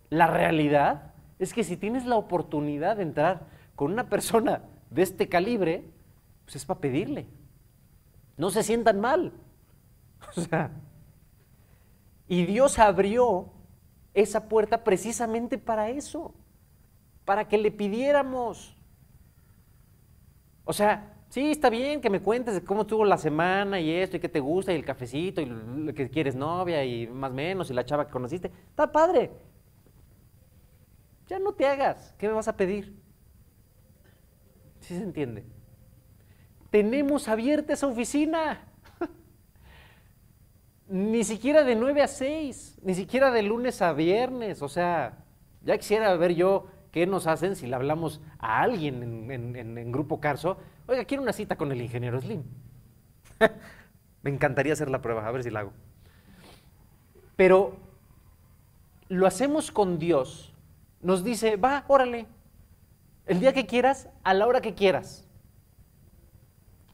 la 0.09 0.25
realidad 0.25 1.13
es 1.37 1.53
que 1.53 1.63
si 1.63 1.77
tienes 1.77 2.07
la 2.07 2.15
oportunidad 2.15 2.97
de 2.97 3.03
entrar 3.03 3.45
con 3.75 3.91
una 3.91 4.09
persona 4.09 4.63
de 4.89 5.03
este 5.03 5.29
calibre, 5.29 5.83
pues 6.45 6.55
es 6.55 6.65
para 6.65 6.79
pedirle. 6.79 7.27
No 8.35 8.49
se 8.49 8.63
sientan 8.63 8.99
mal. 8.99 9.31
O 10.35 10.41
sea, 10.41 10.71
y 12.27 12.45
Dios 12.45 12.79
abrió 12.79 13.51
esa 14.13 14.47
puerta 14.47 14.83
precisamente 14.83 15.57
para 15.57 15.89
eso, 15.89 16.33
para 17.25 17.47
que 17.47 17.57
le 17.57 17.71
pidiéramos. 17.71 18.75
O 20.63 20.73
sea, 20.73 21.15
Sí, 21.35 21.51
está 21.51 21.69
bien 21.69 21.99
que 21.99 22.09
me 22.09 22.21
cuentes 22.21 22.61
cómo 22.61 22.83
estuvo 22.83 23.03
la 23.03 23.17
semana 23.17 23.77
y 23.77 23.91
esto 23.91 24.15
y 24.15 24.21
qué 24.21 24.29
te 24.29 24.39
gusta 24.39 24.71
y 24.71 24.75
el 24.77 24.85
cafecito 24.85 25.41
y 25.41 25.45
lo 25.45 25.93
que 25.93 26.09
quieres 26.09 26.33
novia 26.33 26.85
y 26.85 27.07
más 27.07 27.33
menos 27.33 27.69
y 27.69 27.73
la 27.73 27.83
chava 27.83 28.05
que 28.05 28.11
conociste. 28.13 28.51
Está 28.69 28.89
padre. 28.89 29.31
Ya 31.27 31.37
no 31.39 31.51
te 31.51 31.67
hagas. 31.67 32.15
¿Qué 32.17 32.29
me 32.29 32.35
vas 32.35 32.47
a 32.47 32.55
pedir? 32.55 32.95
¿Sí 34.79 34.95
se 34.95 35.03
entiende? 35.03 35.43
Tenemos 36.69 37.27
abierta 37.27 37.73
esa 37.73 37.87
oficina. 37.87 38.71
Ni 40.87 41.23
siquiera 41.23 41.63
de 41.63 41.75
9 41.75 42.01
a 42.01 42.07
6, 42.07 42.79
ni 42.83 42.95
siquiera 42.95 43.31
de 43.31 43.43
lunes 43.43 43.81
a 43.81 43.93
viernes. 43.93 44.61
O 44.61 44.69
sea, 44.69 45.17
ya 45.63 45.77
quisiera 45.77 46.15
ver 46.15 46.35
yo 46.35 46.67
qué 46.91 47.07
nos 47.07 47.27
hacen 47.27 47.55
si 47.55 47.67
le 47.67 47.75
hablamos 47.75 48.21
a 48.39 48.61
alguien 48.61 49.31
en, 49.31 49.55
en 49.55 49.91
Grupo 49.91 50.19
Carso 50.19 50.57
Oiga, 50.87 51.03
quiero 51.05 51.23
una 51.23 51.33
cita 51.33 51.55
con 51.55 51.71
el 51.71 51.81
ingeniero 51.81 52.21
Slim. 52.21 52.43
Me 54.21 54.29
encantaría 54.29 54.73
hacer 54.73 54.89
la 54.89 55.01
prueba, 55.01 55.27
a 55.27 55.31
ver 55.31 55.43
si 55.43 55.49
la 55.49 55.61
hago. 55.61 55.71
Pero 57.35 57.77
lo 59.09 59.25
hacemos 59.25 59.71
con 59.71 59.97
Dios. 59.97 60.53
Nos 61.01 61.23
dice, 61.23 61.55
va, 61.57 61.85
órale, 61.87 62.27
el 63.25 63.39
día 63.39 63.53
que 63.53 63.65
quieras, 63.65 64.09
a 64.23 64.33
la 64.33 64.47
hora 64.47 64.61
que 64.61 64.73
quieras. 64.73 65.27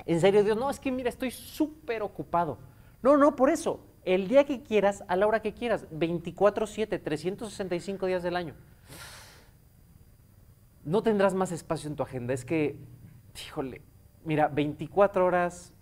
En 0.06 0.20
serio, 0.20 0.44
Dios, 0.44 0.58
no, 0.58 0.70
es 0.70 0.80
que 0.80 0.92
mira, 0.92 1.10
estoy 1.10 1.32
súper 1.32 2.02
ocupado. 2.02 2.58
No, 3.02 3.18
no, 3.18 3.36
por 3.36 3.50
eso, 3.50 3.86
el 4.04 4.28
día 4.28 4.46
que 4.46 4.62
quieras, 4.62 5.04
a 5.08 5.16
la 5.16 5.28
hora 5.28 5.42
que 5.42 5.54
quieras, 5.54 5.88
24/7, 5.92 7.02
365 7.02 8.06
días 8.06 8.24
del 8.24 8.36
año. 8.36 8.56
No 10.84 11.04
tendrás 11.04 11.34
más 11.34 11.52
espacio 11.52 11.90
en 11.90 11.96
tu 11.96 12.04
agenda, 12.04 12.34
es 12.34 12.46
que 12.46 12.80
híjole, 13.46 13.82
mira, 14.24 14.48
24 14.48 15.26
horas, 15.26 15.74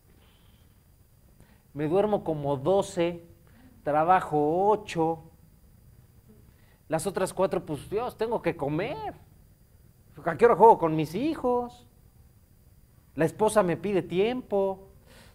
me 1.73 1.87
duermo 1.87 2.23
como 2.23 2.57
12, 2.57 3.25
trabajo 3.83 4.67
8, 4.69 5.23
las 6.87 7.05
otras 7.07 7.33
4, 7.33 7.65
pues 7.65 7.89
Dios, 7.89 8.17
tengo 8.17 8.41
que 8.41 8.55
comer. 8.55 9.13
¿A 10.25 10.37
qué 10.37 10.45
hora 10.45 10.55
juego 10.55 10.77
con 10.77 10.95
mis 10.95 11.15
hijos? 11.15 11.87
La 13.15 13.25
esposa 13.25 13.63
me 13.63 13.77
pide 13.77 14.01
tiempo. 14.01 14.88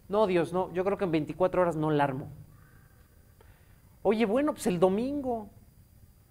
No, 0.09 0.27
Dios, 0.27 0.53
no, 0.53 0.73
yo 0.73 0.85
creo 0.85 0.99
que 0.99 1.05
en 1.05 1.13
24 1.13 1.63
horas 1.63 1.77
no 1.77 1.91
la. 1.91 2.15
Oye, 4.03 4.27
bueno, 4.27 4.53
pues 4.53 4.67
el 4.67 4.79
domingo. 4.79 5.49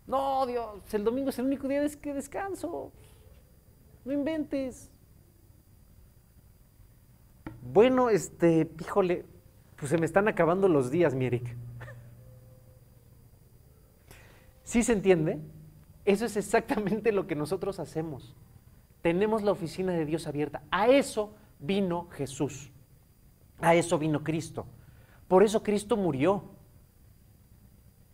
No, 0.05 0.45
Dios, 0.45 0.93
el 0.93 1.03
domingo 1.03 1.29
es 1.29 1.39
el 1.39 1.45
único 1.45 1.67
día 1.67 1.81
que 2.01 2.13
descanso. 2.13 2.91
No 4.05 4.11
inventes. 4.11 4.91
Bueno, 7.61 8.09
este, 8.09 8.69
híjole, 8.79 9.25
pues 9.77 9.89
se 9.89 9.97
me 9.97 10.05
están 10.05 10.27
acabando 10.27 10.67
los 10.67 10.91
días, 10.91 11.15
mi 11.15 11.25
Eric. 11.25 11.55
¿Sí 14.63 14.83
se 14.83 14.93
entiende? 14.93 15.39
Eso 16.05 16.25
es 16.25 16.35
exactamente 16.35 17.11
lo 17.11 17.27
que 17.27 17.35
nosotros 17.35 17.79
hacemos. 17.79 18.35
tenemos 19.01 19.43
la 19.43 19.51
oficina 19.51 19.91
de 19.91 20.05
Dios 20.05 20.27
abierta. 20.27 20.63
A 20.71 20.87
eso 20.87 21.33
vino 21.59 22.07
Jesús. 22.11 22.72
A 23.63 23.75
eso 23.75 23.97
vino 23.97 24.25
Cristo. 24.25 24.65
Por 25.29 25.41
eso 25.41 25.63
Cristo 25.63 25.95
murió. 25.95 26.43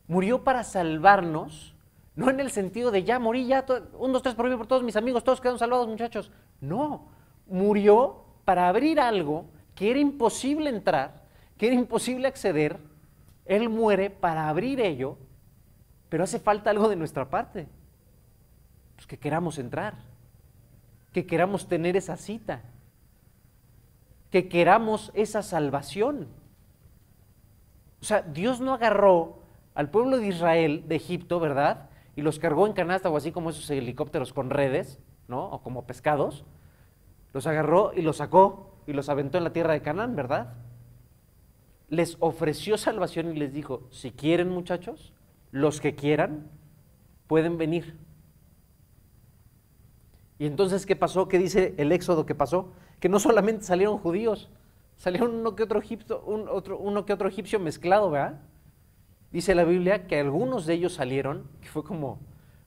Murió 0.08 0.44
para 0.44 0.64
salvarnos, 0.64 1.76
no 2.16 2.30
en 2.30 2.40
el 2.40 2.52
sentido 2.52 2.92
de 2.92 3.04
ya 3.04 3.18
morí, 3.18 3.48
ya, 3.48 3.66
un, 3.98 4.12
dos, 4.12 4.22
tres 4.22 4.36
por 4.36 4.48
mí, 4.48 4.56
por 4.56 4.68
todos 4.68 4.84
mis 4.84 4.96
amigos, 4.96 5.24
todos 5.24 5.42
quedaron 5.42 5.58
salvados, 5.58 5.88
muchachos. 5.88 6.32
No, 6.62 7.08
murió 7.48 8.26
para 8.46 8.68
abrir 8.68 9.00
algo 9.00 9.46
que 9.74 9.90
era 9.90 10.00
imposible 10.00 10.70
entrar, 10.70 11.24
que 11.58 11.66
era 11.66 11.76
imposible 11.76 12.28
acceder. 12.28 12.78
Él 13.46 13.70
muere 13.70 14.12
para 14.12 14.50
abrir 14.50 14.80
ello, 14.80 15.18
pero 16.10 16.26
hace 16.26 16.40
falta 16.40 16.70
algo 16.70 16.90
de 16.90 16.96
nuestra 16.96 17.28
parte. 17.28 17.68
Pues 18.96 19.08
que 19.08 19.18
queramos 19.18 19.58
entrar, 19.58 19.96
que 21.12 21.26
queramos 21.26 21.68
tener 21.68 21.98
esa 21.98 22.18
cita, 22.18 22.62
que 24.32 24.48
queramos 24.48 25.12
esa 25.14 25.42
salvación. 25.42 26.28
O 28.02 28.06
sea, 28.06 28.22
Dios 28.22 28.62
no 28.62 28.74
agarró 28.74 29.40
al 29.74 29.90
pueblo 29.90 30.18
de 30.18 30.28
Israel 30.28 30.84
de 30.88 30.96
Egipto, 30.96 31.40
¿verdad? 31.40 31.90
Y 32.16 32.22
los 32.22 32.40
cargó 32.40 32.68
en 32.68 32.74
canasta 32.74 33.10
o 33.10 33.18
así 33.18 33.32
como 33.32 33.50
esos 33.50 33.70
helicópteros 33.70 34.34
con 34.34 34.50
redes, 34.50 35.00
¿no? 35.28 35.46
O 35.50 35.62
como 35.62 35.86
pescados. 35.86 36.46
Los 37.34 37.48
agarró 37.48 37.92
y 37.96 38.02
los 38.02 38.18
sacó 38.18 38.76
y 38.88 38.94
los 38.94 39.10
aventó 39.10 39.38
en 39.38 39.44
la 39.44 39.54
tierra 39.54 39.74
de 39.74 39.82
Canaán, 39.82 40.16
¿verdad? 40.16 40.54
Les 41.90 42.18
ofreció 42.20 42.78
salvación 42.78 43.36
y 43.36 43.40
les 43.40 43.54
dijo, 43.54 43.88
si 43.92 44.12
quieren 44.12 44.50
muchachos, 44.50 45.14
los 45.52 45.82
que 45.82 45.96
quieran, 45.96 46.50
pueden 47.28 47.58
venir. 47.58 47.98
Y 50.38 50.46
entonces, 50.46 50.86
¿qué 50.86 50.96
pasó? 50.96 51.28
¿Qué 51.28 51.38
dice 51.38 51.76
el 51.78 51.92
Éxodo 51.92 52.26
que 52.26 52.36
pasó? 52.36 52.72
Que 53.00 53.10
no 53.10 53.20
solamente 53.20 53.66
salieron 53.66 53.98
judíos, 53.98 54.50
salieron 54.98 55.36
uno 55.36 55.56
que 55.56 55.64
otro, 55.64 55.80
egipcio, 55.80 56.22
otro, 56.26 56.78
uno 56.78 57.06
que 57.06 57.14
otro 57.14 57.30
egipcio 57.30 57.60
mezclado, 57.60 58.12
¿verdad? 58.12 58.40
Dice 59.32 59.56
la 59.56 59.64
Biblia 59.64 60.08
que 60.08 60.20
algunos 60.20 60.66
de 60.66 60.74
ellos 60.74 60.94
salieron, 60.94 61.44
que 61.62 61.70
fue 61.70 61.84
como, 61.84 62.20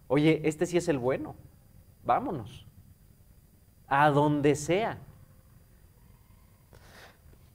oye, 0.09 0.41
este 0.45 0.65
sí 0.67 0.77
es 0.77 0.89
el 0.89 0.99
bueno, 0.99 1.35
vámonos, 2.05 2.67
a 3.89 4.11
donde 4.11 4.55
sea. 4.55 4.99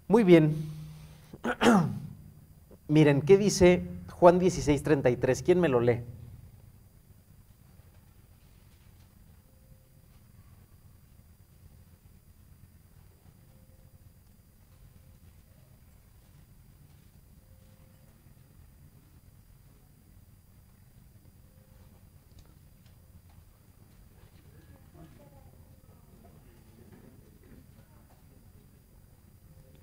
Muy 0.08 0.24
bien. 0.24 0.56
Miren, 2.88 3.22
¿qué 3.22 3.38
dice 3.38 3.84
Juan 4.12 4.40
16, 4.40 4.84
33? 4.84 5.44
¿Quién 5.44 5.60
me 5.60 5.70
lo 5.70 5.80
lee? 5.80 6.02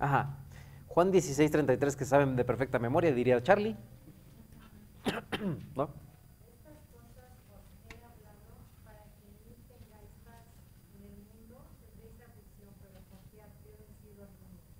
Ajá. 0.05 0.37
Juan 0.85 1.11
16, 1.11 1.49
33, 1.49 1.95
que 1.95 2.05
saben 2.05 2.35
de 2.35 2.45
perfecta 2.45 2.77
memoria, 2.77 3.11
diría 3.11 3.41
Charlie. 3.41 3.75
¿No? 5.75 5.89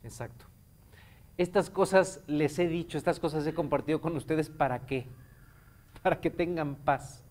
Exacto. 0.04 0.46
Estas 1.38 1.72
cosas 1.72 2.24
les 2.28 2.60
he 2.60 2.68
dicho, 2.68 3.00
estas 3.00 3.20
cosas 3.20 3.48
he 3.48 3.56
compartido 3.56 4.00
con 4.00 4.16
ustedes 4.16 4.52
para 4.52 4.86
qué? 4.86 5.08
Para 6.04 6.22
que 6.22 6.30
tengan 6.30 6.76
paz. 6.76 7.24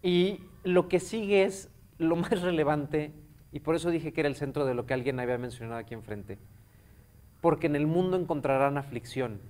Y 0.00 0.40
lo 0.64 0.88
que 0.88 1.00
sigue 1.00 1.44
es 1.44 1.68
lo 1.98 2.16
más 2.16 2.40
relevante 2.40 3.12
y 3.52 3.60
por 3.60 3.74
eso 3.74 3.90
dije 3.90 4.12
que 4.12 4.20
era 4.20 4.28
el 4.28 4.36
centro 4.36 4.64
de 4.64 4.74
lo 4.74 4.86
que 4.86 4.94
alguien 4.94 5.18
había 5.18 5.38
mencionado 5.38 5.80
aquí 5.80 5.94
enfrente. 5.94 6.38
Porque 7.40 7.66
en 7.66 7.76
el 7.76 7.86
mundo 7.86 8.16
encontrarán 8.16 8.78
aflicción. 8.78 9.40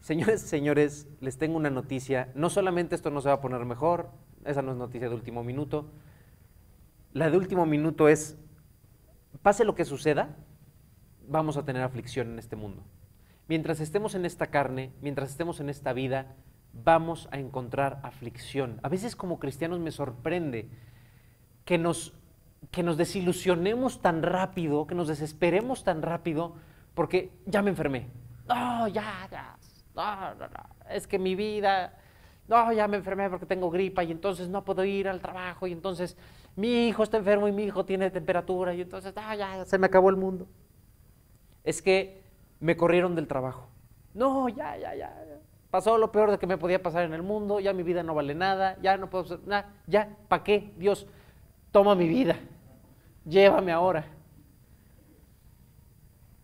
Señores, 0.00 0.40
señores, 0.48 1.08
les 1.20 1.38
tengo 1.38 1.56
una 1.56 1.70
noticia. 1.70 2.30
No 2.34 2.48
solamente 2.48 2.94
esto 2.94 3.10
no 3.10 3.20
se 3.20 3.28
va 3.28 3.34
a 3.34 3.40
poner 3.40 3.64
mejor, 3.64 4.10
esa 4.44 4.62
no 4.62 4.72
es 4.72 4.78
noticia 4.78 5.08
de 5.08 5.14
último 5.14 5.44
minuto. 5.44 5.90
La 7.12 7.30
de 7.30 7.36
último 7.36 7.66
minuto 7.66 8.08
es, 8.08 8.38
pase 9.42 9.64
lo 9.64 9.74
que 9.74 9.84
suceda, 9.84 10.36
vamos 11.26 11.56
a 11.56 11.64
tener 11.64 11.82
aflicción 11.82 12.32
en 12.32 12.38
este 12.38 12.56
mundo. 12.56 12.84
Mientras 13.48 13.80
estemos 13.80 14.14
en 14.14 14.24
esta 14.24 14.48
carne, 14.48 14.92
mientras 15.00 15.30
estemos 15.30 15.60
en 15.60 15.68
esta 15.68 15.92
vida, 15.92 16.34
vamos 16.72 17.28
a 17.32 17.38
encontrar 17.38 18.00
aflicción. 18.02 18.80
A 18.82 18.88
veces 18.88 19.16
como 19.16 19.38
cristianos 19.38 19.80
me 19.80 19.92
sorprende 19.92 20.68
que 21.64 21.78
nos 21.78 22.14
que 22.76 22.82
nos 22.82 22.98
desilusionemos 22.98 24.02
tan 24.02 24.22
rápido, 24.22 24.86
que 24.86 24.94
nos 24.94 25.08
desesperemos 25.08 25.82
tan 25.82 26.02
rápido, 26.02 26.56
porque 26.92 27.30
ya 27.46 27.62
me 27.62 27.70
enfermé. 27.70 28.10
No, 28.46 28.86
ya, 28.88 29.26
ya, 29.30 29.56
no, 29.94 30.34
no, 30.34 30.46
no, 30.46 30.90
es 30.90 31.06
que 31.06 31.18
mi 31.18 31.34
vida, 31.34 31.94
no, 32.46 32.70
ya 32.74 32.86
me 32.86 32.98
enfermé 32.98 33.30
porque 33.30 33.46
tengo 33.46 33.70
gripa 33.70 34.04
y 34.04 34.12
entonces 34.12 34.50
no 34.50 34.62
puedo 34.62 34.84
ir 34.84 35.08
al 35.08 35.22
trabajo 35.22 35.66
y 35.66 35.72
entonces 35.72 36.18
mi 36.54 36.86
hijo 36.86 37.02
está 37.02 37.16
enfermo 37.16 37.48
y 37.48 37.52
mi 37.52 37.64
hijo 37.64 37.86
tiene 37.86 38.10
temperatura 38.10 38.74
y 38.74 38.82
entonces, 38.82 39.14
ah, 39.16 39.34
ya, 39.34 39.64
se 39.64 39.78
me 39.78 39.86
acabó 39.86 40.10
el 40.10 40.16
mundo. 40.16 40.46
Es 41.64 41.80
que 41.80 42.24
me 42.60 42.76
corrieron 42.76 43.14
del 43.14 43.26
trabajo. 43.26 43.70
No, 44.12 44.50
ya, 44.50 44.76
ya, 44.76 44.94
ya. 44.94 45.16
Pasó 45.70 45.96
lo 45.96 46.12
peor 46.12 46.30
de 46.30 46.38
que 46.38 46.46
me 46.46 46.58
podía 46.58 46.82
pasar 46.82 47.04
en 47.04 47.14
el 47.14 47.22
mundo, 47.22 47.58
ya 47.58 47.72
mi 47.72 47.82
vida 47.82 48.02
no 48.02 48.14
vale 48.14 48.34
nada, 48.34 48.76
ya 48.82 48.98
no 48.98 49.08
puedo 49.08 49.24
hacer 49.24 49.40
nada, 49.46 49.72
ya, 49.86 50.14
¿para 50.28 50.44
qué? 50.44 50.74
Dios, 50.76 51.06
toma 51.72 51.94
mi 51.94 52.06
vida, 52.06 52.36
llévame 53.28 53.72
ahora. 53.72 54.06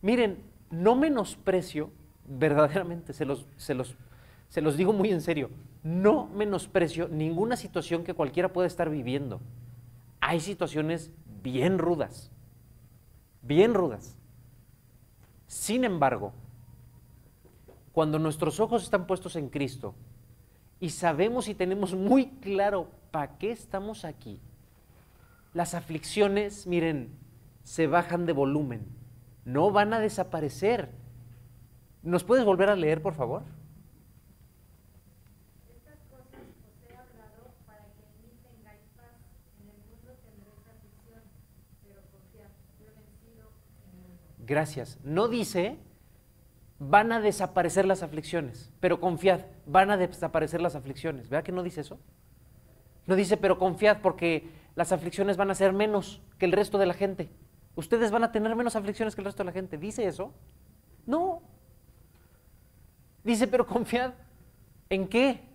Miren, 0.00 0.42
no 0.70 0.96
menosprecio, 0.96 1.90
verdaderamente, 2.26 3.12
se 3.12 3.24
los, 3.24 3.46
se 3.56 3.74
los, 3.74 3.94
se 4.48 4.60
los 4.60 4.76
digo 4.76 4.92
muy 4.92 5.10
en 5.10 5.20
serio, 5.20 5.50
no 5.82 6.26
menosprecio 6.26 7.08
ninguna 7.08 7.56
situación 7.56 8.04
que 8.04 8.14
cualquiera 8.14 8.52
pueda 8.52 8.66
estar 8.66 8.90
viviendo. 8.90 9.40
Hay 10.20 10.40
situaciones 10.40 11.10
bien 11.42 11.78
rudas, 11.78 12.30
bien 13.42 13.74
rudas. 13.74 14.16
Sin 15.46 15.84
embargo, 15.84 16.32
cuando 17.92 18.18
nuestros 18.18 18.58
ojos 18.58 18.82
están 18.82 19.06
puestos 19.06 19.36
en 19.36 19.48
Cristo 19.48 19.94
y 20.80 20.90
sabemos 20.90 21.48
y 21.48 21.54
tenemos 21.54 21.94
muy 21.94 22.26
claro 22.40 22.88
para 23.10 23.36
qué 23.38 23.52
estamos 23.52 24.04
aquí, 24.04 24.40
las 25.52 25.74
aflicciones, 25.74 26.66
miren, 26.66 27.18
se 27.62 27.86
bajan 27.86 28.26
de 28.26 28.32
volumen, 28.32 28.86
no 29.44 29.70
van 29.70 29.92
a 29.92 30.00
desaparecer. 30.00 30.90
¿Nos 32.02 32.24
puedes 32.24 32.44
volver 32.44 32.68
a 32.68 32.76
leer, 32.76 33.00
por 33.02 33.14
favor? 33.14 33.42
Gracias. 44.44 44.98
No 45.04 45.28
dice 45.28 45.78
van 46.88 47.12
a 47.12 47.20
desaparecer 47.20 47.86
las 47.86 48.02
aflicciones, 48.02 48.72
pero 48.80 49.00
confiad, 49.00 49.42
van 49.66 49.90
a 49.92 49.96
desaparecer 49.96 50.60
las 50.60 50.74
aflicciones. 50.74 51.28
¿Vea 51.28 51.42
que 51.42 51.52
no 51.52 51.62
dice 51.62 51.82
eso? 51.82 52.00
No 53.06 53.14
dice, 53.14 53.36
pero 53.36 53.58
confiad 53.58 54.00
porque 54.02 54.50
las 54.74 54.92
aflicciones 54.92 55.36
van 55.36 55.50
a 55.50 55.54
ser 55.54 55.72
menos 55.72 56.22
que 56.38 56.46
el 56.46 56.52
resto 56.52 56.78
de 56.78 56.86
la 56.86 56.94
gente. 56.94 57.30
Ustedes 57.74 58.10
van 58.10 58.24
a 58.24 58.32
tener 58.32 58.54
menos 58.56 58.76
aflicciones 58.76 59.14
que 59.14 59.20
el 59.20 59.26
resto 59.26 59.42
de 59.42 59.46
la 59.46 59.52
gente. 59.52 59.78
¿Dice 59.78 60.06
eso? 60.06 60.32
No. 61.06 61.42
Dice, 63.24 63.46
pero 63.48 63.66
confiad. 63.66 64.14
¿En 64.88 65.08
qué? 65.08 65.48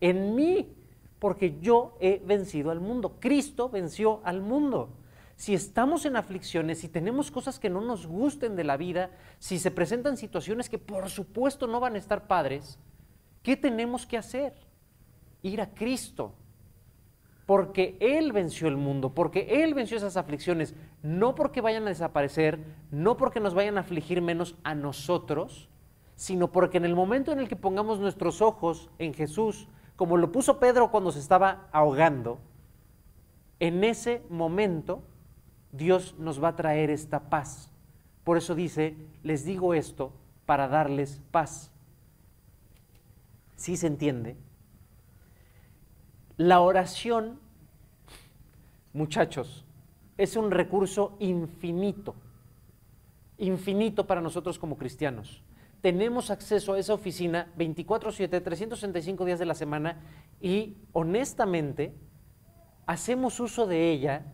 En 0.00 0.34
mí. 0.34 0.74
Porque 1.18 1.58
yo 1.60 1.96
he 2.00 2.22
vencido 2.24 2.70
al 2.70 2.80
mundo. 2.80 3.16
Cristo 3.20 3.68
venció 3.68 4.20
al 4.24 4.42
mundo. 4.42 4.90
Si 5.34 5.54
estamos 5.54 6.06
en 6.06 6.16
aflicciones, 6.16 6.78
si 6.78 6.88
tenemos 6.88 7.30
cosas 7.30 7.58
que 7.58 7.68
no 7.68 7.82
nos 7.82 8.06
gusten 8.06 8.56
de 8.56 8.64
la 8.64 8.78
vida, 8.78 9.10
si 9.38 9.58
se 9.58 9.70
presentan 9.70 10.16
situaciones 10.16 10.70
que 10.70 10.78
por 10.78 11.10
supuesto 11.10 11.66
no 11.66 11.78
van 11.78 11.94
a 11.94 11.98
estar 11.98 12.26
padres, 12.26 12.78
¿qué 13.42 13.54
tenemos 13.54 14.06
que 14.06 14.16
hacer? 14.16 14.54
Ir 15.42 15.60
a 15.60 15.74
Cristo 15.74 16.34
porque 17.46 17.96
Él 18.00 18.32
venció 18.32 18.66
el 18.66 18.76
mundo, 18.76 19.14
porque 19.14 19.62
Él 19.62 19.72
venció 19.72 19.96
esas 19.96 20.16
aflicciones, 20.16 20.74
no 21.02 21.36
porque 21.36 21.60
vayan 21.60 21.84
a 21.84 21.90
desaparecer, 21.90 22.58
no 22.90 23.16
porque 23.16 23.40
nos 23.40 23.54
vayan 23.54 23.78
a 23.78 23.82
afligir 23.82 24.20
menos 24.20 24.56
a 24.64 24.74
nosotros, 24.74 25.68
sino 26.16 26.50
porque 26.50 26.78
en 26.78 26.84
el 26.84 26.96
momento 26.96 27.30
en 27.30 27.38
el 27.38 27.48
que 27.48 27.56
pongamos 27.56 28.00
nuestros 28.00 28.42
ojos 28.42 28.90
en 28.98 29.14
Jesús, 29.14 29.68
como 29.94 30.16
lo 30.16 30.32
puso 30.32 30.58
Pedro 30.58 30.90
cuando 30.90 31.12
se 31.12 31.20
estaba 31.20 31.68
ahogando, 31.70 32.40
en 33.60 33.84
ese 33.84 34.22
momento 34.28 35.02
Dios 35.72 36.16
nos 36.18 36.42
va 36.42 36.48
a 36.48 36.56
traer 36.56 36.90
esta 36.90 37.30
paz. 37.30 37.70
Por 38.24 38.36
eso 38.36 38.56
dice, 38.56 38.96
les 39.22 39.44
digo 39.44 39.72
esto 39.72 40.12
para 40.46 40.66
darles 40.66 41.22
paz. 41.30 41.70
¿Sí 43.54 43.76
se 43.76 43.86
entiende? 43.86 44.36
La 46.36 46.60
oración, 46.60 47.40
muchachos, 48.92 49.64
es 50.18 50.36
un 50.36 50.50
recurso 50.50 51.16
infinito, 51.18 52.14
infinito 53.38 54.06
para 54.06 54.20
nosotros 54.20 54.58
como 54.58 54.76
cristianos. 54.76 55.42
Tenemos 55.80 56.30
acceso 56.30 56.74
a 56.74 56.78
esa 56.78 56.92
oficina 56.92 57.52
24/7, 57.56 58.42
365 58.42 59.24
días 59.24 59.38
de 59.38 59.46
la 59.46 59.54
semana 59.54 60.00
y 60.40 60.76
honestamente 60.92 61.94
hacemos 62.86 63.40
uso 63.40 63.66
de 63.66 63.90
ella. 63.90 64.32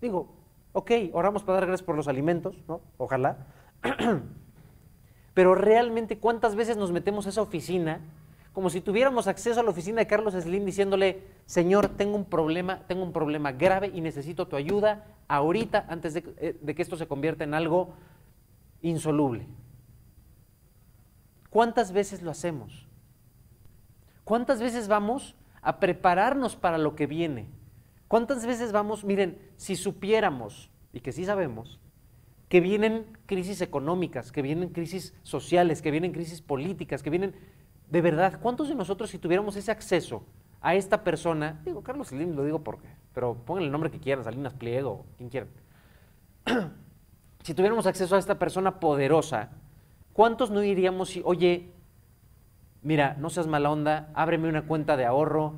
Digo, 0.00 0.34
ok, 0.72 0.90
oramos 1.12 1.44
para 1.44 1.60
dar 1.60 1.66
gracias 1.66 1.86
por 1.86 1.96
los 1.96 2.08
alimentos, 2.08 2.56
¿no? 2.68 2.82
Ojalá. 2.98 3.46
Pero 5.34 5.54
realmente, 5.54 6.18
¿cuántas 6.18 6.56
veces 6.56 6.76
nos 6.76 6.92
metemos 6.92 7.26
a 7.26 7.30
esa 7.30 7.42
oficina 7.42 8.00
como 8.58 8.70
si 8.70 8.80
tuviéramos 8.80 9.28
acceso 9.28 9.60
a 9.60 9.62
la 9.62 9.70
oficina 9.70 10.00
de 10.00 10.08
Carlos 10.08 10.34
Slim 10.34 10.64
diciéndole, 10.64 11.22
Señor, 11.46 11.90
tengo 11.90 12.16
un 12.16 12.24
problema, 12.24 12.80
tengo 12.88 13.04
un 13.04 13.12
problema 13.12 13.52
grave 13.52 13.92
y 13.94 14.00
necesito 14.00 14.48
tu 14.48 14.56
ayuda 14.56 15.06
ahorita 15.28 15.86
antes 15.88 16.14
de, 16.14 16.24
eh, 16.38 16.58
de 16.60 16.74
que 16.74 16.82
esto 16.82 16.96
se 16.96 17.06
convierta 17.06 17.44
en 17.44 17.54
algo 17.54 17.94
insoluble. 18.82 19.46
¿Cuántas 21.50 21.92
veces 21.92 22.20
lo 22.20 22.32
hacemos? 22.32 22.88
¿Cuántas 24.24 24.60
veces 24.60 24.88
vamos 24.88 25.36
a 25.62 25.78
prepararnos 25.78 26.56
para 26.56 26.78
lo 26.78 26.96
que 26.96 27.06
viene? 27.06 27.46
¿Cuántas 28.08 28.44
veces 28.44 28.72
vamos, 28.72 29.04
miren, 29.04 29.38
si 29.56 29.76
supiéramos, 29.76 30.68
y 30.92 30.98
que 30.98 31.12
sí 31.12 31.24
sabemos, 31.24 31.78
que 32.48 32.60
vienen 32.60 33.06
crisis 33.26 33.60
económicas, 33.60 34.32
que 34.32 34.42
vienen 34.42 34.70
crisis 34.70 35.14
sociales, 35.22 35.80
que 35.80 35.92
vienen 35.92 36.10
crisis 36.10 36.42
políticas, 36.42 37.04
que 37.04 37.10
vienen 37.10 37.36
de 37.90 38.00
verdad, 38.00 38.38
¿cuántos 38.40 38.68
de 38.68 38.74
nosotros 38.74 39.10
si 39.10 39.18
tuviéramos 39.18 39.56
ese 39.56 39.70
acceso 39.70 40.24
a 40.60 40.74
esta 40.74 41.04
persona, 41.04 41.60
digo, 41.64 41.82
Carlos 41.82 42.08
Slim, 42.08 42.34
lo 42.34 42.44
digo 42.44 42.62
porque, 42.62 42.88
pero 43.14 43.34
pongan 43.34 43.64
el 43.64 43.70
nombre 43.70 43.90
que 43.90 44.00
quieran, 44.00 44.24
Salinas 44.24 44.54
Pliego, 44.54 45.06
quien 45.16 45.28
quieran, 45.30 45.48
si 47.42 47.54
tuviéramos 47.54 47.86
acceso 47.86 48.16
a 48.16 48.18
esta 48.18 48.38
persona 48.38 48.80
poderosa, 48.80 49.50
¿cuántos 50.12 50.50
no 50.50 50.60
diríamos 50.60 51.10
si, 51.10 51.22
oye, 51.24 51.70
mira, 52.82 53.16
no 53.18 53.30
seas 53.30 53.46
mala 53.46 53.70
onda, 53.70 54.10
ábreme 54.14 54.48
una 54.48 54.66
cuenta 54.66 54.96
de 54.96 55.06
ahorro, 55.06 55.54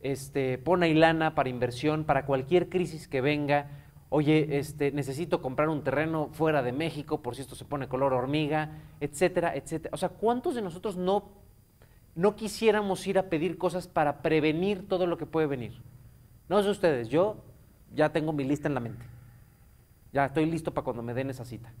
este, 0.00 0.58
pon 0.58 0.82
ahí 0.82 0.94
lana 0.94 1.34
para 1.34 1.48
inversión, 1.48 2.04
para 2.04 2.24
cualquier 2.24 2.68
crisis 2.68 3.06
que 3.06 3.20
venga, 3.20 3.68
oye, 4.08 4.58
este, 4.58 4.90
necesito 4.92 5.42
comprar 5.42 5.68
un 5.68 5.84
terreno 5.84 6.30
fuera 6.32 6.62
de 6.62 6.72
México 6.72 7.20
por 7.20 7.34
si 7.34 7.42
esto 7.42 7.54
se 7.54 7.64
pone 7.64 7.88
color 7.88 8.14
hormiga, 8.14 8.70
etcétera, 9.00 9.54
etcétera. 9.54 9.94
O 9.94 9.98
sea, 9.98 10.08
¿cuántos 10.08 10.54
de 10.54 10.62
nosotros 10.62 10.96
no 10.96 11.30
no 12.18 12.34
quisiéramos 12.34 13.06
ir 13.06 13.16
a 13.16 13.30
pedir 13.30 13.58
cosas 13.58 13.86
para 13.86 14.22
prevenir 14.22 14.88
todo 14.88 15.06
lo 15.06 15.16
que 15.18 15.24
puede 15.24 15.46
venir. 15.46 15.80
No 16.48 16.60
sé 16.64 16.68
ustedes, 16.68 17.08
yo 17.08 17.36
ya 17.94 18.10
tengo 18.10 18.32
mi 18.32 18.42
lista 18.42 18.66
en 18.66 18.74
la 18.74 18.80
mente. 18.80 19.06
Ya 20.12 20.24
estoy 20.24 20.46
listo 20.46 20.74
para 20.74 20.84
cuando 20.84 21.04
me 21.04 21.14
den 21.14 21.30
esa 21.30 21.44
cita. 21.44 21.72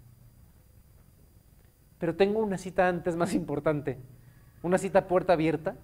Pero 1.98 2.14
tengo 2.14 2.38
una 2.38 2.56
cita 2.56 2.86
antes 2.86 3.16
más 3.16 3.34
importante, 3.34 3.98
una 4.62 4.78
cita 4.78 5.08
puerta 5.08 5.32
abierta 5.32 5.74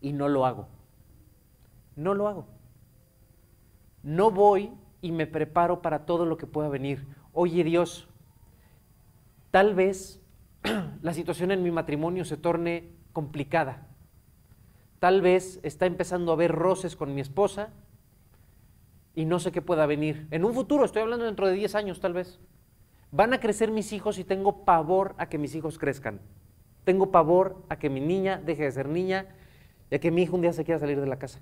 y 0.00 0.14
no 0.14 0.26
lo 0.26 0.46
hago. 0.46 0.66
No 1.94 2.14
lo 2.14 2.26
hago. 2.26 2.46
No 4.02 4.32
voy 4.32 4.72
y 5.00 5.12
me 5.12 5.28
preparo 5.28 5.80
para 5.80 6.06
todo 6.06 6.26
lo 6.26 6.36
que 6.38 6.48
pueda 6.48 6.68
venir. 6.68 7.06
Oye 7.32 7.62
Dios, 7.62 8.08
tal 9.52 9.76
vez 9.76 10.20
la 11.02 11.14
situación 11.14 11.52
en 11.52 11.62
mi 11.62 11.70
matrimonio 11.70 12.24
se 12.24 12.36
torne 12.36 12.98
complicada. 13.12 13.86
Tal 14.98 15.22
vez 15.22 15.60
está 15.62 15.86
empezando 15.86 16.30
a 16.30 16.34
haber 16.34 16.52
roces 16.52 16.96
con 16.96 17.14
mi 17.14 17.20
esposa 17.20 17.70
y 19.14 19.24
no 19.24 19.38
sé 19.38 19.50
qué 19.50 19.62
pueda 19.62 19.86
venir. 19.86 20.28
En 20.30 20.44
un 20.44 20.54
futuro, 20.54 20.84
estoy 20.84 21.02
hablando 21.02 21.24
dentro 21.24 21.46
de 21.46 21.54
10 21.54 21.74
años 21.74 22.00
tal 22.00 22.12
vez. 22.12 22.38
Van 23.10 23.32
a 23.32 23.40
crecer 23.40 23.70
mis 23.70 23.92
hijos 23.92 24.18
y 24.18 24.24
tengo 24.24 24.64
pavor 24.64 25.14
a 25.18 25.28
que 25.28 25.38
mis 25.38 25.54
hijos 25.54 25.78
crezcan. 25.78 26.20
Tengo 26.84 27.10
pavor 27.10 27.64
a 27.68 27.78
que 27.78 27.90
mi 27.90 28.00
niña 28.00 28.40
deje 28.44 28.64
de 28.64 28.72
ser 28.72 28.88
niña 28.88 29.26
y 29.90 29.96
a 29.96 29.98
que 30.00 30.10
mi 30.10 30.22
hijo 30.22 30.36
un 30.36 30.42
día 30.42 30.52
se 30.52 30.64
quiera 30.64 30.78
salir 30.78 31.00
de 31.00 31.06
la 31.06 31.18
casa. 31.18 31.40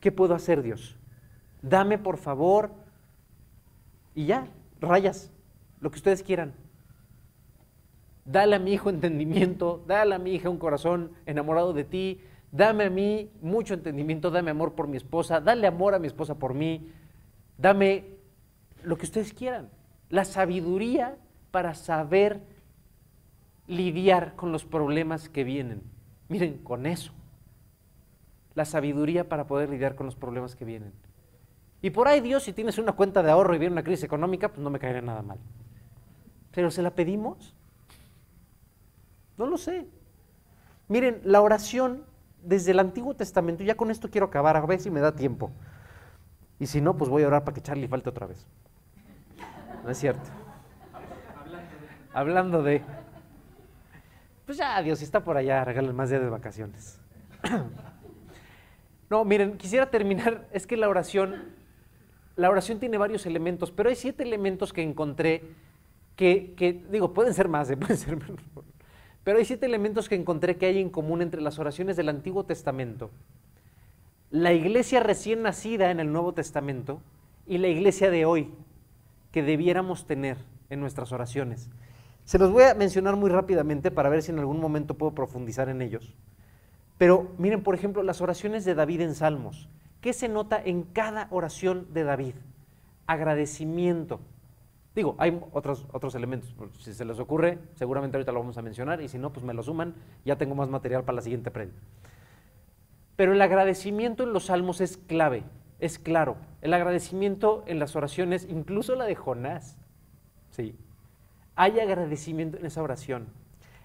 ¿Qué 0.00 0.12
puedo 0.12 0.34
hacer, 0.34 0.62
Dios? 0.62 0.96
Dame 1.62 1.98
por 1.98 2.16
favor 2.16 2.72
y 4.14 4.26
ya, 4.26 4.48
rayas, 4.80 5.30
lo 5.80 5.90
que 5.90 5.96
ustedes 5.96 6.22
quieran. 6.22 6.54
Dale 8.26 8.56
a 8.56 8.58
mi 8.58 8.72
hijo 8.72 8.90
entendimiento, 8.90 9.82
dale 9.86 10.14
a 10.14 10.18
mi 10.18 10.34
hija 10.34 10.50
un 10.50 10.58
corazón 10.58 11.12
enamorado 11.26 11.72
de 11.72 11.84
ti, 11.84 12.20
dame 12.50 12.84
a 12.84 12.90
mí 12.90 13.30
mucho 13.40 13.74
entendimiento, 13.74 14.30
dame 14.30 14.50
amor 14.50 14.74
por 14.74 14.88
mi 14.88 14.96
esposa, 14.96 15.40
dale 15.40 15.66
amor 15.66 15.94
a 15.94 15.98
mi 15.98 16.08
esposa 16.08 16.34
por 16.34 16.52
mí, 16.52 16.90
dame 17.56 18.16
lo 18.82 18.98
que 18.98 19.06
ustedes 19.06 19.32
quieran, 19.32 19.70
la 20.10 20.24
sabiduría 20.24 21.16
para 21.50 21.74
saber 21.74 22.40
lidiar 23.66 24.34
con 24.36 24.52
los 24.52 24.64
problemas 24.64 25.28
que 25.28 25.44
vienen. 25.44 25.82
Miren, 26.28 26.58
con 26.58 26.86
eso, 26.86 27.12
la 28.54 28.64
sabiduría 28.64 29.28
para 29.28 29.46
poder 29.46 29.70
lidiar 29.70 29.94
con 29.94 30.06
los 30.06 30.16
problemas 30.16 30.56
que 30.56 30.64
vienen. 30.64 30.92
Y 31.82 31.90
por 31.90 32.08
ahí 32.08 32.20
Dios, 32.20 32.42
si 32.42 32.52
tienes 32.52 32.78
una 32.78 32.92
cuenta 32.92 33.22
de 33.22 33.30
ahorro 33.30 33.54
y 33.54 33.58
viene 33.58 33.72
una 33.72 33.84
crisis 33.84 34.04
económica, 34.04 34.48
pues 34.48 34.60
no 34.60 34.70
me 34.70 34.78
caería 34.78 35.02
nada 35.02 35.22
mal. 35.22 35.38
Pero 36.52 36.70
se 36.70 36.82
la 36.82 36.90
pedimos. 36.90 37.54
No 39.38 39.46
lo 39.46 39.58
sé. 39.58 39.86
Miren, 40.88 41.20
la 41.24 41.40
oración 41.40 42.04
desde 42.42 42.70
el 42.70 42.78
Antiguo 42.78 43.14
Testamento, 43.14 43.64
ya 43.64 43.76
con 43.76 43.90
esto 43.90 44.10
quiero 44.10 44.26
acabar, 44.26 44.56
a 44.56 44.64
ver 44.64 44.80
si 44.80 44.90
me 44.90 45.00
da 45.00 45.14
tiempo. 45.14 45.50
Y 46.58 46.66
si 46.66 46.80
no, 46.80 46.96
pues 46.96 47.10
voy 47.10 47.22
a 47.22 47.26
orar 47.26 47.44
para 47.44 47.54
que 47.54 47.60
Charlie 47.60 47.88
falte 47.88 48.08
otra 48.08 48.26
vez. 48.26 48.46
No 49.84 49.90
es 49.90 49.98
cierto. 49.98 50.28
Hablando 52.12 52.62
de... 52.62 52.82
Pues 54.46 54.58
ya, 54.58 54.80
Dios, 54.80 55.00
si 55.00 55.04
está 55.04 55.22
por 55.22 55.36
allá, 55.36 55.64
regalen 55.64 55.94
más 55.94 56.08
días 56.08 56.22
de 56.22 56.30
vacaciones. 56.30 57.00
No, 59.08 59.24
miren, 59.24 59.56
quisiera 59.56 59.88
terminar, 59.88 60.48
es 60.50 60.66
que 60.66 60.76
la 60.76 60.88
oración, 60.88 61.54
la 62.34 62.50
oración 62.50 62.80
tiene 62.80 62.98
varios 62.98 63.24
elementos, 63.24 63.70
pero 63.70 63.88
hay 63.88 63.94
siete 63.94 64.24
elementos 64.24 64.72
que 64.72 64.82
encontré 64.82 65.44
que, 66.16 66.54
que 66.56 66.84
digo, 66.90 67.12
pueden 67.14 67.32
ser 67.32 67.46
más, 67.46 67.70
¿eh? 67.70 67.76
pueden 67.76 67.96
ser 67.96 68.16
menos. 68.16 68.40
Pero 69.26 69.38
hay 69.38 69.44
siete 69.44 69.66
elementos 69.66 70.08
que 70.08 70.14
encontré 70.14 70.56
que 70.56 70.66
hay 70.66 70.78
en 70.78 70.88
común 70.88 71.20
entre 71.20 71.40
las 71.40 71.58
oraciones 71.58 71.96
del 71.96 72.10
Antiguo 72.10 72.44
Testamento, 72.44 73.10
la 74.30 74.52
iglesia 74.52 75.00
recién 75.00 75.42
nacida 75.42 75.90
en 75.90 75.98
el 75.98 76.12
Nuevo 76.12 76.32
Testamento 76.32 77.00
y 77.44 77.58
la 77.58 77.66
iglesia 77.66 78.08
de 78.08 78.24
hoy 78.24 78.54
que 79.32 79.42
debiéramos 79.42 80.06
tener 80.06 80.36
en 80.70 80.78
nuestras 80.78 81.10
oraciones. 81.10 81.70
Se 82.24 82.38
los 82.38 82.52
voy 82.52 82.62
a 82.62 82.74
mencionar 82.74 83.16
muy 83.16 83.28
rápidamente 83.28 83.90
para 83.90 84.10
ver 84.10 84.22
si 84.22 84.30
en 84.30 84.38
algún 84.38 84.60
momento 84.60 84.94
puedo 84.94 85.12
profundizar 85.12 85.68
en 85.68 85.82
ellos. 85.82 86.14
Pero 86.96 87.32
miren, 87.36 87.64
por 87.64 87.74
ejemplo, 87.74 88.04
las 88.04 88.20
oraciones 88.20 88.64
de 88.64 88.76
David 88.76 89.00
en 89.00 89.16
Salmos. 89.16 89.68
¿Qué 90.00 90.12
se 90.12 90.28
nota 90.28 90.62
en 90.64 90.84
cada 90.84 91.26
oración 91.30 91.88
de 91.92 92.04
David? 92.04 92.34
Agradecimiento, 93.08 94.20
Digo, 94.96 95.14
hay 95.18 95.38
otros, 95.52 95.86
otros 95.92 96.14
elementos, 96.14 96.56
si 96.78 96.94
se 96.94 97.04
les 97.04 97.18
ocurre, 97.18 97.58
seguramente 97.74 98.16
ahorita 98.16 98.32
lo 98.32 98.40
vamos 98.40 98.56
a 98.56 98.62
mencionar, 98.62 99.02
y 99.02 99.08
si 99.08 99.18
no, 99.18 99.30
pues 99.30 99.44
me 99.44 99.52
lo 99.52 99.62
suman, 99.62 99.94
ya 100.24 100.36
tengo 100.36 100.54
más 100.54 100.70
material 100.70 101.04
para 101.04 101.16
la 101.16 101.20
siguiente 101.20 101.50
prenda. 101.50 101.76
Pero 103.14 103.34
el 103.34 103.42
agradecimiento 103.42 104.22
en 104.22 104.32
los 104.32 104.46
salmos 104.46 104.80
es 104.80 104.96
clave, 104.96 105.42
es 105.80 105.98
claro. 105.98 106.38
El 106.62 106.72
agradecimiento 106.72 107.62
en 107.66 107.78
las 107.78 107.94
oraciones, 107.94 108.46
incluso 108.48 108.94
la 108.94 109.04
de 109.04 109.14
Jonás, 109.14 109.76
¿sí? 110.48 110.74
Hay 111.56 111.78
agradecimiento 111.78 112.56
en 112.56 112.64
esa 112.64 112.82
oración. 112.82 113.26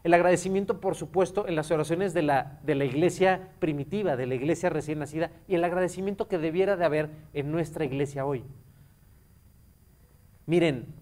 El 0.06 0.14
agradecimiento, 0.14 0.80
por 0.80 0.96
supuesto, 0.96 1.46
en 1.46 1.58
las 1.58 1.72
oraciones 1.72 2.14
de 2.14 2.22
la, 2.22 2.62
de 2.64 2.76
la 2.76 2.86
iglesia 2.86 3.50
primitiva, 3.60 4.16
de 4.16 4.28
la 4.28 4.36
iglesia 4.36 4.70
recién 4.70 5.00
nacida, 5.00 5.30
y 5.50 5.56
el 5.56 5.64
agradecimiento 5.66 6.30
que 6.30 6.38
debiera 6.38 6.78
de 6.78 6.86
haber 6.86 7.10
en 7.34 7.52
nuestra 7.52 7.84
iglesia 7.84 8.26
hoy. 8.26 8.46
Miren, 10.46 11.01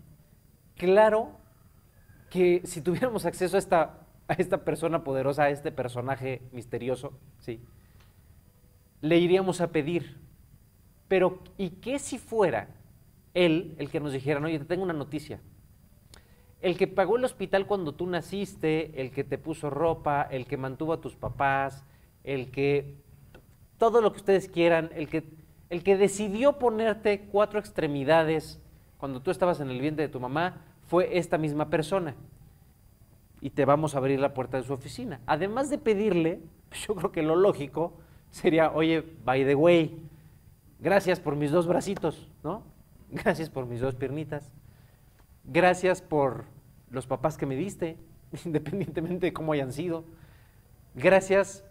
claro 0.80 1.30
que 2.32 2.62
si 2.66 2.82
tuviéramos 2.82 3.28
acceso 3.28 3.56
a 3.56 3.60
esta, 3.60 4.08
a 4.28 4.34
esta 4.34 4.64
persona 4.66 5.04
poderosa, 5.04 5.44
a 5.44 5.50
este 5.52 5.72
personaje 5.72 6.42
misterioso, 6.52 7.14
¿sí? 7.40 7.62
le 9.02 9.18
iríamos 9.20 9.62
a 9.62 9.72
pedir. 9.72 10.18
Pero, 11.08 11.44
¿y 11.58 11.70
qué 11.70 12.00
si 12.00 12.18
fuera 12.18 12.70
él 13.36 13.76
el 13.78 13.92
que 13.92 14.00
nos 14.00 14.14
dijera, 14.14 14.44
oye, 14.44 14.58
te 14.58 14.66
tengo 14.66 14.84
una 14.84 14.94
noticia? 14.94 15.40
el 16.62 16.78
que 16.78 16.88
pagó 16.88 17.18
el 17.18 17.24
hospital 17.24 17.68
cuando 17.68 17.94
tú 17.94 18.06
naciste, 18.06 19.02
el 19.02 19.12
que 19.12 19.24
te 19.24 19.38
puso 19.38 19.70
ropa, 19.70 20.28
el 20.30 20.46
que 20.46 20.58
mantuvo 20.58 20.94
a 20.94 21.02
tus 21.02 21.16
papás, 21.16 21.86
el 22.24 22.52
que 22.52 22.98
todo 23.78 24.02
lo 24.02 24.12
que 24.12 24.18
ustedes 24.18 24.50
quieran, 24.50 24.90
el 24.94 25.08
que, 25.08 25.24
el 25.70 25.84
que 25.84 25.96
decidió 25.96 26.60
ponerte 26.60 27.28
cuatro 27.32 27.60
extremidades 27.60 28.62
cuando 28.98 29.22
tú 29.22 29.32
estabas 29.32 29.62
en 29.62 29.70
el 29.70 29.80
vientre 29.80 30.08
de 30.08 30.12
tu 30.12 30.20
mamá, 30.20 30.66
fue 30.90 31.20
esta 31.20 31.38
misma 31.38 31.70
persona. 31.70 32.16
Y 33.42 33.52
te 33.52 33.64
vamos 33.64 33.94
a 33.94 34.00
abrir 34.00 34.20
la 34.20 34.34
puerta 34.34 34.58
de 34.58 34.64
su 34.64 34.74
oficina. 34.74 35.22
Además 35.28 35.70
de 35.70 35.78
pedirle, 35.78 36.42
yo 36.88 36.96
creo 36.96 37.12
que 37.12 37.22
lo 37.22 37.36
lógico 37.36 37.94
sería, 38.32 38.72
oye, 38.72 39.06
by 39.24 39.46
the 39.46 39.54
way, 39.56 40.02
gracias 40.80 41.20
por 41.20 41.36
mis 41.36 41.52
dos 41.52 41.68
bracitos, 41.68 42.28
¿no? 42.44 42.64
Gracias 43.12 43.50
por 43.50 43.66
mis 43.66 43.82
dos 43.82 43.96
piernitas. 43.96 44.52
Gracias 45.44 46.00
por 46.00 46.46
los 46.92 47.08
papás 47.08 47.38
que 47.38 47.48
me 47.48 47.56
diste, 47.56 47.98
independientemente 48.46 49.28
de 49.28 49.34
cómo 49.34 49.54
hayan 49.54 49.72
sido. 49.72 50.04
Gracias 50.96 51.64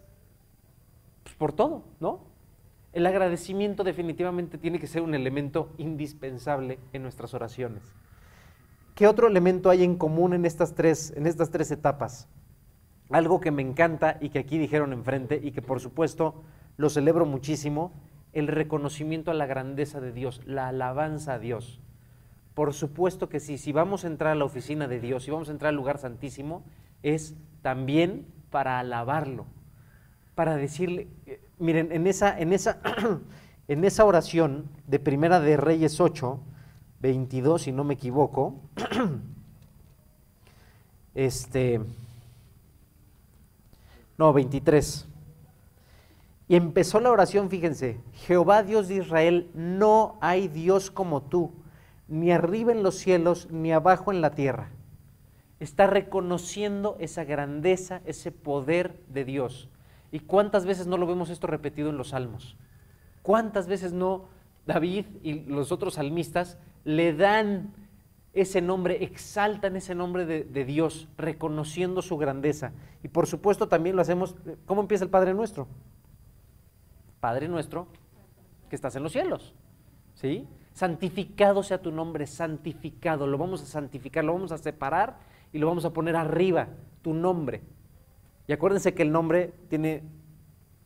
pues, 1.23 1.35
por 1.35 1.53
todo, 1.53 1.83
¿no? 1.99 2.25
El 2.91 3.05
agradecimiento 3.05 3.83
definitivamente 3.83 4.57
tiene 4.57 4.79
que 4.79 4.87
ser 4.87 5.01
un 5.01 5.13
elemento 5.13 5.71
indispensable 5.77 6.79
en 6.91 7.03
nuestras 7.03 7.33
oraciones. 7.33 7.83
¿Qué 8.99 9.07
otro 9.07 9.29
elemento 9.29 9.69
hay 9.69 9.85
en 9.85 9.95
común 9.95 10.33
en 10.33 10.45
estas 10.45 10.75
tres, 10.75 11.13
en 11.15 11.25
estas 11.25 11.51
tres 11.51 11.71
etapas? 11.71 12.27
Algo 13.09 13.39
que 13.39 13.49
me 13.49 13.61
encanta 13.61 14.17
y 14.19 14.27
que 14.27 14.39
aquí 14.39 14.57
dijeron 14.57 14.91
enfrente 14.91 15.39
y 15.41 15.51
que 15.51 15.61
por 15.61 15.79
supuesto 15.79 16.43
lo 16.75 16.89
celebro 16.89 17.25
muchísimo, 17.25 17.93
el 18.33 18.49
reconocimiento 18.49 19.31
a 19.31 19.35
la 19.35 19.45
grandeza 19.45 20.01
de 20.01 20.11
Dios, 20.11 20.41
la 20.45 20.67
alabanza 20.67 21.35
a 21.35 21.39
Dios. 21.39 21.79
Por 22.55 22.73
supuesto 22.73 23.29
que 23.29 23.39
sí, 23.39 23.57
si 23.57 23.71
vamos 23.71 24.03
a 24.03 24.07
entrar 24.07 24.33
a 24.33 24.35
la 24.35 24.43
oficina 24.43 24.89
de 24.89 24.99
Dios, 24.99 25.23
si 25.23 25.31
vamos 25.31 25.47
a 25.47 25.53
entrar 25.53 25.69
al 25.69 25.77
lugar 25.77 25.97
santísimo, 25.97 26.65
es 27.01 27.37
también 27.61 28.25
para 28.49 28.79
alabarlo, 28.79 29.45
para 30.35 30.57
decirle, 30.57 31.07
eh, 31.25 31.39
miren, 31.57 31.93
en 31.93 32.05
esa, 32.05 32.37
en 32.37 32.51
esa, 32.51 32.81
en 33.69 33.85
esa 33.85 34.03
oración 34.03 34.65
de 34.87 34.99
Primera 34.99 35.39
de 35.39 35.55
Reyes 35.55 36.01
8, 36.01 36.41
22, 37.01 37.61
si 37.61 37.71
no 37.71 37.83
me 37.83 37.93
equivoco, 37.93 38.55
este, 41.15 41.81
no, 44.17 44.33
23. 44.33 45.07
Y 46.49 46.55
empezó 46.55 46.99
la 46.99 47.11
oración, 47.11 47.49
fíjense, 47.49 48.01
Jehová 48.13 48.63
Dios 48.63 48.87
de 48.87 48.95
Israel, 48.95 49.49
no 49.53 50.17
hay 50.19 50.47
Dios 50.47 50.91
como 50.91 51.21
tú, 51.21 51.51
ni 52.07 52.31
arriba 52.31 52.71
en 52.71 52.83
los 52.83 52.95
cielos, 52.95 53.47
ni 53.51 53.71
abajo 53.71 54.11
en 54.11 54.21
la 54.21 54.31
tierra. 54.31 54.69
Está 55.59 55.87
reconociendo 55.87 56.97
esa 56.99 57.23
grandeza, 57.23 58.01
ese 58.05 58.31
poder 58.31 58.99
de 59.09 59.25
Dios. 59.25 59.69
¿Y 60.11 60.21
cuántas 60.21 60.65
veces 60.65 60.87
no 60.87 60.97
lo 60.97 61.05
vemos 61.05 61.29
esto 61.29 61.47
repetido 61.47 61.89
en 61.89 61.97
los 61.97 62.09
salmos? 62.09 62.57
¿Cuántas 63.21 63.67
veces 63.67 63.93
no 63.93 64.25
David 64.65 65.05
y 65.23 65.41
los 65.41 65.71
otros 65.71 65.95
salmistas 65.95 66.57
le 66.83 67.13
dan 67.13 67.73
ese 68.33 68.61
nombre, 68.61 69.03
exaltan 69.03 69.75
ese 69.75 69.95
nombre 69.95 70.25
de, 70.25 70.65
Dios, 70.65 71.07
reconociendo 71.17 72.01
su 72.01 72.17
grandeza? 72.17 72.71
Y 73.03 73.07
por 73.07 73.27
supuesto 73.27 73.67
también 73.67 73.95
lo 73.95 74.01
hacemos, 74.01 74.35
¿cómo 74.65 74.81
empieza 74.81 75.03
el 75.03 75.09
Padre 75.09 75.33
Nuestro? 75.33 75.67
Padre 77.19 77.47
Nuestro, 77.47 77.87
que 78.69 78.75
estás 78.75 78.95
en 78.95 79.03
los 79.03 79.11
cielos. 79.11 79.53
¿Sí? 80.13 80.47
Santificado 80.73 81.63
sea 81.63 81.81
tu 81.81 81.91
nombre, 81.91 82.27
santificado. 82.27 83.27
Lo 83.27 83.37
vamos 83.37 83.61
a 83.63 83.65
santificar, 83.65 84.23
lo 84.23 84.33
vamos 84.33 84.51
a 84.51 84.57
separar 84.57 85.17
y 85.51 85.59
lo 85.59 85.67
vamos 85.67 85.85
a 85.85 85.91
poner 85.91 86.15
arriba, 86.15 86.67
tu 87.01 87.13
nombre. 87.13 87.61
Y 88.47 88.53
acuérdense 88.53 88.93
que 88.93 89.01
el 89.01 89.11
nombre 89.11 89.53
tiene 89.69 90.03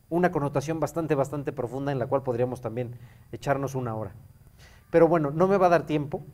una 0.08 0.30
connotación 0.30 0.80
bastante, 0.80 1.14
bastante 1.14 1.52
profunda 1.52 1.92
en 1.92 1.98
la 1.98 2.06
cual 2.06 2.22
podríamos 2.22 2.60
también 2.60 2.98
echarnos 3.32 3.74
una 3.74 3.94
hora. 3.94 4.14
Pero 4.94 5.08
bueno, 5.08 5.32
no 5.32 5.48
me 5.48 5.56
va 5.56 5.66
a 5.66 5.70
dar 5.70 5.86
tiempo. 5.86 6.24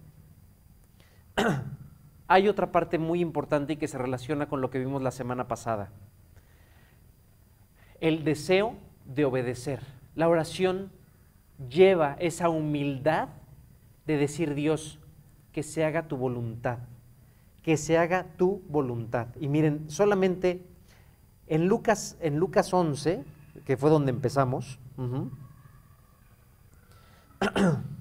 Hay 2.28 2.46
otra 2.46 2.70
parte 2.72 2.98
muy 2.98 3.22
importante 3.22 3.72
y 3.72 3.76
que 3.76 3.88
se 3.88 3.96
relaciona 3.96 4.50
con 4.50 4.60
lo 4.60 4.68
que 4.68 4.78
vimos 4.78 5.00
la 5.00 5.12
semana 5.12 5.48
pasada. 5.48 5.90
El 8.00 8.22
deseo 8.22 8.74
de 9.06 9.24
obedecer. 9.24 9.80
La 10.14 10.28
oración 10.28 10.92
lleva 11.70 12.18
esa 12.20 12.50
humildad 12.50 13.30
de 14.04 14.18
decir 14.18 14.54
Dios, 14.54 15.00
que 15.52 15.62
se 15.62 15.82
haga 15.86 16.06
tu 16.06 16.18
voluntad, 16.18 16.80
que 17.62 17.78
se 17.78 17.96
haga 17.96 18.26
tu 18.36 18.60
voluntad. 18.68 19.28
Y 19.40 19.48
miren, 19.48 19.88
solamente 19.88 20.66
en 21.46 21.66
Lucas, 21.66 22.18
en 22.20 22.36
Lucas 22.36 22.74
11, 22.74 23.24
que 23.64 23.78
fue 23.78 23.88
donde 23.88 24.10
empezamos, 24.10 24.78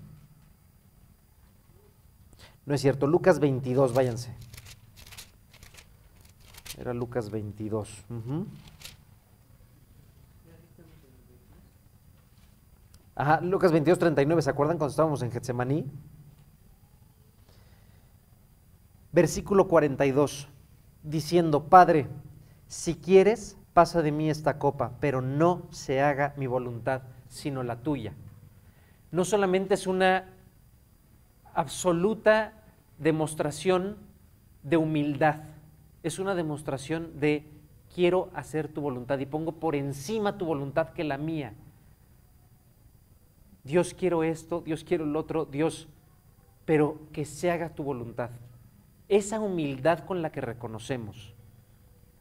no 2.69 2.75
es 2.75 2.81
cierto, 2.81 3.07
Lucas 3.07 3.39
22, 3.39 3.95
váyanse. 3.95 4.31
Era 6.77 6.93
Lucas 6.93 7.31
22. 7.31 8.05
Ajá, 13.15 13.41
Lucas 13.41 13.71
22, 13.71 13.97
39, 13.97 14.43
¿se 14.43 14.51
acuerdan 14.51 14.77
cuando 14.77 14.91
estábamos 14.91 15.23
en 15.23 15.31
Getsemaní? 15.31 15.91
Versículo 19.13 19.67
42, 19.67 20.47
diciendo, 21.01 21.63
Padre, 21.69 22.05
si 22.67 22.93
quieres, 22.93 23.57
pasa 23.73 24.03
de 24.03 24.11
mí 24.11 24.29
esta 24.29 24.59
copa, 24.59 24.91
pero 24.99 25.21
no 25.23 25.63
se 25.71 26.03
haga 26.03 26.35
mi 26.37 26.45
voluntad, 26.45 27.01
sino 27.29 27.63
la 27.63 27.77
tuya. 27.77 28.13
No 29.11 29.25
solamente 29.25 29.73
es 29.73 29.87
una 29.87 30.25
absoluta 31.55 32.53
demostración 32.99 33.97
de 34.63 34.77
humildad, 34.77 35.43
es 36.03 36.19
una 36.19 36.35
demostración 36.35 37.19
de 37.19 37.45
quiero 37.93 38.29
hacer 38.33 38.67
tu 38.67 38.81
voluntad 38.81 39.19
y 39.19 39.25
pongo 39.25 39.53
por 39.53 39.75
encima 39.75 40.37
tu 40.37 40.45
voluntad 40.45 40.89
que 40.89 41.03
la 41.03 41.17
mía. 41.17 41.53
Dios 43.63 43.93
quiero 43.93 44.23
esto, 44.23 44.61
Dios 44.61 44.83
quiero 44.83 45.03
el 45.03 45.15
otro, 45.15 45.45
Dios, 45.45 45.87
pero 46.65 46.99
que 47.11 47.25
se 47.25 47.51
haga 47.51 47.69
tu 47.69 47.83
voluntad. 47.83 48.29
Esa 49.07 49.39
humildad 49.39 49.99
con 49.99 50.21
la 50.21 50.31
que 50.31 50.41
reconocemos 50.41 51.33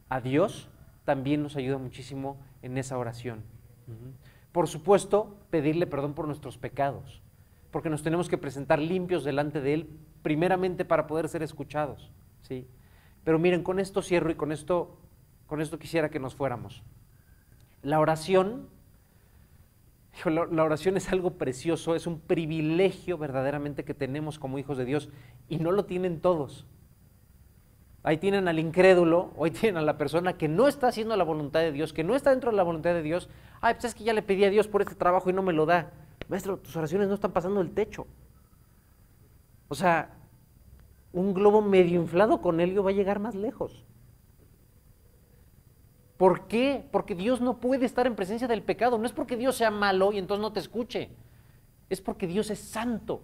a 0.09 0.21
Dios 0.21 0.69
también 1.05 1.43
nos 1.43 1.57
ayuda 1.57 1.79
muchísimo 1.79 2.39
en 2.63 2.79
esa 2.79 2.99
oración. 2.99 3.43
Por 4.53 4.69
supuesto, 4.69 5.37
pedirle 5.51 5.87
perdón 5.87 6.15
por 6.15 6.27
nuestros 6.27 6.59
pecados, 6.59 7.23
porque 7.71 7.91
nos 7.91 8.03
tenemos 8.03 8.29
que 8.29 8.39
presentar 8.39 8.79
limpios 8.79 9.25
delante 9.25 9.61
de 9.61 9.75
Él, 9.75 9.89
primeramente 10.23 10.85
para 10.85 11.07
poder 11.07 11.29
ser 11.29 11.43
escuchados. 11.43 12.11
¿sí? 12.43 12.67
Pero 13.25 13.39
miren, 13.39 13.63
con 13.63 13.79
esto 13.79 14.03
cierro 14.03 14.31
y 14.31 14.35
con 14.35 14.53
esto, 14.53 14.99
con 15.47 15.61
esto 15.61 15.79
quisiera 15.79 16.11
que 16.11 16.19
nos 16.19 16.35
fuéramos. 16.35 16.83
La 17.83 18.01
oración, 18.01 18.69
la 20.25 20.65
oración 20.65 20.97
es 20.97 21.13
algo 21.13 21.33
precioso, 21.35 21.95
es 21.95 22.07
un 22.07 22.21
privilegio 22.21 23.19
verdaderamente 23.19 23.85
que 23.85 23.95
tenemos 23.95 24.39
como 24.39 24.59
hijos 24.59 24.79
de 24.79 24.85
Dios 24.85 25.11
y 25.49 25.59
no 25.59 25.73
lo 25.73 25.85
tienen 25.85 26.21
todos. 26.21 26.67
Ahí 28.03 28.17
tienen 28.17 28.49
al 28.49 28.59
incrédulo, 28.59 29.33
hoy 29.37 29.51
tienen 29.51 29.77
a 29.77 29.83
la 29.83 29.99
persona 29.99 30.39
que 30.39 30.49
no 30.49 30.69
está 30.69 30.89
haciendo 30.89 31.17
la 31.17 31.25
voluntad 31.25 31.61
de 31.61 31.73
Dios, 31.73 31.93
que 31.93 32.05
no 32.05 32.17
está 32.17 32.31
dentro 32.31 32.51
de 32.51 32.57
la 32.57 32.63
voluntad 32.63 32.95
de 32.95 33.03
Dios. 33.03 33.29
Ay, 33.61 33.75
pues 33.75 33.87
es 33.87 33.95
que 33.95 34.05
ya 34.05 34.13
le 34.13 34.23
pedí 34.23 34.45
a 34.45 34.51
Dios 34.51 34.69
por 34.69 34.83
este 34.83 34.95
trabajo 34.95 35.29
y 35.29 35.33
no 35.33 35.43
me 35.43 35.53
lo 35.53 35.67
da. 35.67 35.91
Maestro, 36.29 36.59
tus 36.59 36.77
oraciones 36.77 37.09
no 37.09 37.15
están 37.15 37.33
pasando 37.33 37.61
el 37.61 37.73
techo. 37.73 38.07
O 39.69 39.75
sea, 39.75 40.15
un 41.13 41.35
globo 41.35 41.63
medio 41.63 42.01
inflado 42.01 42.41
con 42.41 42.61
helio 42.61 42.83
va 42.83 42.91
a 42.91 42.95
llegar 42.95 43.21
más 43.21 43.35
lejos. 43.35 43.85
¿Por 46.17 46.49
qué? 46.49 46.85
Porque 46.91 47.15
Dios 47.15 47.41
no 47.41 47.59
puede 47.59 47.87
estar 47.87 48.07
en 48.07 48.17
presencia 48.17 48.49
del 48.49 48.63
pecado. 48.63 48.99
No 48.99 49.07
es 49.07 49.13
porque 49.13 49.37
Dios 49.37 49.57
sea 49.57 49.71
malo 49.71 50.13
y 50.13 50.19
entonces 50.19 50.43
no 50.43 50.53
te 50.53 50.61
escuche. 50.61 51.11
Es 51.89 52.01
porque 52.01 52.27
Dios 52.27 52.51
es 52.51 52.59
santo. 52.59 53.23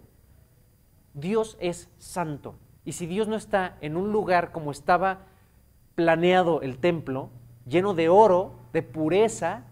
Dios 1.13 1.57
es 1.61 1.91
santo. 1.99 2.55
Y 2.85 2.93
si 2.93 3.07
Dios 3.07 3.27
no 3.27 3.37
está 3.37 3.79
en 3.81 3.97
un 3.97 4.13
lugar 4.13 4.53
como 4.53 4.71
estaba 4.71 5.27
planeado 5.97 6.63
el 6.63 6.79
templo, 6.79 7.31
lleno 7.67 7.95
de 7.95 8.09
oro, 8.09 8.55
de 8.73 8.83
pureza, 8.83 9.65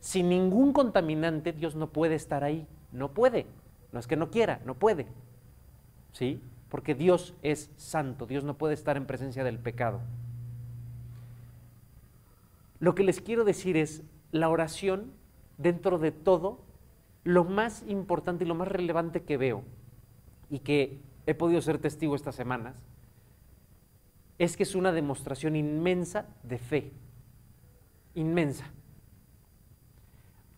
sin 0.00 0.28
ningún 0.28 0.72
contaminante, 0.72 1.52
Dios 1.52 1.76
no 1.76 1.90
puede 1.90 2.16
estar 2.16 2.42
ahí. 2.42 2.66
No 2.90 3.12
puede. 3.12 3.46
No 3.92 4.00
es 4.00 4.06
que 4.08 4.16
no 4.16 4.30
quiera, 4.30 4.60
no 4.64 4.74
puede. 4.74 5.06
¿Sí? 6.14 6.40
Porque 6.70 6.94
Dios 6.94 7.34
es 7.42 7.70
santo. 7.76 8.26
Dios 8.26 8.44
no 8.44 8.56
puede 8.56 8.74
estar 8.74 8.96
en 8.96 9.04
presencia 9.04 9.44
del 9.44 9.58
pecado. 9.58 10.00
Lo 12.78 12.94
que 12.94 13.02
les 13.02 13.20
quiero 13.20 13.44
decir 13.44 13.76
es, 13.76 14.02
la 14.30 14.48
oración, 14.48 15.12
dentro 15.58 15.98
de 15.98 16.12
todo, 16.12 16.60
lo 17.24 17.44
más 17.44 17.84
importante 17.88 18.44
y 18.44 18.46
lo 18.46 18.54
más 18.54 18.68
relevante 18.68 19.22
que 19.22 19.36
veo, 19.36 19.64
y 20.50 20.60
que 20.60 21.00
he 21.26 21.34
podido 21.34 21.60
ser 21.62 21.78
testigo 21.78 22.14
estas 22.14 22.34
semanas, 22.34 22.76
es 24.38 24.56
que 24.56 24.62
es 24.62 24.74
una 24.74 24.92
demostración 24.92 25.56
inmensa 25.56 26.26
de 26.42 26.58
fe, 26.58 26.92
inmensa. 28.14 28.66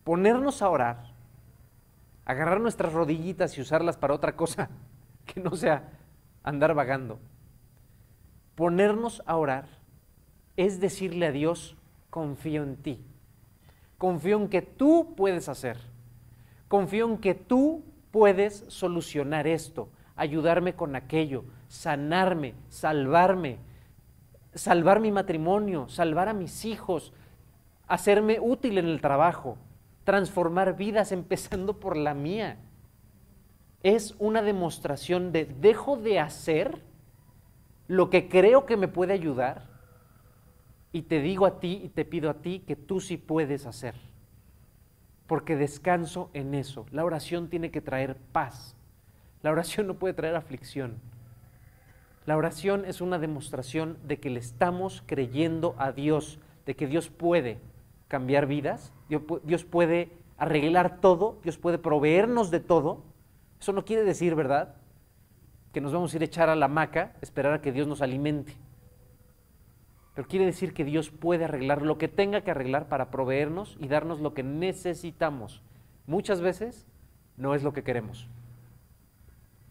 Ponernos 0.04 0.62
a 0.62 0.68
orar, 0.68 1.12
agarrar 2.24 2.60
nuestras 2.60 2.92
rodillitas 2.92 3.56
y 3.56 3.60
usarlas 3.60 3.96
para 3.96 4.14
otra 4.14 4.36
cosa 4.36 4.68
que 5.34 5.40
no 5.40 5.56
sea 5.56 5.90
andar 6.42 6.74
vagando. 6.74 7.18
Ponernos 8.54 9.22
a 9.26 9.36
orar 9.36 9.66
es 10.56 10.80
decirle 10.80 11.26
a 11.26 11.32
Dios, 11.32 11.76
confío 12.08 12.62
en 12.62 12.76
ti, 12.76 13.04
confío 13.98 14.38
en 14.38 14.48
que 14.48 14.62
tú 14.62 15.14
puedes 15.16 15.48
hacer, 15.50 15.76
confío 16.68 17.06
en 17.06 17.18
que 17.18 17.34
tú 17.34 17.84
puedes 18.10 18.64
solucionar 18.68 19.46
esto, 19.46 19.90
ayudarme 20.16 20.74
con 20.74 20.96
aquello, 20.96 21.44
sanarme, 21.68 22.54
salvarme, 22.70 23.58
salvar 24.54 25.00
mi 25.00 25.12
matrimonio, 25.12 25.88
salvar 25.88 26.30
a 26.30 26.32
mis 26.32 26.64
hijos, 26.64 27.12
hacerme 27.86 28.40
útil 28.40 28.78
en 28.78 28.86
el 28.86 29.02
trabajo, 29.02 29.58
transformar 30.04 30.76
vidas 30.76 31.12
empezando 31.12 31.78
por 31.78 31.96
la 31.96 32.14
mía. 32.14 32.56
Es 33.86 34.16
una 34.18 34.42
demostración 34.42 35.30
de 35.30 35.44
dejo 35.44 35.96
de 35.96 36.18
hacer 36.18 36.82
lo 37.86 38.10
que 38.10 38.28
creo 38.28 38.66
que 38.66 38.76
me 38.76 38.88
puede 38.88 39.12
ayudar 39.12 39.68
y 40.90 41.02
te 41.02 41.20
digo 41.20 41.46
a 41.46 41.60
ti 41.60 41.82
y 41.84 41.88
te 41.90 42.04
pido 42.04 42.28
a 42.28 42.42
ti 42.42 42.64
que 42.66 42.74
tú 42.74 42.98
sí 43.00 43.16
puedes 43.16 43.64
hacer. 43.64 43.94
Porque 45.28 45.54
descanso 45.54 46.30
en 46.32 46.56
eso. 46.56 46.86
La 46.90 47.04
oración 47.04 47.48
tiene 47.48 47.70
que 47.70 47.80
traer 47.80 48.16
paz. 48.32 48.74
La 49.40 49.52
oración 49.52 49.86
no 49.86 49.94
puede 49.94 50.14
traer 50.14 50.34
aflicción. 50.34 50.96
La 52.24 52.36
oración 52.36 52.86
es 52.86 53.00
una 53.00 53.20
demostración 53.20 53.98
de 54.04 54.18
que 54.18 54.30
le 54.30 54.40
estamos 54.40 55.04
creyendo 55.06 55.76
a 55.78 55.92
Dios, 55.92 56.40
de 56.66 56.74
que 56.74 56.88
Dios 56.88 57.08
puede 57.08 57.60
cambiar 58.08 58.48
vidas, 58.48 58.92
Dios 59.44 59.64
puede 59.64 60.10
arreglar 60.38 61.00
todo, 61.00 61.38
Dios 61.44 61.56
puede 61.56 61.78
proveernos 61.78 62.50
de 62.50 62.58
todo. 62.58 63.14
Eso 63.60 63.72
no 63.72 63.84
quiere 63.84 64.04
decir, 64.04 64.34
¿verdad? 64.34 64.74
Que 65.72 65.80
nos 65.80 65.92
vamos 65.92 66.12
a 66.12 66.16
ir 66.16 66.22
a 66.22 66.26
echar 66.26 66.48
a 66.48 66.56
la 66.56 66.66
hamaca, 66.66 67.14
esperar 67.20 67.52
a 67.52 67.60
que 67.60 67.72
Dios 67.72 67.86
nos 67.86 68.02
alimente. 68.02 68.54
Pero 70.14 70.28
quiere 70.28 70.46
decir 70.46 70.72
que 70.72 70.84
Dios 70.84 71.10
puede 71.10 71.44
arreglar 71.44 71.82
lo 71.82 71.98
que 71.98 72.08
tenga 72.08 72.40
que 72.40 72.50
arreglar 72.50 72.88
para 72.88 73.10
proveernos 73.10 73.76
y 73.78 73.86
darnos 73.86 74.20
lo 74.20 74.32
que 74.32 74.42
necesitamos. 74.42 75.62
Muchas 76.06 76.40
veces 76.40 76.86
no 77.36 77.54
es 77.54 77.62
lo 77.62 77.74
que 77.74 77.82
queremos, 77.82 78.26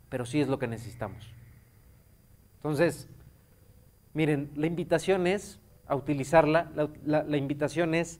pero 0.09 0.23
sí 0.23 0.39
es 0.39 0.47
lo 0.47 0.59
que 0.59 0.67
necesitamos. 0.67 1.33
Entonces, 2.57 3.09
miren, 4.13 4.51
la 4.55 4.67
invitación 4.67 5.25
es 5.25 5.59
a 5.87 5.95
utilizarla, 5.95 6.71
la, 7.03 7.37
invitación 7.37 7.95
es 7.95 8.19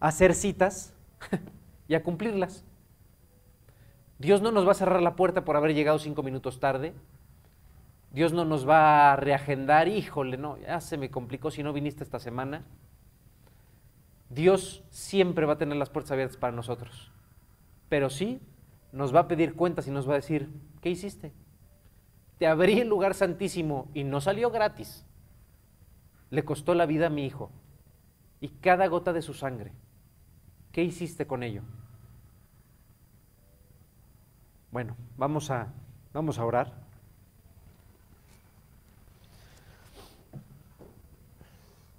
a 0.00 0.08
hacer 0.08 0.34
citas 0.34 0.92
y 1.88 1.94
a 1.94 2.02
cumplirlas. 2.02 2.62
Dios 4.18 4.40
no 4.42 4.52
nos 4.52 4.66
va 4.66 4.72
a 4.72 4.74
cerrar 4.74 5.02
la 5.02 5.16
puerta 5.16 5.44
por 5.44 5.56
haber 5.56 5.74
llegado 5.74 5.98
cinco 5.98 6.22
minutos 6.22 6.60
tarde. 6.60 6.94
Dios 8.12 8.32
no 8.32 8.44
nos 8.44 8.68
va 8.68 9.12
a 9.12 9.16
reagendar, 9.16 9.88
híjole, 9.88 10.36
no, 10.38 10.56
ya 10.58 10.80
se 10.80 10.96
me 10.96 11.10
complicó 11.10 11.50
si 11.50 11.62
no 11.62 11.72
viniste 11.72 12.02
esta 12.02 12.18
semana. 12.18 12.64
Dios 14.30 14.82
siempre 14.90 15.46
va 15.46 15.54
a 15.54 15.58
tener 15.58 15.76
las 15.76 15.90
puertas 15.90 16.12
abiertas 16.12 16.36
para 16.36 16.56
nosotros. 16.56 17.12
Pero 17.88 18.10
sí, 18.10 18.40
nos 18.92 19.14
va 19.14 19.20
a 19.20 19.28
pedir 19.28 19.54
cuentas 19.54 19.86
y 19.86 19.90
nos 19.90 20.08
va 20.08 20.12
a 20.12 20.16
decir, 20.16 20.48
¿qué 20.80 20.90
hiciste? 20.90 21.32
te 22.38 22.46
abrí 22.46 22.80
el 22.80 22.88
lugar 22.88 23.14
santísimo 23.14 23.88
y 23.94 24.04
no 24.04 24.20
salió 24.20 24.50
gratis. 24.50 25.04
Le 26.30 26.44
costó 26.44 26.74
la 26.74 26.86
vida 26.86 27.06
a 27.06 27.10
mi 27.10 27.24
hijo 27.24 27.50
y 28.40 28.48
cada 28.48 28.86
gota 28.88 29.12
de 29.12 29.22
su 29.22 29.32
sangre. 29.32 29.72
¿Qué 30.72 30.82
hiciste 30.82 31.26
con 31.26 31.42
ello? 31.42 31.62
Bueno, 34.70 34.96
vamos 35.16 35.50
a, 35.50 35.72
vamos 36.12 36.38
a 36.38 36.44
orar. 36.44 36.72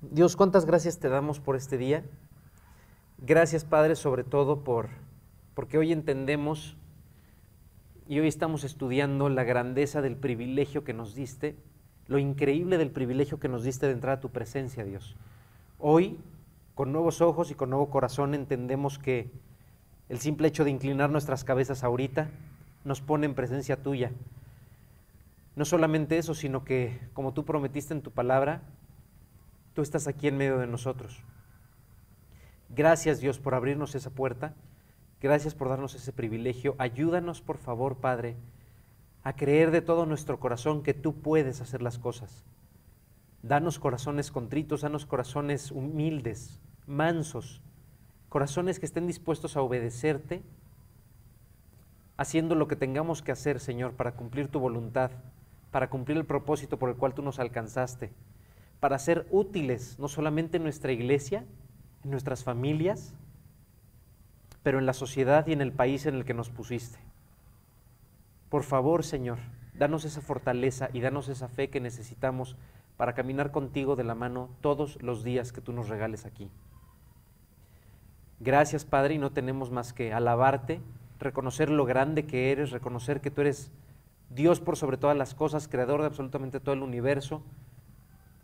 Dios, 0.01 0.35
cuántas 0.35 0.65
gracias 0.65 0.99
te 0.99 1.09
damos 1.09 1.39
por 1.39 1.55
este 1.55 1.77
día. 1.77 2.03
Gracias, 3.19 3.65
Padre, 3.65 3.95
sobre 3.95 4.23
todo 4.23 4.63
por 4.63 4.89
porque 5.57 5.79
hoy 5.79 5.91
entendemos 5.91 6.77
y 8.07 8.19
hoy 8.19 8.27
estamos 8.27 8.63
estudiando 8.63 9.27
la 9.27 9.43
grandeza 9.43 10.03
del 10.03 10.15
privilegio 10.15 10.83
que 10.83 10.93
nos 10.93 11.15
diste, 11.15 11.55
lo 12.05 12.19
increíble 12.19 12.77
del 12.77 12.91
privilegio 12.91 13.39
que 13.39 13.49
nos 13.49 13.63
diste 13.63 13.87
de 13.87 13.93
entrar 13.93 14.17
a 14.17 14.19
tu 14.19 14.29
presencia, 14.29 14.83
Dios. 14.83 15.15
Hoy, 15.79 16.19
con 16.75 16.91
nuevos 16.91 17.21
ojos 17.21 17.49
y 17.49 17.55
con 17.55 17.71
nuevo 17.71 17.89
corazón, 17.89 18.35
entendemos 18.35 18.99
que 18.99 19.31
el 20.09 20.19
simple 20.19 20.47
hecho 20.47 20.63
de 20.63 20.69
inclinar 20.69 21.09
nuestras 21.09 21.43
cabezas 21.43 21.83
ahorita 21.83 22.29
nos 22.87 23.01
pone 23.01 23.27
en 23.27 23.35
presencia 23.35 23.83
tuya. 23.83 24.11
No 25.55 25.65
solamente 25.65 26.17
eso, 26.17 26.33
sino 26.33 26.63
que, 26.63 26.99
como 27.13 27.33
tú 27.33 27.45
prometiste 27.45 27.93
en 27.93 28.01
tu 28.01 28.09
palabra, 28.09 28.63
tú 29.75 29.83
estás 29.83 30.07
aquí 30.07 30.27
en 30.27 30.37
medio 30.37 30.57
de 30.57 30.65
nosotros. 30.65 31.21
Gracias 32.69 33.19
Dios 33.19 33.37
por 33.37 33.53
abrirnos 33.53 33.93
esa 33.93 34.09
puerta 34.09 34.55
Gracias 35.19 35.55
por 35.55 35.69
darnos 35.69 35.95
ese 35.95 36.13
privilegio. 36.13 36.75
Ayúdanos, 36.77 37.41
por 37.41 37.57
favor, 37.57 37.97
Padre, 37.97 38.35
a 39.23 39.33
creer 39.35 39.71
de 39.71 39.81
todo 39.81 40.05
nuestro 40.05 40.39
corazón 40.39 40.83
que 40.83 40.93
tú 40.93 41.15
puedes 41.15 41.59
hacer 41.59 41.81
las 41.81 41.97
cosas. 41.97 42.45
Danos 43.41 43.79
corazones 43.79 44.31
contritos, 44.31 44.81
danos 44.81 45.07
corazones 45.07 45.71
humildes, 45.71 46.59
mansos, 46.85 47.61
corazones 48.29 48.79
que 48.79 48.85
estén 48.85 49.07
dispuestos 49.07 49.57
a 49.57 49.61
obedecerte, 49.61 50.43
haciendo 52.17 52.55
lo 52.55 52.67
que 52.67 52.75
tengamos 52.75 53.21
que 53.21 53.31
hacer, 53.31 53.59
Señor, 53.59 53.93
para 53.93 54.13
cumplir 54.13 54.47
tu 54.49 54.59
voluntad, 54.59 55.11
para 55.71 55.89
cumplir 55.89 56.17
el 56.17 56.25
propósito 56.25 56.77
por 56.77 56.89
el 56.89 56.95
cual 56.95 57.13
tú 57.13 57.21
nos 57.21 57.39
alcanzaste, 57.39 58.11
para 58.79 58.99
ser 58.99 59.27
útiles 59.31 59.97
no 59.99 60.07
solamente 60.07 60.57
en 60.57 60.63
nuestra 60.63 60.91
iglesia, 60.91 61.45
en 62.03 62.11
nuestras 62.11 62.43
familias, 62.43 63.13
pero 64.63 64.79
en 64.79 64.85
la 64.85 64.93
sociedad 64.93 65.47
y 65.47 65.53
en 65.53 65.61
el 65.61 65.71
país 65.71 66.05
en 66.05 66.15
el 66.15 66.25
que 66.25 66.33
nos 66.33 66.49
pusiste. 66.49 66.99
Por 68.49 68.63
favor, 68.63 69.03
Señor, 69.03 69.37
danos 69.73 70.03
esa 70.05 70.21
fortaleza 70.21 70.89
y 70.93 71.01
danos 71.01 71.29
esa 71.29 71.47
fe 71.47 71.69
que 71.69 71.79
necesitamos 71.79 72.55
para 72.97 73.13
caminar 73.13 73.51
contigo 73.51 73.95
de 73.95 74.03
la 74.03 74.15
mano 74.15 74.49
todos 74.61 75.01
los 75.01 75.23
días 75.23 75.51
que 75.51 75.61
tú 75.61 75.71
nos 75.71 75.87
regales 75.87 76.25
aquí. 76.25 76.49
Gracias, 78.39 78.85
Padre, 78.85 79.15
y 79.15 79.17
no 79.17 79.31
tenemos 79.31 79.71
más 79.71 79.93
que 79.93 80.13
alabarte, 80.13 80.81
reconocer 81.19 81.69
lo 81.69 81.85
grande 81.85 82.25
que 82.25 82.51
eres, 82.51 82.71
reconocer 82.71 83.21
que 83.21 83.31
tú 83.31 83.41
eres 83.41 83.71
Dios 84.29 84.59
por 84.59 84.77
sobre 84.77 84.97
todas 84.97 85.17
las 85.17 85.33
cosas, 85.33 85.67
creador 85.67 86.01
de 86.01 86.07
absolutamente 86.07 86.59
todo 86.59 86.73
el 86.73 86.83
universo, 86.83 87.43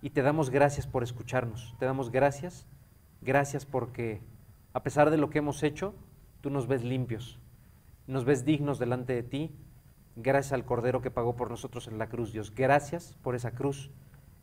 y 0.01 0.09
te 0.09 0.21
damos 0.21 0.49
gracias 0.49 0.87
por 0.87 1.03
escucharnos, 1.03 1.75
te 1.79 1.85
damos 1.85 2.11
gracias, 2.11 2.65
gracias 3.21 3.65
porque 3.65 4.21
a 4.73 4.83
pesar 4.83 5.09
de 5.11 5.17
lo 5.17 5.29
que 5.29 5.39
hemos 5.39 5.63
hecho, 5.63 5.93
tú 6.41 6.49
nos 6.49 6.67
ves 6.67 6.83
limpios, 6.83 7.39
nos 8.07 8.25
ves 8.25 8.43
dignos 8.43 8.79
delante 8.79 9.13
de 9.13 9.23
ti, 9.23 9.51
gracias 10.15 10.53
al 10.53 10.65
Cordero 10.65 11.01
que 11.01 11.11
pagó 11.11 11.35
por 11.35 11.49
nosotros 11.49 11.87
en 11.87 11.97
la 11.97 12.07
cruz, 12.09 12.33
Dios. 12.33 12.53
Gracias 12.53 13.17
por 13.21 13.35
esa 13.35 13.51
cruz, 13.51 13.91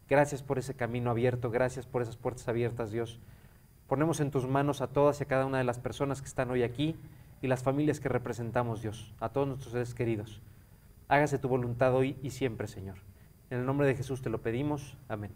gracias 0.09 0.43
por 0.43 0.59
ese 0.59 0.74
camino 0.74 1.11
abierto, 1.11 1.51
gracias 1.51 1.87
por 1.87 2.03
esas 2.03 2.16
puertas 2.16 2.49
abiertas, 2.49 2.91
Dios. 2.91 3.20
Ponemos 3.87 4.20
en 4.20 4.31
tus 4.31 4.47
manos 4.47 4.81
a 4.81 4.87
todas 4.87 5.20
y 5.20 5.24
a 5.24 5.26
cada 5.26 5.47
una 5.47 5.59
de 5.59 5.64
las 5.64 5.78
personas 5.78 6.22
que 6.22 6.28
están 6.28 6.51
hoy 6.51 6.62
aquí 6.62 6.97
y 7.43 7.49
las 7.49 7.62
familias 7.62 8.01
que 8.01 8.09
representamos, 8.09 8.82
Dios, 8.82 9.12
a 9.20 9.30
todos 9.30 9.49
nuestros 9.49 9.72
seres 9.72 9.95
queridos. 9.95 10.41
Hágase 11.09 11.38
tu 11.38 11.49
voluntad 11.49 11.95
hoy 11.95 12.16
y 12.22 12.30
siempre, 12.30 12.66
Señor. 12.66 12.97
En 13.51 13.59
el 13.61 13.66
nombre 13.66 13.86
de 13.86 13.97
Jesús 13.97 14.22
te 14.22 14.30
lo 14.30 14.43
pedimos. 14.43 14.97
Amén. 15.09 15.32